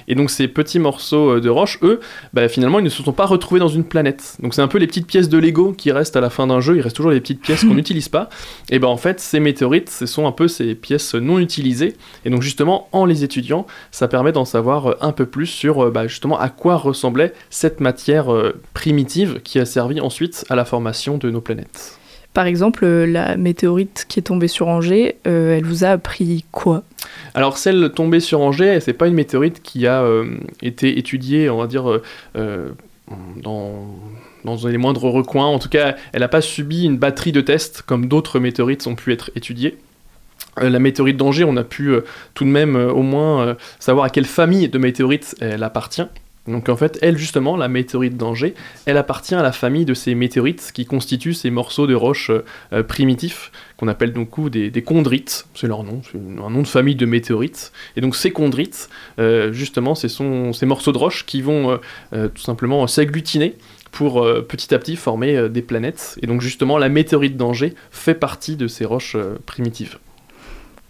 Et 0.07 0.15
donc 0.15 0.29
ces 0.29 0.47
petits 0.47 0.79
morceaux 0.79 1.37
euh, 1.37 1.41
de 1.41 1.49
roche, 1.49 1.79
eux, 1.83 1.99
bah, 2.33 2.47
finalement, 2.47 2.79
ils 2.79 2.85
ne 2.85 2.89
se 2.89 3.03
sont 3.03 3.13
pas 3.13 3.25
retrouvés 3.25 3.59
dans 3.59 3.67
une 3.67 3.83
planète. 3.83 4.37
Donc 4.41 4.53
c'est 4.53 4.61
un 4.61 4.67
peu 4.67 4.77
les 4.77 4.87
petites 4.87 5.07
pièces 5.07 5.29
de 5.29 5.37
Lego 5.37 5.73
qui 5.73 5.91
restent 5.91 6.15
à 6.15 6.21
la 6.21 6.29
fin 6.29 6.47
d'un 6.47 6.59
jeu, 6.59 6.77
il 6.77 6.81
reste 6.81 6.95
toujours 6.95 7.11
les 7.11 7.21
petites 7.21 7.41
pièces 7.41 7.63
qu'on 7.63 7.73
n'utilise 7.75 8.09
pas. 8.09 8.29
Et 8.69 8.79
ben 8.79 8.87
en 8.87 8.97
fait, 8.97 9.19
ces 9.19 9.39
météorites, 9.39 9.89
ce 9.89 10.05
sont 10.05 10.27
un 10.27 10.31
peu 10.31 10.47
ces 10.47 10.75
pièces 10.75 11.15
non 11.15 11.39
utilisées. 11.39 11.95
Et 12.25 12.29
donc 12.29 12.41
justement, 12.41 12.87
en 12.91 13.05
les 13.05 13.23
étudiant, 13.23 13.65
ça 13.91 14.07
permet 14.07 14.31
d'en 14.31 14.45
savoir 14.45 14.87
euh, 14.87 14.97
un 15.01 15.11
peu 15.11 15.25
plus 15.25 15.47
sur 15.47 15.85
euh, 15.85 15.91
bah, 15.91 16.07
justement 16.07 16.39
à 16.39 16.49
quoi 16.49 16.77
ressemblait 16.77 17.33
cette 17.49 17.79
matière 17.79 18.27
primitive 18.73 19.41
qui 19.43 19.59
a 19.59 19.65
servi 19.65 20.01
ensuite 20.01 20.45
à 20.49 20.55
la 20.55 20.65
formation 20.65 21.17
de 21.17 21.29
nos 21.29 21.41
planètes. 21.41 21.99
Par 22.33 22.47
exemple, 22.47 22.83
euh, 22.83 23.05
la 23.05 23.37
météorite 23.37 24.05
qui 24.09 24.19
est 24.19 24.23
tombée 24.23 24.47
sur 24.47 24.67
Angers, 24.67 25.17
euh, 25.27 25.55
elle 25.57 25.65
vous 25.65 25.83
a 25.83 25.89
appris 25.89 26.45
quoi? 26.51 26.83
Alors 27.35 27.57
celle 27.57 27.91
tombée 27.93 28.19
sur 28.19 28.41
Angers, 28.41 28.79
c'est 28.79 28.93
pas 28.93 29.07
une 29.07 29.13
météorite 29.13 29.61
qui 29.61 29.85
a 29.85 30.01
euh, 30.01 30.37
été 30.61 30.97
étudiée, 30.97 31.49
on 31.49 31.57
va 31.57 31.67
dire, 31.67 32.01
dans, 32.35 33.85
dans 34.45 34.67
les 34.67 34.77
moindres 34.77 35.03
recoins. 35.03 35.45
En 35.45 35.59
tout 35.59 35.69
cas, 35.69 35.95
elle 36.11 36.21
n'a 36.21 36.27
pas 36.27 36.41
subi 36.41 36.85
une 36.85 36.97
batterie 36.97 37.31
de 37.31 37.41
tests 37.41 37.83
comme 37.83 38.07
d'autres 38.07 38.39
météorites 38.39 38.87
ont 38.87 38.95
pu 38.95 39.11
être 39.11 39.29
étudiées. 39.35 39.77
La 40.57 40.79
météorite 40.79 41.17
d'Angers, 41.17 41.45
on 41.45 41.57
a 41.57 41.63
pu 41.63 41.93
tout 42.33 42.45
de 42.45 42.49
même 42.49 42.75
au 42.75 43.01
moins 43.01 43.57
savoir 43.79 44.05
à 44.05 44.09
quelle 44.09 44.25
famille 44.25 44.69
de 44.69 44.77
météorites 44.77 45.35
elle 45.39 45.63
appartient. 45.63 46.05
Donc 46.47 46.67
en 46.67 46.75
fait, 46.75 46.99
elle 47.01 47.17
justement, 47.17 47.55
la 47.55 47.69
météorite 47.69 48.17
d'Angers, 48.17 48.53
elle 48.85 48.97
appartient 48.97 49.35
à 49.35 49.41
la 49.41 49.53
famille 49.53 49.85
de 49.85 49.93
ces 49.93 50.13
météorites 50.13 50.71
qui 50.73 50.85
constituent 50.85 51.33
ces 51.33 51.49
morceaux 51.49 51.87
de 51.87 51.95
roches 51.95 52.31
euh, 52.73 52.83
primitifs 52.83 53.51
qu'on 53.77 53.87
appelle 53.87 54.11
donc 54.11 54.49
des, 54.49 54.83
chondrites, 54.85 55.45
c'est 55.55 55.67
leur 55.67 55.83
nom, 55.83 56.01
c'est 56.03 56.17
un 56.17 56.49
nom 56.49 56.61
de 56.61 56.67
famille 56.67 56.95
de 56.95 57.05
météorites. 57.05 57.71
Et 57.95 58.01
donc 58.01 58.15
ces 58.15 58.31
chondrites, 58.31 58.89
euh, 59.19 59.53
justement, 59.53 59.95
ce 59.95 60.07
sont 60.07 60.51
ces 60.51 60.65
morceaux 60.65 60.91
de 60.91 60.97
roches 60.97 61.25
qui 61.25 61.41
vont 61.41 61.79
euh, 62.13 62.27
tout 62.27 62.41
simplement 62.41 62.85
s'agglutiner 62.87 63.55
pour 63.91 64.25
petit 64.47 64.73
à 64.73 64.79
petit 64.79 64.95
former 64.95 65.49
des 65.49 65.61
planètes. 65.61 66.17
Et 66.23 66.27
donc 66.27 66.41
justement, 66.41 66.79
la 66.79 66.89
météorite 66.89 67.37
d'Angers 67.37 67.75
fait 67.91 68.15
partie 68.15 68.55
de 68.55 68.67
ces 68.67 68.85
roches 68.85 69.15
primitives. 69.45 69.99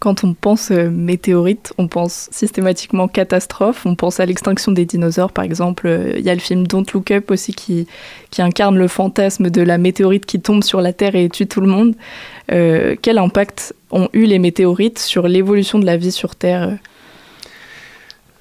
Quand 0.03 0.25
on 0.25 0.33
pense 0.33 0.69
euh, 0.69 0.89
météorite, 0.89 1.71
on 1.77 1.87
pense 1.87 2.27
systématiquement 2.29 3.07
catastrophe. 3.07 3.85
On 3.85 3.95
pense 3.95 4.19
à 4.19 4.25
l'extinction 4.25 4.73
des 4.73 4.83
dinosaures, 4.83 5.31
par 5.31 5.45
exemple. 5.45 5.87
Euh, 5.87 6.15
Il 6.17 6.25
y 6.25 6.29
a 6.29 6.33
le 6.33 6.41
film 6.41 6.67
Don't 6.67 6.83
Look 6.93 7.11
Up 7.11 7.31
aussi 7.31 7.53
qui, 7.53 7.87
incarne 8.37 8.77
le 8.77 8.89
fantasme 8.89 9.49
de 9.49 9.61
la 9.61 9.77
météorite 9.77 10.25
qui 10.25 10.41
tombe 10.41 10.61
sur 10.61 10.81
la 10.81 10.91
Terre 10.91 11.15
et 11.15 11.29
tue 11.29 11.47
tout 11.47 11.61
le 11.61 11.67
monde. 11.67 11.95
Euh, 12.51 12.97
quel 13.01 13.17
impact 13.17 13.73
ont 13.91 14.09
eu 14.11 14.25
les 14.25 14.39
météorites 14.39 14.99
sur 14.99 15.29
l'évolution 15.29 15.79
de 15.79 15.85
la 15.85 15.95
vie 15.95 16.11
sur 16.11 16.35
Terre? 16.35 16.77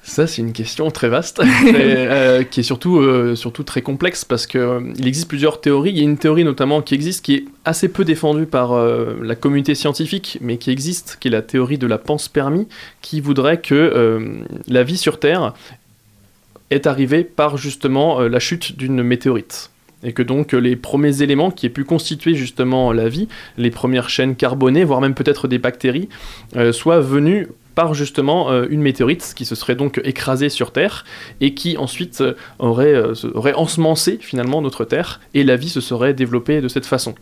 Ça, 0.05 0.27
c'est 0.27 0.41
une 0.41 0.51
question 0.51 0.91
très 0.91 1.07
vaste, 1.07 1.37
très, 1.67 2.07
euh, 2.07 2.43
qui 2.43 2.59
est 2.59 2.63
surtout, 2.63 2.97
euh, 2.97 3.35
surtout 3.35 3.63
très 3.63 3.81
complexe 3.81 4.25
parce 4.25 4.45
qu'il 4.47 4.93
il 4.97 5.07
existe 5.07 5.29
plusieurs 5.29 5.61
théories. 5.61 5.91
Il 5.91 5.97
y 5.97 6.01
a 6.01 6.03
une 6.03 6.17
théorie 6.17 6.43
notamment 6.43 6.81
qui 6.81 6.93
existe 6.93 7.23
qui 7.23 7.35
est 7.35 7.45
assez 7.63 7.87
peu 7.87 8.03
défendue 8.03 8.45
par 8.45 8.73
euh, 8.73 9.15
la 9.21 9.35
communauté 9.35 9.75
scientifique, 9.75 10.37
mais 10.41 10.57
qui 10.57 10.71
existe, 10.71 11.17
qui 11.19 11.29
est 11.29 11.31
la 11.31 11.41
théorie 11.41 11.77
de 11.77 11.87
la 11.87 11.97
panspermie, 11.97 12.67
qui 13.01 13.21
voudrait 13.21 13.61
que 13.61 13.73
euh, 13.73 14.43
la 14.67 14.83
vie 14.83 14.97
sur 14.97 15.19
Terre 15.19 15.53
est 16.73 16.87
arrivée 16.87 17.23
par 17.23 17.57
justement 17.57 18.21
euh, 18.21 18.27
la 18.27 18.39
chute 18.39 18.77
d'une 18.77 19.03
météorite. 19.03 19.69
Et 20.03 20.11
que 20.11 20.21
donc 20.21 20.53
euh, 20.53 20.57
les 20.57 20.75
premiers 20.75 21.21
éléments 21.21 21.51
qui 21.51 21.65
aient 21.65 21.69
pu 21.69 21.85
constituer 21.85 22.35
justement 22.35 22.91
la 22.91 23.07
vie, 23.07 23.27
les 23.57 23.71
premières 23.71 24.09
chaînes 24.09 24.35
carbonées, 24.35 24.83
voire 24.83 25.01
même 25.01 25.13
peut-être 25.13 25.47
des 25.47 25.59
bactéries, 25.59 26.09
euh, 26.55 26.73
soient 26.73 26.99
venues 26.99 27.47
par 27.75 27.93
justement 27.93 28.51
euh, 28.51 28.65
une 28.69 28.81
météorite 28.81 29.33
qui 29.35 29.45
se 29.45 29.55
serait 29.55 29.75
donc 29.75 30.01
écrasée 30.03 30.49
sur 30.49 30.71
Terre 30.71 31.05
et 31.41 31.53
qui 31.53 31.77
ensuite 31.77 32.21
euh, 32.21 32.33
aurait, 32.59 32.93
euh, 32.93 33.13
aurait 33.33 33.53
ensemencé 33.53 34.17
finalement 34.21 34.61
notre 34.61 34.85
Terre 34.85 35.21
et 35.33 35.43
la 35.43 35.55
vie 35.55 35.69
se 35.69 35.81
serait 35.81 36.13
développée 36.13 36.61
de 36.61 36.67
cette 36.67 36.85
façon. 36.85 37.15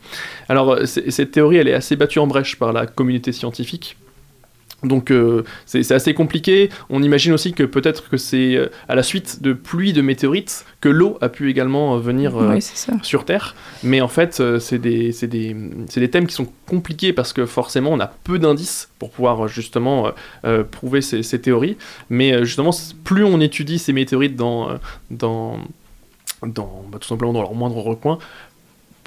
Alors 0.50 0.80
cette 0.86 1.32
théorie 1.32 1.58
elle 1.58 1.68
est 1.68 1.74
assez 1.74 1.96
battue 1.96 2.20
en 2.20 2.28
brèche 2.28 2.58
par 2.58 2.74
la 2.74 2.86
communauté 2.86 3.32
scientifique. 3.32 3.98
Donc 4.84 5.12
euh, 5.12 5.44
c'est 5.66 5.92
assez 5.92 6.14
compliqué. 6.14 6.70
On 6.90 7.04
imagine 7.04 7.34
aussi 7.34 7.54
que 7.54 7.64
peut-être 7.64 8.10
que 8.10 8.18
c'est 8.18 8.56
euh, 8.56 8.70
à 8.88 8.96
la 8.96 9.04
suite 9.04 9.42
de 9.42 9.54
pluies 9.54 9.94
de 9.94 10.02
météorites 10.02 10.66
que 10.80 10.90
l'eau 10.90 11.18
a 11.22 11.30
pu 11.30 11.50
également 11.50 11.96
euh, 11.96 12.00
venir 12.00 12.36
Oui, 12.36 12.62
sur 13.04 13.26
Terre. 13.26 13.56
Mais 13.84 14.02
en 14.02 14.08
fait, 14.08 14.42
c'est 14.60 14.80
des, 14.80 15.12
c'est 15.12 15.28
des, 15.28 15.56
des 15.96 16.10
thèmes 16.10 16.26
qui 16.28 16.34
sont 16.34 16.48
compliqués 16.68 17.14
parce 17.14 17.34
que 17.34 17.46
forcément, 17.46 17.92
on 17.92 18.00
a 18.00 18.08
peu 18.08 18.40
d'indices 18.40 18.90
pour 18.98 19.12
pouvoir 19.12 19.48
justement 19.48 20.12
prouver 20.72 21.02
ces, 21.02 21.24
ces 21.24 21.40
théories. 21.40 21.78
Mais 22.10 22.44
justement, 22.46 22.72
plus 23.04 23.24
on 23.24 23.40
étudie 23.40 23.80
ces 23.80 23.94
météorites 23.94 24.36
dans, 24.36 24.70
dans, 25.10 25.60
dans 26.44 26.84
bah, 26.92 26.98
tout 27.00 27.08
simplement 27.08 27.34
dans 27.34 27.42
leur 27.42 27.54
moindre 27.54 27.78
recoin, 27.78 28.18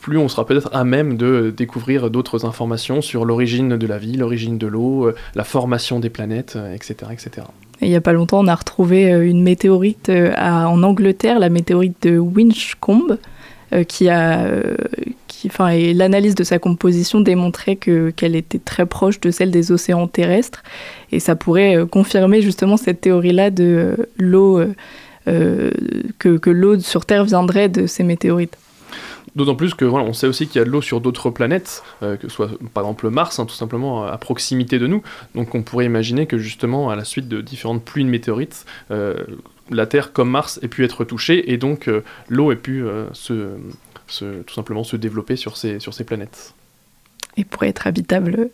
plus 0.04 0.18
on 0.18 0.28
sera 0.28 0.44
peut-être 0.44 0.68
à 0.74 0.84
même 0.84 1.16
de 1.16 1.50
découvrir 1.56 2.10
d'autres 2.10 2.44
informations 2.44 3.00
sur 3.00 3.24
l'origine 3.24 3.78
de 3.78 3.86
la 3.86 3.96
vie, 3.96 4.18
l'origine 4.18 4.58
de 4.58 4.66
l'eau, 4.66 5.06
euh, 5.06 5.14
la 5.34 5.44
formation 5.44 5.98
des 5.98 6.10
planètes, 6.10 6.56
euh, 6.56 6.74
etc., 6.74 7.10
etc. 7.10 7.46
Et 7.80 7.86
il 7.86 7.88
n'y 7.88 7.96
a 7.96 8.02
pas 8.02 8.12
longtemps, 8.12 8.40
on 8.40 8.46
a 8.46 8.54
retrouvé 8.54 9.10
euh, 9.10 9.26
une 9.26 9.42
météorite 9.42 10.10
euh, 10.10 10.34
en 10.36 10.82
Angleterre, 10.82 11.38
la 11.38 11.48
météorite 11.48 11.96
de 12.02 12.18
Winchcombe, 12.18 13.16
euh, 13.72 13.82
qui 13.82 14.10
a, 14.10 14.44
euh, 14.44 14.76
enfin, 15.46 15.68
et 15.68 15.94
l'analyse 15.94 16.34
de 16.34 16.44
sa 16.44 16.58
composition 16.58 17.22
démontrait 17.22 17.76
que 17.76 18.10
qu'elle 18.10 18.36
était 18.36 18.58
très 18.58 18.84
proche 18.84 19.20
de 19.20 19.30
celle 19.30 19.50
des 19.50 19.72
océans 19.72 20.06
terrestres, 20.06 20.62
et 21.12 21.18
ça 21.18 21.34
pourrait 21.34 21.78
euh, 21.78 21.86
confirmer 21.86 22.42
justement 22.42 22.76
cette 22.76 23.00
théorie-là 23.00 23.48
de 23.48 23.64
euh, 23.64 23.96
l'eau, 24.18 24.58
euh, 24.58 24.74
euh, 25.28 25.70
que 26.18 26.50
l'eau 26.50 26.78
sur 26.78 27.06
Terre 27.06 27.24
viendrait 27.24 27.70
de 27.70 27.86
ces 27.86 28.02
météorites. 28.02 28.58
D'autant 29.36 29.56
plus 29.56 29.74
que 29.74 29.84
voilà, 29.84 30.06
on 30.06 30.12
sait 30.12 30.28
aussi 30.28 30.46
qu'il 30.46 30.60
y 30.60 30.62
a 30.62 30.64
de 30.64 30.70
l'eau 30.70 30.80
sur 30.80 31.00
d'autres 31.00 31.28
planètes, 31.28 31.82
euh, 32.04 32.16
que 32.16 32.28
ce 32.28 32.34
soit 32.34 32.50
par 32.72 32.84
exemple 32.84 33.10
Mars, 33.10 33.40
hein, 33.40 33.46
tout 33.46 33.54
simplement 33.54 34.04
à 34.04 34.16
proximité 34.16 34.78
de 34.78 34.86
nous. 34.86 35.02
Donc 35.34 35.56
on 35.56 35.62
pourrait 35.62 35.86
imaginer 35.86 36.26
que 36.26 36.38
justement 36.38 36.90
à 36.90 36.94
la 36.94 37.04
suite 37.04 37.26
de 37.28 37.40
différentes 37.40 37.84
pluies 37.84 38.04
de 38.04 38.10
météorites, 38.10 38.64
euh, 38.92 39.24
la 39.70 39.86
Terre 39.86 40.12
comme 40.12 40.30
Mars 40.30 40.60
ait 40.62 40.68
pu 40.68 40.84
être 40.84 41.04
touchée 41.04 41.52
et 41.52 41.56
donc 41.56 41.88
euh, 41.88 42.04
l'eau 42.28 42.52
ait 42.52 42.56
pu 42.56 42.84
se, 43.12 43.48
se- 44.06 44.42
tout 44.42 44.54
simplement 44.54 44.84
se 44.84 44.96
développer 44.96 45.34
sur 45.34 45.56
ces, 45.56 45.80
sur 45.80 45.94
ces 45.94 46.04
planètes. 46.04 46.54
Et 47.36 47.44
pourrait 47.44 47.70
être 47.70 47.88
habitable 47.88 48.50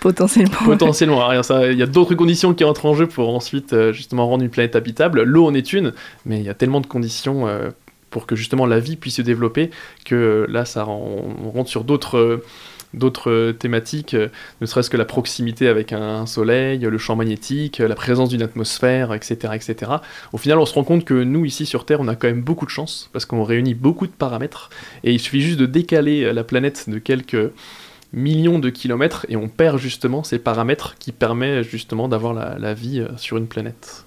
potentiellement. 0.00 0.56
Potentiellement, 0.64 1.30
il 1.30 1.78
y 1.78 1.82
a 1.82 1.86
d'autres 1.86 2.16
conditions 2.16 2.52
qui 2.54 2.64
entrent 2.64 2.86
en 2.86 2.94
jeu 2.94 3.06
pour 3.06 3.32
ensuite 3.32 3.92
justement 3.92 4.26
rendre 4.26 4.42
une 4.42 4.50
planète 4.50 4.74
habitable. 4.74 5.22
L'eau 5.22 5.46
en 5.46 5.54
est 5.54 5.72
une, 5.72 5.92
mais 6.26 6.38
il 6.40 6.44
y 6.44 6.48
a 6.48 6.54
tellement 6.54 6.80
de 6.80 6.86
conditions 6.86 7.46
pour 8.10 8.26
que 8.26 8.36
justement 8.36 8.66
la 8.66 8.80
vie 8.80 8.96
puisse 8.96 9.16
se 9.16 9.22
développer 9.22 9.70
que 10.04 10.14
euh, 10.14 10.46
là, 10.48 10.64
ça, 10.64 10.86
on 10.86 11.50
rentre 11.50 11.70
sur 11.70 11.84
d'autres. 11.84 12.18
euh, 12.18 12.44
euh, 13.26 13.52
thématiques, 13.52 14.16
ne 14.60 14.66
serait-ce 14.66 14.90
que 14.90 14.96
la 14.96 15.04
proximité 15.04 15.68
avec 15.68 15.92
un 15.92 16.26
soleil, 16.26 16.80
le 16.80 16.98
champ 16.98 17.14
magnétique, 17.14 17.78
la 17.78 17.94
présence 17.94 18.30
d'une 18.30 18.42
atmosphère, 18.42 19.14
etc., 19.14 19.52
etc. 19.54 19.92
Au 20.32 20.38
final, 20.38 20.58
on 20.58 20.66
se 20.66 20.74
rend 20.74 20.82
compte 20.82 21.04
que 21.04 21.14
nous, 21.14 21.44
ici 21.44 21.66
sur 21.66 21.86
Terre, 21.86 22.00
on 22.00 22.08
a 22.08 22.16
quand 22.16 22.26
même 22.26 22.42
beaucoup 22.42 22.66
de 22.66 22.70
chance, 22.70 23.08
parce 23.12 23.26
qu'on 23.26 23.44
réunit 23.44 23.74
beaucoup 23.74 24.08
de 24.08 24.12
paramètres, 24.12 24.70
et 25.04 25.12
il 25.12 25.20
suffit 25.20 25.40
juste 25.40 25.60
de 25.60 25.66
décaler 25.66 26.32
la 26.32 26.42
planète 26.42 26.90
de 26.90 26.98
quelques 26.98 27.52
millions 28.12 28.58
de 28.58 28.70
kilomètres, 28.70 29.24
et 29.28 29.36
on 29.36 29.48
perd 29.48 29.78
justement 29.78 30.24
ces 30.24 30.40
paramètres 30.40 30.96
qui 30.98 31.12
permettent 31.12 31.62
justement 31.62 32.08
d'avoir 32.08 32.34
la, 32.34 32.74
vie 32.74 33.06
sur 33.18 33.36
une 33.36 33.46
planète. 33.46 34.04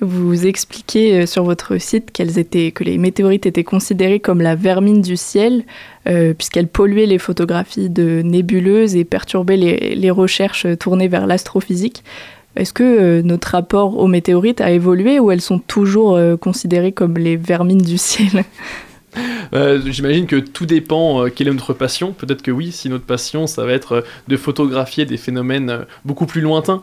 Vous 0.00 0.46
expliquez 0.46 1.20
euh, 1.20 1.26
sur 1.26 1.44
votre 1.44 1.76
site 1.76 2.18
étaient, 2.18 2.72
que 2.72 2.84
les 2.84 2.96
météorites 2.96 3.44
étaient 3.44 3.64
considérées 3.64 4.18
comme 4.18 4.40
la 4.40 4.54
vermine 4.54 5.02
du 5.02 5.16
ciel, 5.16 5.64
euh, 6.08 6.32
puisqu'elles 6.32 6.68
polluaient 6.68 7.06
les 7.06 7.18
photographies 7.18 7.90
de 7.90 8.22
nébuleuses 8.22 8.96
et 8.96 9.04
perturbaient 9.04 9.58
les, 9.58 10.10
recherches 10.10 10.64
euh, 10.64 10.76
tournées 10.76 11.08
vers 11.08 11.26
l'astrophysique. 11.26 12.02
Est-ce 12.56 12.72
que 12.72 13.20
notre 13.20 13.48
rapport 13.52 13.98
aux 13.98 14.08
météorites 14.08 14.60
a 14.60 14.70
évolué 14.70 15.20
ou 15.20 15.30
elles 15.30 15.40
sont 15.40 15.60
toujours 15.60 16.18
considérées 16.40 16.90
comme 16.90 17.16
les 17.16 17.36
vermines 17.36 17.80
du 17.80 17.96
ciel? 17.96 18.42
J'imagine 19.86 20.26
que 20.26 20.34
tout 20.34 20.66
dépend 20.66 21.26
quelle 21.26 21.46
est 21.46 21.52
notre 21.52 21.74
passion. 21.74 22.12
Peut-être 22.12 22.42
que 22.42 22.50
oui, 22.50 22.72
si 22.72 22.88
notre 22.88 23.04
passion, 23.04 23.46
ça 23.46 23.64
va 23.64 23.70
être 23.70 24.04
de 24.26 24.36
photographier 24.36 25.04
des 25.04 25.16
phénomènes 25.16 25.86
beaucoup 26.04 26.26
plus 26.26 26.40
lointains. 26.40 26.82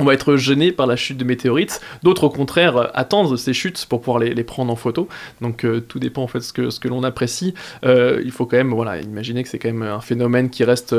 On 0.00 0.04
va 0.04 0.14
être 0.14 0.36
gêné 0.36 0.72
par 0.72 0.86
la 0.86 0.96
chute 0.96 1.18
de 1.18 1.24
météorites. 1.24 1.78
D'autres, 2.02 2.24
au 2.24 2.30
contraire, 2.30 2.76
euh, 2.78 2.86
attendent 2.94 3.36
ces 3.36 3.52
chutes 3.52 3.84
pour 3.86 4.00
pouvoir 4.00 4.18
les, 4.18 4.44
prendre 4.44 4.72
en 4.72 4.76
photo. 4.76 5.08
Donc 5.42 5.64
euh, 5.64 5.80
tout 5.80 5.98
dépend 5.98 6.22
en 6.22 6.26
fait 6.26 6.40
ce 6.40 6.54
que, 6.54 6.70
ce 6.70 6.80
que 6.80 6.88
l'on 6.88 7.02
apprécie. 7.02 7.52
Euh, 7.84 8.22
il 8.24 8.30
faut 8.32 8.46
quand 8.46 8.56
même 8.56 8.72
voilà, 8.72 8.98
imaginer 8.98 9.42
que 9.42 9.50
c'est 9.50 9.58
quand 9.58 9.68
même 9.68 9.82
un 9.82 10.00
phénomène 10.00 10.48
qui 10.48 10.64
reste 10.64 10.96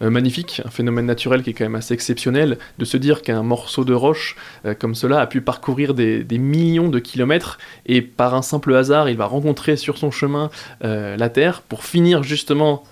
magnifique, 0.00 0.62
un 0.64 0.70
phénomène 0.70 1.06
naturel 1.06 1.44
qui 1.44 1.50
est 1.50 1.52
quand 1.52 1.64
même 1.64 1.76
assez 1.76 1.94
exceptionnel. 1.94 2.58
De 2.78 2.84
se 2.84 2.96
dire 2.96 3.22
qu'un 3.22 3.44
morceau 3.44 3.84
de 3.84 3.94
roche 3.94 4.36
comme 4.80 4.96
cela 4.96 5.20
a 5.20 5.26
pu 5.28 5.40
parcourir 5.40 5.94
des, 5.94 6.24
millions 6.38 6.88
de 6.88 6.98
kilomètres 6.98 7.58
et 7.86 8.02
par 8.02 8.34
un 8.34 8.42
simple 8.42 8.74
hasard, 8.74 9.08
il 9.08 9.16
va 9.16 9.26
rencontrer 9.26 9.76
sur 9.76 9.96
son 9.96 10.10
chemin 10.10 10.50
la 10.80 11.28
Terre 11.28 11.62
pour 11.62 11.84
finir 11.84 12.22
justement 12.22 12.82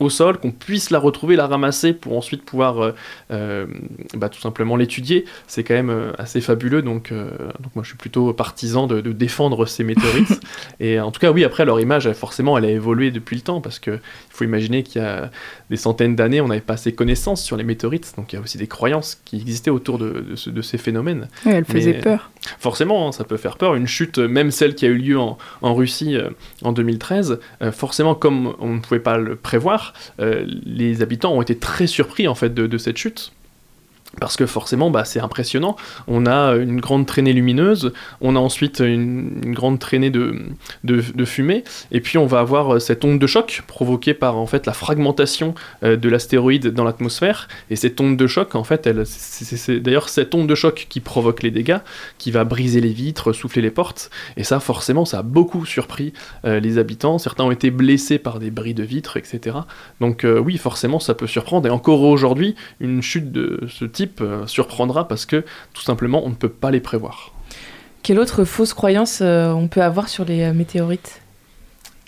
au 0.00 0.10
sol, 0.10 0.38
qu'on 0.38 0.50
puisse 0.50 0.90
la 0.90 0.98
retrouver, 0.98 1.36
la 1.36 1.46
ramasser 1.46 1.92
pour 1.92 2.16
ensuite 2.16 2.42
pouvoir 2.42 2.80
euh, 2.82 2.92
euh, 3.30 3.66
bah, 4.14 4.28
tout 4.28 4.40
simplement 4.40 4.74
l'étudier, 4.76 5.26
c'est 5.46 5.62
quand 5.62 5.74
même 5.74 5.90
euh, 5.90 6.12
assez 6.18 6.40
fabuleux. 6.40 6.82
Donc, 6.82 7.12
donc 7.12 7.74
moi 7.74 7.84
je 7.84 7.88
suis 7.88 7.98
plutôt 7.98 8.32
partisan 8.32 8.86
de, 8.86 9.00
de 9.00 9.12
défendre 9.12 9.66
ces 9.66 9.84
météorites. 9.84 10.40
Et 10.80 10.98
en 10.98 11.10
tout 11.10 11.20
cas, 11.20 11.30
oui, 11.30 11.44
après 11.44 11.64
leur 11.64 11.78
image, 11.80 12.10
forcément, 12.12 12.56
elle 12.58 12.64
a 12.64 12.70
évolué 12.70 13.10
depuis 13.10 13.36
le 13.36 13.42
temps 13.42 13.60
parce 13.60 13.78
que 13.78 13.90
il 13.92 14.30
faut 14.32 14.44
imaginer 14.44 14.82
qu'il 14.82 15.02
y 15.02 15.04
a 15.04 15.30
des 15.68 15.76
centaines 15.76 16.16
d'années, 16.16 16.40
on 16.40 16.48
n'avait 16.48 16.60
pas 16.62 16.74
assez 16.74 16.92
connaissances 16.94 17.42
sur 17.44 17.56
les 17.56 17.64
météorites. 17.64 18.14
Donc 18.16 18.32
il 18.32 18.36
y 18.36 18.38
a 18.38 18.42
aussi 18.42 18.58
des 18.58 18.66
croyances 18.66 19.20
qui 19.24 19.36
existaient 19.36 19.70
autour 19.70 19.98
de, 19.98 20.24
de 20.30 20.36
ce- 20.36 20.50
de 20.50 20.62
ces 20.62 20.78
phénomènes. 20.78 21.28
Ouais, 21.44 21.52
elle 21.52 21.64
faisait 21.66 21.92
Mais, 21.92 22.00
peur. 22.00 22.30
Forcément, 22.58 23.06
hein, 23.08 23.12
ça 23.12 23.24
peut 23.24 23.36
faire 23.36 23.58
peur. 23.58 23.74
Une 23.74 23.86
chute, 23.86 24.18
même 24.18 24.50
celle 24.50 24.74
qui 24.74 24.86
a 24.86 24.88
eu 24.88 24.96
lieu 24.96 25.18
en, 25.18 25.36
en 25.60 25.74
Russie 25.74 26.16
en 26.62 26.72
2013, 26.72 27.38
euh, 27.62 27.70
forcément, 27.72 28.14
comme 28.14 28.54
on 28.60 28.74
ne 28.74 28.80
pouvait 28.80 29.00
pas 29.00 29.18
le 29.18 29.36
prévoir, 29.36 29.89
euh, 30.20 30.44
les 30.64 31.02
habitants 31.02 31.32
ont 31.32 31.42
été 31.42 31.58
très 31.58 31.86
surpris 31.86 32.28
en 32.28 32.34
fait 32.34 32.54
de, 32.54 32.66
de 32.66 32.78
cette 32.78 32.96
chute. 32.96 33.32
Parce 34.18 34.36
que 34.36 34.44
forcément, 34.46 34.90
bah, 34.90 35.04
c'est 35.04 35.20
impressionnant. 35.20 35.76
On 36.08 36.26
a 36.26 36.56
une 36.56 36.80
grande 36.80 37.06
traînée 37.06 37.32
lumineuse, 37.32 37.92
on 38.20 38.34
a 38.34 38.40
ensuite 38.40 38.80
une, 38.80 39.54
grande 39.54 39.78
traînée 39.78 40.10
de, 40.10 40.34
fumée, 41.24 41.62
et 41.92 42.00
puis 42.00 42.18
on 42.18 42.26
va 42.26 42.40
avoir 42.40 42.74
euh, 42.74 42.78
cette 42.80 43.04
onde 43.04 43.18
de 43.18 43.26
choc 43.26 43.62
provoquée 43.68 44.14
par 44.14 44.36
en 44.36 44.46
fait 44.46 44.66
la 44.66 44.72
fragmentation 44.72 45.54
euh, 45.84 45.96
de 45.96 46.08
l'astéroïde 46.08 46.68
dans 46.68 46.82
l'atmosphère. 46.82 47.46
Et 47.70 47.76
cette 47.76 48.00
onde 48.00 48.16
de 48.16 48.26
choc, 48.26 48.56
en 48.56 48.64
fait, 48.64 48.88
c'est- 49.04 49.78
d'ailleurs 49.78 50.08
cette 50.08 50.34
onde 50.34 50.48
de 50.48 50.54
choc 50.54 50.86
qui 50.88 51.00
provoque 51.00 51.42
les 51.42 51.52
dégâts, 51.52 51.78
qui 52.18 52.32
va 52.32 52.44
briser 52.44 52.80
les 52.80 52.92
vitres, 52.92 53.32
souffler 53.32 53.62
les 53.62 53.70
portes. 53.70 54.10
Et 54.36 54.42
ça, 54.42 54.58
forcément, 54.58 55.04
ça 55.04 55.20
a 55.20 55.22
beaucoup 55.22 55.64
surpris 55.64 56.12
euh, 56.44 56.58
les 56.58 56.78
habitants. 56.78 57.18
Certains 57.18 57.44
ont 57.44 57.52
été 57.52 57.70
blessés 57.70 58.18
par 58.18 58.40
des 58.40 58.50
bris 58.50 58.74
de 58.74 58.82
vitres, 58.82 59.16
etc. 59.16 59.58
Donc 60.00 60.26
oui, 60.44 60.58
forcément, 60.58 60.98
ça 60.98 61.14
peut 61.14 61.26
surprendre. 61.26 61.68
Et 61.68 61.70
encore 61.70 62.02
aujourd'hui, 62.02 62.56
une 62.80 63.02
chute 63.02 63.30
de 63.30 63.60
ce 63.68 63.84
type 63.84 63.99
euh, 64.20 64.46
surprendra 64.46 65.06
parce 65.08 65.26
que 65.26 65.44
tout 65.74 65.82
simplement, 65.82 66.22
on 66.24 66.28
ne 66.30 66.34
peut 66.34 66.48
pas 66.48 66.70
les 66.70 66.80
prévoir. 66.80 67.32
Quelle 68.02 68.18
autre 68.18 68.44
fausse 68.44 68.72
croyance 68.74 69.18
euh, 69.22 69.50
on 69.52 69.68
peut 69.68 69.82
avoir 69.82 70.08
sur 70.08 70.24
les 70.24 70.42
euh, 70.42 70.52
météorites 70.54 71.20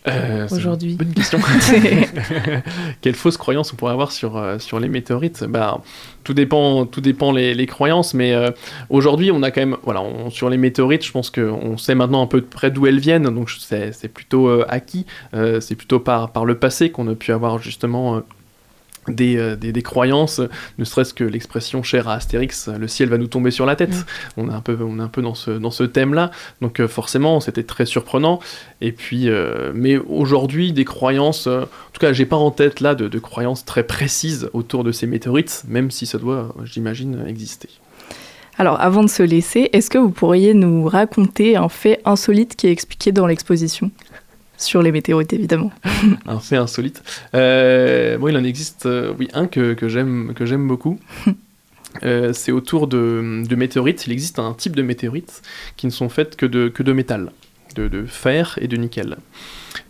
Euh, 0.08 0.48
aujourd'hui 0.50 0.94
Bonne 0.96 1.12
question. 1.14 1.38
Quelle 3.00 3.14
fausse 3.14 3.36
croyance 3.36 3.72
on 3.72 3.76
pourrait 3.76 3.92
avoir 3.92 4.10
sur, 4.12 4.42
sur 4.58 4.80
les 4.80 4.88
météorites? 4.88 5.44
Bah, 5.44 5.80
Tout 6.24 6.34
dépend, 6.34 6.86
tout 6.86 7.00
dépend 7.00 7.30
les, 7.32 7.54
les 7.54 7.66
croyances, 7.66 8.14
mais 8.14 8.32
euh, 8.32 8.50
aujourd'hui, 8.90 9.30
on 9.30 9.42
a 9.42 9.50
quand 9.50 9.60
même, 9.60 9.76
voilà, 9.84 10.02
on- 10.02 10.30
sur 10.30 10.48
les 10.50 10.56
météorites, 10.56 11.04
je 11.04 11.12
pense 11.12 11.30
qu'on 11.30 11.76
sait 11.78 11.94
maintenant 11.94 12.22
un 12.22 12.26
peu 12.26 12.40
de 12.40 12.46
près 12.46 12.70
d'où 12.70 12.86
elles 12.86 12.98
viennent, 13.00 13.24
donc 13.32 13.50
c'est 13.60 14.08
plutôt 14.12 14.48
euh, 14.48 14.64
acquis. 14.68 15.06
C'est 15.60 15.74
plutôt 15.76 16.00
par, 16.00 16.30
par 16.32 16.44
le 16.46 16.56
passé 16.56 16.90
qu'on 16.90 17.06
a 17.08 17.14
pu 17.14 17.32
avoir 17.32 17.58
justement. 17.58 18.22
Euh, 19.08 19.12
des, 19.12 19.56
des, 19.56 19.72
des 19.72 19.82
croyances, 19.82 20.40
ne 20.78 20.84
serait-ce 20.84 21.14
que 21.14 21.24
l'expression 21.24 21.82
chère 21.82 22.08
à 22.08 22.14
Astérix, 22.14 22.68
le 22.68 22.88
ciel 22.88 23.08
va 23.08 23.18
nous 23.18 23.26
tomber 23.26 23.50
sur 23.50 23.66
la 23.66 23.76
tête. 23.76 24.06
On 24.36 24.48
est 24.48 24.54
un 24.54 24.60
peu, 24.60 24.78
on 24.80 24.98
est 24.98 25.02
un 25.02 25.08
peu 25.08 25.22
dans 25.22 25.34
ce, 25.34 25.50
dans 25.50 25.70
ce 25.70 25.84
thème-là, 25.84 26.30
donc 26.60 26.80
euh, 26.80 26.88
forcément 26.88 27.40
c'était 27.40 27.64
très 27.64 27.86
surprenant. 27.86 28.40
Et 28.80 28.92
puis, 28.92 29.28
euh, 29.28 29.72
mais 29.74 29.96
aujourd'hui, 29.96 30.72
des 30.72 30.84
croyances, 30.84 31.46
euh, 31.46 31.62
en 31.62 31.92
tout 31.92 32.00
cas, 32.00 32.12
j'ai 32.12 32.26
pas 32.26 32.36
en 32.36 32.50
tête 32.50 32.80
là 32.80 32.94
de, 32.94 33.08
de 33.08 33.18
croyances 33.18 33.64
très 33.64 33.84
précises 33.84 34.50
autour 34.52 34.84
de 34.84 34.92
ces 34.92 35.06
météorites, 35.06 35.64
même 35.68 35.90
si 35.90 36.06
ça 36.06 36.18
doit, 36.18 36.54
j'imagine, 36.64 37.24
exister. 37.26 37.68
Alors, 38.58 38.80
avant 38.80 39.02
de 39.02 39.08
se 39.08 39.22
laisser, 39.22 39.70
est-ce 39.72 39.88
que 39.88 39.98
vous 39.98 40.10
pourriez 40.10 40.52
nous 40.52 40.84
raconter 40.84 41.56
un 41.56 41.68
fait 41.68 42.00
insolite 42.04 42.54
qui 42.54 42.66
est 42.66 42.70
expliqué 42.70 43.10
dans 43.10 43.26
l'exposition? 43.26 43.90
Sur 44.62 44.80
les 44.80 44.92
météorites, 44.92 45.32
évidemment. 45.32 45.72
un 46.26 46.38
fait 46.38 46.56
insolite. 46.56 47.02
Euh, 47.34 48.16
bon, 48.16 48.28
il 48.28 48.36
en 48.36 48.44
existe, 48.44 48.86
euh, 48.86 49.12
oui, 49.18 49.26
un 49.34 49.48
que, 49.48 49.74
que 49.74 49.88
j'aime 49.88 50.34
que 50.34 50.46
j'aime 50.46 50.66
beaucoup. 50.68 50.98
Euh, 52.04 52.32
c'est 52.32 52.52
autour 52.52 52.86
de, 52.86 53.42
de 53.46 53.54
météorites. 53.54 54.06
Il 54.06 54.14
existe 54.14 54.38
un 54.38 54.54
type 54.54 54.74
de 54.74 54.80
météorites 54.80 55.42
qui 55.76 55.84
ne 55.84 55.90
sont 55.90 56.08
faites 56.08 56.36
que 56.36 56.46
de, 56.46 56.68
que 56.68 56.82
de 56.82 56.94
métal, 56.94 57.30
de, 57.74 57.86
de 57.86 58.06
fer 58.06 58.58
et 58.62 58.66
de 58.66 58.78
nickel. 58.78 59.18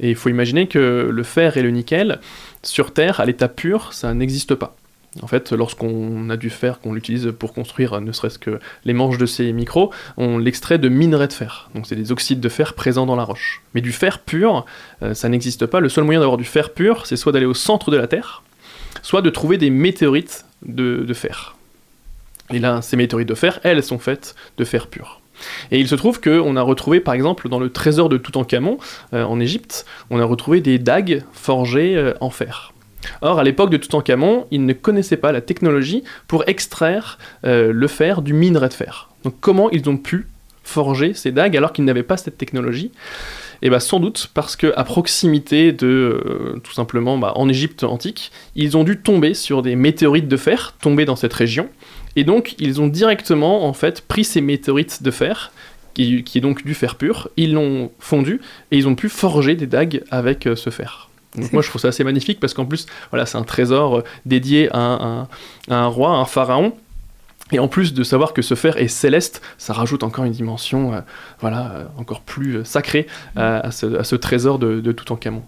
Et 0.00 0.10
il 0.10 0.16
faut 0.16 0.28
imaginer 0.28 0.66
que 0.66 1.08
le 1.08 1.22
fer 1.22 1.56
et 1.56 1.62
le 1.62 1.70
nickel, 1.70 2.18
sur 2.64 2.92
Terre, 2.92 3.20
à 3.20 3.24
l'état 3.24 3.46
pur, 3.46 3.92
ça 3.92 4.12
n'existe 4.14 4.56
pas. 4.56 4.74
En 5.20 5.26
fait, 5.26 5.52
lorsqu'on 5.52 6.30
a 6.30 6.38
du 6.38 6.48
fer 6.48 6.80
qu'on 6.80 6.94
l'utilise 6.94 7.32
pour 7.38 7.52
construire 7.52 8.00
ne 8.00 8.12
serait-ce 8.12 8.38
que 8.38 8.58
les 8.84 8.94
manches 8.94 9.18
de 9.18 9.26
ces 9.26 9.52
micros, 9.52 9.92
on 10.16 10.38
l'extrait 10.38 10.78
de 10.78 10.88
minerais 10.88 11.28
de 11.28 11.34
fer. 11.34 11.68
Donc 11.74 11.86
c'est 11.86 11.96
des 11.96 12.12
oxydes 12.12 12.40
de 12.40 12.48
fer 12.48 12.72
présents 12.72 13.04
dans 13.04 13.16
la 13.16 13.24
roche. 13.24 13.62
Mais 13.74 13.82
du 13.82 13.92
fer 13.92 14.20
pur, 14.20 14.64
euh, 15.02 15.12
ça 15.12 15.28
n'existe 15.28 15.66
pas. 15.66 15.80
Le 15.80 15.90
seul 15.90 16.04
moyen 16.04 16.20
d'avoir 16.20 16.38
du 16.38 16.44
fer 16.44 16.70
pur, 16.70 17.04
c'est 17.06 17.16
soit 17.16 17.32
d'aller 17.32 17.46
au 17.46 17.52
centre 17.52 17.90
de 17.90 17.98
la 17.98 18.06
Terre, 18.06 18.42
soit 19.02 19.20
de 19.20 19.28
trouver 19.28 19.58
des 19.58 19.68
météorites 19.68 20.46
de, 20.64 21.12
fer. 21.12 21.56
Et 22.50 22.58
là, 22.58 22.80
ces 22.80 22.96
météorites 22.96 23.28
de 23.28 23.34
fer, 23.34 23.60
elles 23.64 23.82
sont 23.82 23.98
faites 23.98 24.34
de 24.56 24.64
fer 24.64 24.86
pur. 24.86 25.20
Et 25.70 25.78
il 25.78 25.88
se 25.88 25.94
trouve 25.94 26.20
qu'on 26.20 26.56
a 26.56 26.62
retrouvé, 26.62 27.00
par 27.00 27.14
exemple, 27.14 27.48
dans 27.48 27.58
le 27.58 27.70
trésor 27.70 28.08
de 28.08 28.16
Toutankhamon, 28.16 28.78
euh, 29.12 29.24
en 29.24 29.40
Égypte, 29.40 29.84
on 30.08 30.20
a 30.20 30.24
retrouvé 30.24 30.60
des 30.60 30.78
dagues 30.78 31.22
forgées 31.32 31.96
euh, 31.96 32.14
en 32.20 32.30
fer. 32.30 32.71
Or, 33.20 33.38
à 33.38 33.44
l'époque 33.44 33.70
de 33.70 33.76
Toutankhamon, 33.76 34.46
ils 34.50 34.64
ne 34.64 34.72
connaissaient 34.72 35.16
pas 35.16 35.32
la 35.32 35.40
technologie 35.40 36.04
pour 36.28 36.44
extraire 36.48 37.18
euh, 37.44 37.72
le 37.72 37.88
fer 37.88 38.22
du 38.22 38.32
minerai 38.32 38.68
de 38.68 38.74
fer. 38.74 39.10
Donc, 39.24 39.34
comment 39.40 39.70
ils 39.70 39.88
ont 39.88 39.96
pu 39.96 40.28
forger 40.64 41.14
ces 41.14 41.32
dagues 41.32 41.56
alors 41.56 41.72
qu'ils 41.72 41.84
n'avaient 41.84 42.02
pas 42.02 42.16
cette 42.16 42.38
technologie? 42.38 42.92
Et 43.64 43.70
bah 43.70 43.78
sans 43.78 44.00
doute 44.00 44.28
parce 44.34 44.56
que 44.56 44.72
à 44.76 44.82
proximité 44.82 45.70
de 45.70 45.86
euh, 45.86 46.60
tout 46.64 46.72
simplement 46.72 47.16
bah, 47.16 47.32
en 47.36 47.48
Égypte 47.48 47.84
antique, 47.84 48.32
ils 48.56 48.76
ont 48.76 48.82
dû 48.82 48.98
tomber 48.98 49.34
sur 49.34 49.62
des 49.62 49.76
météorites 49.76 50.26
de 50.26 50.36
fer 50.36 50.74
tombés 50.80 51.04
dans 51.04 51.14
cette 51.14 51.32
région 51.32 51.68
et 52.16 52.24
donc 52.24 52.56
ils 52.58 52.80
ont 52.80 52.88
directement 52.88 53.64
en 53.64 53.72
fait 53.72 54.00
pris 54.00 54.24
ces 54.24 54.40
météorites 54.40 55.04
de 55.04 55.10
fer 55.12 55.52
qui, 55.94 56.24
qui 56.24 56.38
est 56.38 56.40
donc 56.40 56.64
du 56.64 56.74
fer 56.74 56.96
pur, 56.96 57.28
ils 57.36 57.52
l'ont 57.52 57.92
fondu 58.00 58.40
et 58.72 58.78
ils 58.78 58.88
ont 58.88 58.96
pu 58.96 59.08
forger 59.08 59.54
des 59.54 59.68
dagues 59.68 60.02
avec 60.10 60.46
euh, 60.46 60.56
ce 60.56 60.70
fer. 60.70 61.08
Donc 61.36 61.52
moi 61.52 61.62
je 61.62 61.68
trouve 61.68 61.80
ça 61.80 61.88
assez 61.88 62.04
magnifique 62.04 62.40
parce 62.40 62.52
qu'en 62.52 62.66
plus 62.66 62.86
voilà 63.10 63.24
c'est 63.24 63.38
un 63.38 63.42
trésor 63.42 63.98
euh, 63.98 64.04
dédié 64.26 64.68
à 64.72 64.78
un, 64.78 65.28
à 65.70 65.76
un 65.76 65.86
roi, 65.86 66.10
à 66.10 66.14
un 66.14 66.24
pharaon. 66.24 66.72
Et 67.52 67.58
en 67.58 67.68
plus 67.68 67.92
de 67.92 68.02
savoir 68.02 68.32
que 68.32 68.40
ce 68.40 68.54
fer 68.54 68.78
est 68.78 68.88
céleste, 68.88 69.42
ça 69.58 69.74
rajoute 69.74 70.02
encore 70.02 70.24
une 70.24 70.32
dimension, 70.32 70.94
euh, 70.94 71.00
voilà, 71.40 71.70
euh, 71.72 71.84
encore 71.98 72.22
plus 72.22 72.64
sacrée 72.64 73.06
euh, 73.36 73.60
à, 73.62 73.70
ce, 73.70 73.98
à 73.98 74.04
ce 74.04 74.16
trésor 74.16 74.58
de, 74.58 74.80
de 74.80 74.92
Toutankhamon. 74.92 75.42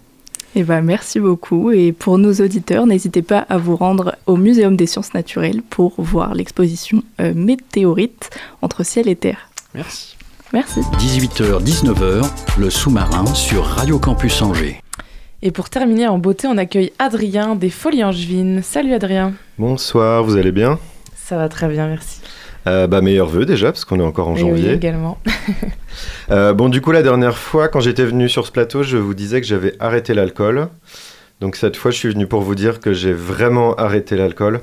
Eh 0.57 0.63
ben, 0.63 0.83
merci 0.83 1.19
beaucoup. 1.19 1.73
Et 1.73 1.93
pour 1.93 2.19
nos 2.19 2.33
auditeurs, 2.35 2.87
n'hésitez 2.87 3.23
pas 3.23 3.39
à 3.49 3.57
vous 3.57 3.75
rendre 3.75 4.15
au 4.27 4.37
Muséum 4.37 4.77
des 4.77 4.87
sciences 4.87 5.15
naturelles 5.15 5.63
pour 5.63 5.95
voir 5.99 6.35
l'exposition 6.35 7.03
euh, 7.21 7.33
Météorites 7.35 8.31
entre 8.63 8.85
ciel 8.85 9.09
et 9.09 9.17
terre. 9.17 9.49
Merci. 9.75 10.17
Merci. 10.53 10.81
18h-19h, 10.99 12.31
le 12.59 12.71
sous-marin 12.71 13.27
sur 13.35 13.65
Radio 13.65 13.99
Campus 13.99 14.41
Angers. 14.43 14.84
Et 15.47 15.51
pour 15.51 15.69
terminer 15.69 16.09
en 16.09 16.17
beauté, 16.17 16.49
on 16.49 16.57
accueille 16.57 16.91
Adrien 16.99 17.55
des 17.55 17.69
Folies 17.69 18.03
Angevines. 18.03 18.63
Salut 18.63 18.95
Adrien. 18.95 19.35
Bonsoir, 19.59 20.25
vous 20.25 20.39
allez 20.39 20.53
bien? 20.53 20.79
Ça 21.15 21.37
va 21.37 21.51
très 21.51 21.69
bien, 21.69 21.87
merci. 21.87 22.23
Euh, 22.67 22.87
bah, 22.87 23.03
meilleurs 23.03 23.27
vœux 23.29 23.45
déjà, 23.45 23.67
parce 23.67 23.85
qu'on 23.85 24.01
est 24.01 24.05
encore 24.05 24.29
en 24.29 24.37
Et 24.37 24.43
oui, 24.43 24.49
janvier. 24.49 24.73
également. 24.73 25.19
Euh, 26.31 26.55
bon, 26.55 26.71
du 26.71 26.81
coup, 26.81 26.91
la 26.91 27.03
dernière 27.03 27.37
fois, 27.37 27.69
quand 27.69 27.79
j'étais 27.79 28.05
venu 28.05 28.29
sur 28.29 28.45
ce 28.47 28.51
plateau, 28.51 28.83
je 28.83 28.97
vous 28.97 29.15
disais 29.15 29.41
que 29.41 29.47
j'avais 29.47 29.75
arrêté 29.79 30.13
l'alcool. 30.13 30.69
Donc 31.41 31.55
cette 31.55 31.77
fois, 31.77 31.93
je 31.93 31.99
suis 31.99 32.09
venu 32.09 32.27
pour 32.27 32.41
vous 32.41 32.57
dire 32.57 32.81
que 32.81 32.93
j'ai 32.93 33.13
vraiment 33.13 33.75
arrêté 33.77 34.17
l'alcool. 34.17 34.61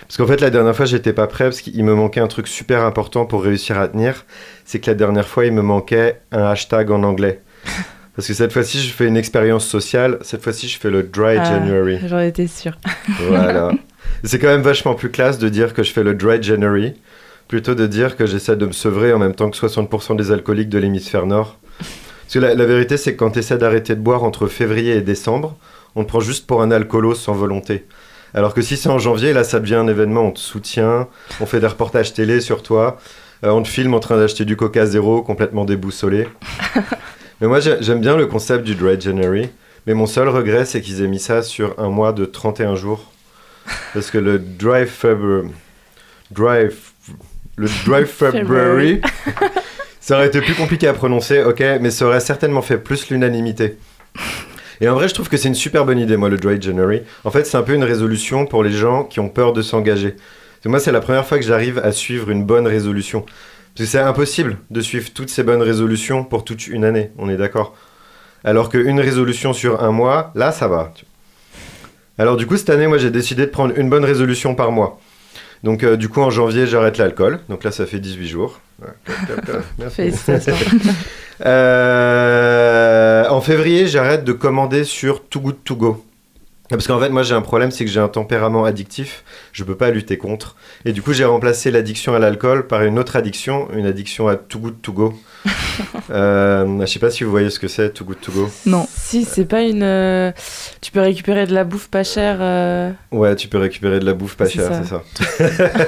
Parce 0.00 0.16
qu'en 0.16 0.26
fait, 0.26 0.40
la 0.40 0.50
dernière 0.50 0.74
fois, 0.74 0.86
j'étais 0.86 1.12
pas 1.12 1.28
prêt 1.28 1.44
parce 1.44 1.60
qu'il 1.60 1.84
me 1.84 1.94
manquait 1.94 2.18
un 2.20 2.26
truc 2.26 2.48
super 2.48 2.82
important 2.82 3.24
pour 3.24 3.44
réussir 3.44 3.78
à 3.78 3.86
tenir. 3.86 4.24
C'est 4.64 4.80
que 4.80 4.90
la 4.90 4.94
dernière 4.96 5.28
fois, 5.28 5.44
il 5.46 5.52
me 5.52 5.62
manquait 5.62 6.20
un 6.32 6.44
hashtag 6.46 6.90
en 6.90 7.04
anglais. 7.04 7.40
Parce 8.16 8.28
que 8.28 8.34
cette 8.34 8.52
fois-ci, 8.52 8.80
je 8.80 8.92
fais 8.92 9.06
une 9.06 9.16
expérience 9.16 9.66
sociale. 9.66 10.18
Cette 10.22 10.42
fois-ci, 10.42 10.68
je 10.68 10.78
fais 10.78 10.90
le 10.90 11.02
Dry 11.02 11.36
Ah, 11.38 11.44
January. 11.44 11.98
J'en 12.06 12.20
étais 12.20 12.46
sûre. 12.46 12.78
Voilà. 13.26 13.72
C'est 14.24 14.38
quand 14.38 14.46
même 14.48 14.62
vachement 14.62 14.94
plus 14.94 15.10
classe 15.10 15.38
de 15.38 15.48
dire 15.48 15.74
que 15.74 15.82
je 15.82 15.92
fais 15.92 16.02
le 16.04 16.14
Dry 16.14 16.42
January 16.42 16.94
plutôt 17.48 17.74
de 17.74 17.86
dire 17.86 18.16
que 18.16 18.24
j'essaie 18.24 18.56
de 18.56 18.66
me 18.66 18.72
sevrer 18.72 19.12
en 19.12 19.18
même 19.18 19.34
temps 19.34 19.50
que 19.50 19.56
60% 19.56 20.16
des 20.16 20.32
alcooliques 20.32 20.70
de 20.70 20.78
l'hémisphère 20.78 21.26
nord. 21.26 21.58
Parce 21.78 22.34
que 22.34 22.38
la, 22.38 22.54
la 22.54 22.64
vérité, 22.64 22.96
c'est 22.96 23.12
que 23.12 23.18
quand 23.18 23.32
tu 23.32 23.40
essaies 23.40 23.58
d'arrêter 23.58 23.94
de 23.94 24.00
boire 24.00 24.24
entre 24.24 24.46
février 24.46 24.94
et 24.94 25.02
décembre, 25.02 25.56
on 25.94 26.04
te 26.04 26.08
prend 26.08 26.20
juste 26.20 26.46
pour 26.46 26.62
un 26.62 26.70
alcoolos 26.70 27.14
sans 27.14 27.34
volonté. 27.34 27.84
Alors 28.32 28.54
que 28.54 28.62
si 28.62 28.76
c'est 28.76 28.88
en 28.88 28.98
janvier, 28.98 29.32
là, 29.32 29.44
ça 29.44 29.60
devient 29.60 29.74
un 29.76 29.86
événement, 29.88 30.22
on 30.22 30.30
te 30.30 30.40
soutient, 30.40 31.08
on 31.40 31.46
fait 31.46 31.60
des 31.60 31.66
reportages 31.66 32.14
télé 32.14 32.40
sur 32.40 32.62
toi, 32.62 32.96
euh, 33.44 33.50
on 33.50 33.62
te 33.62 33.68
filme 33.68 33.94
en 33.94 34.00
train 34.00 34.16
d'acheter 34.16 34.44
du 34.44 34.56
Coca 34.56 34.86
Zéro 34.86 35.22
complètement 35.22 35.64
déboussolé. 35.64 36.28
mais 37.40 37.46
moi, 37.48 37.60
j'ai- 37.60 37.76
j'aime 37.80 38.00
bien 38.00 38.16
le 38.16 38.26
concept 38.26 38.64
du 38.64 38.74
Dry 38.74 39.00
January, 39.00 39.48
mais 39.86 39.94
mon 39.94 40.06
seul 40.06 40.28
regret, 40.28 40.64
c'est 40.64 40.80
qu'ils 40.80 41.02
aient 41.02 41.08
mis 41.08 41.18
ça 41.18 41.42
sur 41.42 41.74
un 41.78 41.88
mois 41.88 42.12
de 42.12 42.24
31 42.24 42.74
jours. 42.74 43.10
Parce 43.92 44.10
que 44.10 44.18
le 44.18 44.38
Dry 44.38 44.86
February... 44.86 45.48
Dry... 46.30 46.68
Le 47.56 47.68
Dry 47.86 48.04
February... 48.06 49.00
ça 50.00 50.16
aurait 50.16 50.26
été 50.26 50.40
plus 50.40 50.54
compliqué 50.54 50.86
à 50.88 50.92
prononcer, 50.92 51.42
ok, 51.42 51.62
mais 51.80 51.90
ça 51.90 52.06
aurait 52.06 52.20
certainement 52.20 52.62
fait 52.62 52.78
plus 52.78 53.08
l'unanimité. 53.10 53.76
Et 54.80 54.88
en 54.88 54.94
vrai, 54.94 55.08
je 55.08 55.14
trouve 55.14 55.28
que 55.28 55.36
c'est 55.36 55.48
une 55.48 55.54
super 55.54 55.84
bonne 55.84 55.98
idée, 55.98 56.16
moi, 56.16 56.28
le 56.28 56.36
Dry 56.36 56.60
January. 56.60 57.02
En 57.24 57.30
fait, 57.30 57.44
c'est 57.46 57.56
un 57.56 57.62
peu 57.62 57.74
une 57.74 57.84
résolution 57.84 58.44
pour 58.46 58.62
les 58.64 58.72
gens 58.72 59.04
qui 59.04 59.20
ont 59.20 59.28
peur 59.28 59.52
de 59.52 59.62
s'engager. 59.62 60.16
Moi, 60.66 60.80
c'est 60.80 60.92
la 60.92 61.00
première 61.00 61.26
fois 61.26 61.38
que 61.38 61.44
j'arrive 61.44 61.78
à 61.78 61.92
suivre 61.92 62.30
une 62.30 62.44
bonne 62.44 62.66
résolution. 62.66 63.24
Parce 63.74 63.86
que 63.86 63.90
c'est 63.90 63.98
impossible 63.98 64.58
de 64.70 64.80
suivre 64.80 65.10
toutes 65.12 65.30
ces 65.30 65.42
bonnes 65.42 65.62
résolutions 65.62 66.22
pour 66.22 66.44
toute 66.44 66.68
une 66.68 66.84
année, 66.84 67.10
on 67.18 67.28
est 67.28 67.36
d'accord. 67.36 67.74
Alors 68.44 68.68
qu'une 68.68 69.00
résolution 69.00 69.52
sur 69.52 69.82
un 69.82 69.90
mois, 69.90 70.30
là, 70.36 70.52
ça 70.52 70.68
va. 70.68 70.92
Alors 72.18 72.36
du 72.36 72.46
coup, 72.46 72.56
cette 72.56 72.70
année, 72.70 72.86
moi, 72.86 72.98
j'ai 72.98 73.10
décidé 73.10 73.46
de 73.46 73.50
prendre 73.50 73.76
une 73.76 73.90
bonne 73.90 74.04
résolution 74.04 74.54
par 74.54 74.70
mois. 74.70 75.00
Donc 75.64 75.82
euh, 75.82 75.96
du 75.96 76.08
coup, 76.08 76.20
en 76.20 76.30
janvier, 76.30 76.66
j'arrête 76.66 76.98
l'alcool. 76.98 77.40
Donc 77.48 77.64
là, 77.64 77.72
ça 77.72 77.86
fait 77.86 77.98
18 77.98 78.28
jours. 78.28 78.60
Ouais. 78.80 78.88
Euh, 81.44 83.28
en 83.28 83.40
février, 83.40 83.88
j'arrête 83.88 84.22
de 84.22 84.32
commander 84.32 84.84
sur 84.84 85.24
Too 85.24 85.40
Good 85.40 85.56
To 85.64 85.74
Go. 85.74 86.04
Parce 86.70 86.86
qu'en 86.86 86.98
fait, 86.98 87.10
moi, 87.10 87.22
j'ai 87.22 87.34
un 87.34 87.42
problème, 87.42 87.70
c'est 87.70 87.84
que 87.84 87.90
j'ai 87.90 88.00
un 88.00 88.08
tempérament 88.08 88.64
addictif. 88.64 89.22
Je 89.52 89.64
peux 89.64 89.76
pas 89.76 89.90
lutter 89.90 90.16
contre. 90.16 90.56
Et 90.86 90.92
du 90.92 91.02
coup, 91.02 91.12
j'ai 91.12 91.26
remplacé 91.26 91.70
l'addiction 91.70 92.14
à 92.14 92.18
l'alcool 92.18 92.66
par 92.66 92.82
une 92.82 92.98
autre 92.98 93.16
addiction, 93.16 93.68
une 93.72 93.86
addiction 93.86 94.28
à 94.28 94.36
Too 94.36 94.58
Good 94.58 94.82
To 94.82 94.92
Go. 94.92 95.14
euh, 96.10 96.80
je 96.80 96.86
sais 96.86 96.98
pas 96.98 97.10
si 97.10 97.24
vous 97.24 97.30
voyez 97.30 97.50
ce 97.50 97.58
que 97.58 97.68
c'est, 97.68 97.90
Too 97.90 98.04
Good 98.04 98.20
To 98.20 98.32
Go. 98.32 98.50
Non. 98.66 98.86
Si, 98.94 99.24
c'est 99.24 99.44
pas 99.44 99.62
une. 99.62 99.82
euh, 99.82 100.32
Tu 100.80 100.90
peux 100.90 101.00
récupérer 101.00 101.46
de 101.46 101.54
la 101.54 101.64
bouffe 101.64 101.88
pas 101.88 102.04
chère. 102.04 102.38
euh, 102.40 102.90
Ouais, 103.12 103.36
tu 103.36 103.48
peux 103.48 103.58
récupérer 103.58 104.00
de 104.00 104.06
la 104.06 104.14
bouffe 104.14 104.36
pas 104.36 104.46
C'est 104.46 104.52
chère, 104.54 104.70
ça. 104.84 105.02
c'est 105.14 105.48
ça. 105.50 105.86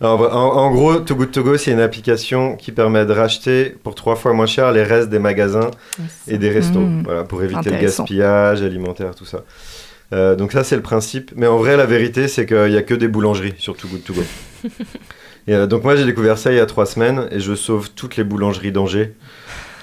en, 0.00 0.06
en- 0.20 0.56
en 0.56 0.70
gros, 0.72 0.96
Too 1.00 1.14
Good 1.16 1.30
To 1.32 1.42
Go, 1.42 1.56
c'est 1.56 1.72
une 1.72 1.80
application 1.80 2.56
qui 2.56 2.72
permet 2.72 3.04
de 3.06 3.12
racheter 3.12 3.74
pour 3.82 3.94
trois 3.94 4.16
fois 4.16 4.32
moins 4.32 4.46
cher 4.46 4.70
les 4.72 4.82
restes 4.82 5.08
des 5.08 5.18
magasins 5.18 5.70
et 6.28 6.38
des 6.38 6.50
restos. 6.50 6.78
Mmh. 6.80 7.02
Voilà, 7.04 7.24
pour 7.24 7.42
éviter 7.42 7.70
le 7.70 7.76
Intéressant. 7.76 8.04
gaspillage 8.04 8.62
alimentaire, 8.62 9.14
tout 9.14 9.24
ça. 9.26 9.44
Euh, 10.12 10.36
donc 10.36 10.52
ça, 10.52 10.62
c'est 10.64 10.76
le 10.76 10.82
principe. 10.82 11.32
Mais 11.34 11.46
en 11.46 11.56
vrai, 11.56 11.76
la 11.76 11.86
vérité, 11.86 12.28
c'est 12.28 12.46
qu'il 12.46 12.66
n'y 12.70 12.76
a 12.76 12.82
que 12.82 12.94
des 12.94 13.08
boulangeries 13.08 13.54
sur 13.58 13.76
Too 13.76 13.88
Good 13.88 14.04
To 14.04 14.12
Go. 14.14 14.22
et, 15.46 15.54
euh, 15.54 15.66
donc 15.66 15.84
moi, 15.84 15.96
j'ai 15.96 16.04
découvert 16.04 16.38
ça 16.38 16.52
il 16.52 16.56
y 16.56 16.60
a 16.60 16.66
trois 16.66 16.86
semaines 16.86 17.28
et 17.30 17.40
je 17.40 17.54
sauve 17.54 17.90
toutes 17.90 18.16
les 18.16 18.24
boulangeries 18.24 18.72
d'Angers. 18.72 19.14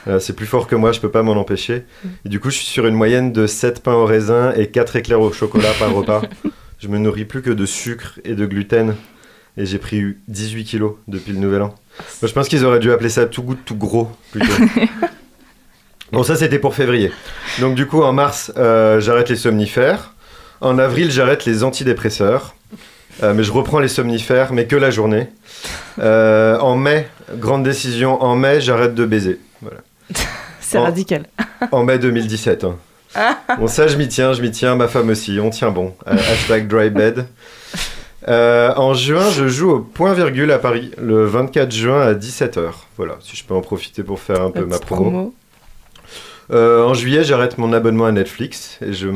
Euh, 0.07 0.19
c'est 0.19 0.33
plus 0.33 0.47
fort 0.47 0.67
que 0.67 0.75
moi, 0.75 0.91
je 0.91 0.99
peux 0.99 1.11
pas 1.11 1.21
m'en 1.21 1.33
empêcher. 1.33 1.83
Et 2.25 2.29
du 2.29 2.39
coup, 2.39 2.49
je 2.49 2.57
suis 2.57 2.65
sur 2.65 2.87
une 2.87 2.95
moyenne 2.95 3.31
de 3.31 3.45
7 3.45 3.83
pains 3.83 3.93
au 3.93 4.05
raisin 4.05 4.53
et 4.55 4.67
4 4.67 4.95
éclairs 4.95 5.21
au 5.21 5.31
chocolat 5.31 5.71
par 5.77 5.93
repas. 5.93 6.21
Je 6.79 6.87
me 6.87 6.97
nourris 6.97 7.25
plus 7.25 7.43
que 7.43 7.51
de 7.51 7.65
sucre 7.65 8.19
et 8.25 8.33
de 8.33 8.45
gluten. 8.45 8.95
Et 9.57 9.65
j'ai 9.65 9.77
pris 9.77 10.15
18 10.27 10.63
kilos 10.63 10.93
depuis 11.07 11.33
le 11.33 11.39
nouvel 11.39 11.61
an. 11.61 11.75
Moi, 12.21 12.27
je 12.27 12.33
pense 12.33 12.47
qu'ils 12.47 12.65
auraient 12.65 12.79
dû 12.79 12.91
appeler 12.91 13.09
ça 13.09 13.25
tout 13.25 13.43
goût, 13.43 13.55
tout 13.55 13.75
gros, 13.75 14.09
plutôt. 14.31 14.51
bon, 16.11 16.23
ça, 16.23 16.35
c'était 16.35 16.57
pour 16.57 16.73
février. 16.73 17.11
Donc, 17.59 17.75
du 17.75 17.85
coup, 17.85 18.01
en 18.01 18.13
mars, 18.13 18.51
euh, 18.57 18.99
j'arrête 19.01 19.29
les 19.29 19.35
somnifères. 19.35 20.15
En 20.61 20.79
avril, 20.79 21.11
j'arrête 21.11 21.45
les 21.45 21.63
antidépresseurs. 21.63 22.55
Euh, 23.23 23.33
mais 23.33 23.43
je 23.43 23.51
reprends 23.51 23.79
les 23.79 23.87
somnifères, 23.87 24.53
mais 24.53 24.65
que 24.65 24.75
la 24.75 24.89
journée. 24.89 25.27
Euh, 25.99 26.57
en 26.59 26.75
mai, 26.75 27.07
grande 27.35 27.63
décision, 27.63 28.21
en 28.21 28.35
mai, 28.35 28.61
j'arrête 28.61 28.95
de 28.95 29.05
baiser. 29.05 29.39
Voilà. 29.61 29.77
C'est 30.61 30.77
En- 30.77 30.83
radical. 30.83 31.25
En 31.71 31.83
mai 31.83 31.99
2017. 31.99 32.63
hein. 32.65 32.77
Bon, 33.59 33.67
ça, 33.67 33.87
je 33.87 33.97
m'y 33.97 34.07
tiens, 34.07 34.33
je 34.33 34.41
m'y 34.41 34.49
tiens, 34.51 34.75
ma 34.75 34.87
femme 34.87 35.09
aussi, 35.09 35.37
on 35.41 35.49
tient 35.49 35.69
bon. 35.69 35.93
Euh, 36.07 36.13
hashtag 36.31 36.67
drybed. 36.67 37.25
Euh, 38.27 38.73
en 38.75 38.93
juin, 38.93 39.29
je 39.31 39.47
joue 39.47 39.69
au 39.71 39.79
point 39.79 40.13
virgule 40.13 40.51
à 40.51 40.59
Paris, 40.59 40.91
le 40.97 41.25
24 41.25 41.71
juin 41.71 42.01
à 42.01 42.13
17h. 42.13 42.69
Voilà, 42.97 43.15
si 43.19 43.35
je 43.35 43.43
peux 43.43 43.53
en 43.53 43.61
profiter 43.61 44.03
pour 44.03 44.19
faire 44.19 44.41
un 44.41 44.51
peu 44.51 44.65
ma 44.65 44.79
promo. 44.79 45.01
promo. 45.01 45.33
En 46.87 46.93
juillet, 46.93 47.23
j'arrête 47.23 47.57
mon 47.57 47.71
abonnement 47.73 48.05
à 48.05 48.11
Netflix 48.11 48.77
et 48.85 48.93
je 48.93 49.07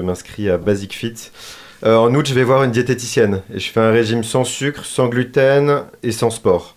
m'inscris 0.00 0.48
à 0.50 0.56
Basic 0.56 0.92
Fit. 0.94 1.14
Euh, 1.84 1.96
en 1.96 2.14
août, 2.14 2.26
je 2.26 2.34
vais 2.34 2.44
voir 2.44 2.62
une 2.62 2.70
diététicienne 2.70 3.42
et 3.54 3.58
je 3.58 3.70
fais 3.70 3.80
un 3.80 3.90
régime 3.90 4.24
sans 4.24 4.44
sucre, 4.44 4.84
sans 4.84 5.08
gluten 5.08 5.84
et 6.02 6.12
sans 6.12 6.30
sport. 6.30 6.76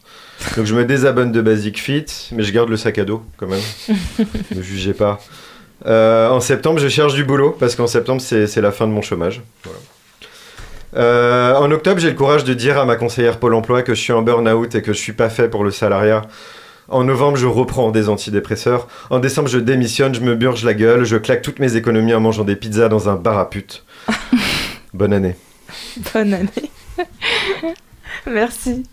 Donc 0.55 0.65
je 0.65 0.75
me 0.75 0.85
désabonne 0.85 1.31
de 1.31 1.41
Basic 1.41 1.79
Fit, 1.79 2.05
mais 2.31 2.43
je 2.43 2.51
garde 2.51 2.69
le 2.69 2.77
sac 2.77 2.97
à 2.97 3.05
dos 3.05 3.23
quand 3.37 3.47
même. 3.47 3.61
ne 4.55 4.61
jugez 4.61 4.93
pas. 4.93 5.19
Euh, 5.85 6.29
en 6.29 6.39
septembre, 6.39 6.79
je 6.79 6.87
cherche 6.87 7.13
du 7.13 7.23
boulot 7.23 7.55
parce 7.57 7.75
qu'en 7.75 7.87
septembre, 7.87 8.21
c'est 8.21 8.47
c'est 8.47 8.61
la 8.61 8.71
fin 8.71 8.87
de 8.87 8.91
mon 8.91 9.01
chômage. 9.01 9.41
Voilà. 9.63 9.79
Euh, 10.97 11.55
en 11.55 11.71
octobre, 11.71 11.99
j'ai 11.99 12.09
le 12.09 12.15
courage 12.15 12.43
de 12.43 12.53
dire 12.53 12.77
à 12.79 12.85
ma 12.85 12.95
conseillère 12.95 13.37
Pôle 13.37 13.53
emploi 13.53 13.83
que 13.83 13.93
je 13.93 14.01
suis 14.01 14.13
en 14.13 14.21
burn-out 14.21 14.73
et 14.75 14.81
que 14.81 14.91
je 14.91 14.97
suis 14.97 15.13
pas 15.13 15.29
fait 15.29 15.47
pour 15.47 15.63
le 15.63 15.71
salariat. 15.71 16.23
En 16.87 17.03
novembre, 17.03 17.37
je 17.37 17.45
reprends 17.45 17.91
des 17.91 18.09
antidépresseurs. 18.09 18.87
En 19.11 19.19
décembre, 19.19 19.47
je 19.47 19.59
démissionne, 19.59 20.15
je 20.15 20.21
me 20.21 20.33
burge 20.35 20.63
la 20.63 20.73
gueule, 20.73 21.03
je 21.05 21.17
claque 21.17 21.43
toutes 21.43 21.59
mes 21.59 21.75
économies 21.75 22.15
en 22.15 22.19
mangeant 22.19 22.43
des 22.43 22.55
pizzas 22.55 22.89
dans 22.89 23.09
un 23.09 23.15
bar 23.15 23.37
à 23.37 23.49
pute. 23.49 23.83
Bonne 24.93 25.13
année. 25.13 25.35
Bonne 26.13 26.33
année. 26.33 26.71
Merci. 28.27 28.83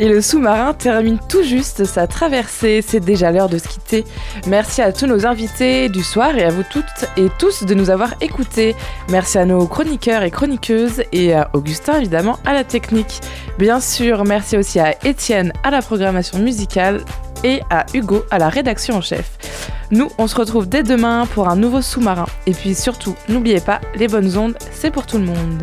Et 0.00 0.08
le 0.08 0.22
sous-marin 0.22 0.74
termine 0.74 1.18
tout 1.28 1.42
juste 1.42 1.84
sa 1.84 2.06
traversée. 2.06 2.84
C'est 2.86 3.00
déjà 3.00 3.32
l'heure 3.32 3.48
de 3.48 3.58
se 3.58 3.66
quitter. 3.66 4.04
Merci 4.46 4.80
à 4.80 4.92
tous 4.92 5.06
nos 5.06 5.26
invités 5.26 5.88
du 5.88 6.04
soir 6.04 6.36
et 6.36 6.44
à 6.44 6.50
vous 6.50 6.62
toutes 6.70 6.84
et 7.16 7.26
tous 7.38 7.64
de 7.64 7.74
nous 7.74 7.90
avoir 7.90 8.14
écoutés. 8.20 8.76
Merci 9.10 9.38
à 9.38 9.44
nos 9.44 9.66
chroniqueurs 9.66 10.22
et 10.22 10.30
chroniqueuses 10.30 11.02
et 11.10 11.34
à 11.34 11.50
Augustin 11.52 11.98
évidemment 11.98 12.38
à 12.46 12.52
la 12.54 12.62
technique. 12.62 13.20
Bien 13.58 13.80
sûr, 13.80 14.24
merci 14.24 14.56
aussi 14.56 14.78
à 14.78 14.94
Étienne 15.04 15.52
à 15.64 15.70
la 15.70 15.82
programmation 15.82 16.38
musicale 16.38 17.04
et 17.44 17.60
à 17.70 17.86
Hugo 17.94 18.24
à 18.30 18.38
la 18.38 18.48
rédaction 18.48 18.96
en 18.96 19.00
chef. 19.00 19.38
Nous, 19.90 20.10
on 20.18 20.26
se 20.26 20.36
retrouve 20.36 20.68
dès 20.68 20.82
demain 20.82 21.26
pour 21.26 21.48
un 21.48 21.56
nouveau 21.56 21.80
sous-marin. 21.80 22.26
Et 22.46 22.52
puis 22.52 22.74
surtout, 22.74 23.14
n'oubliez 23.28 23.60
pas, 23.60 23.80
les 23.94 24.08
bonnes 24.08 24.36
ondes, 24.36 24.56
c'est 24.70 24.90
pour 24.90 25.06
tout 25.06 25.18
le 25.18 25.24
monde. 25.24 25.62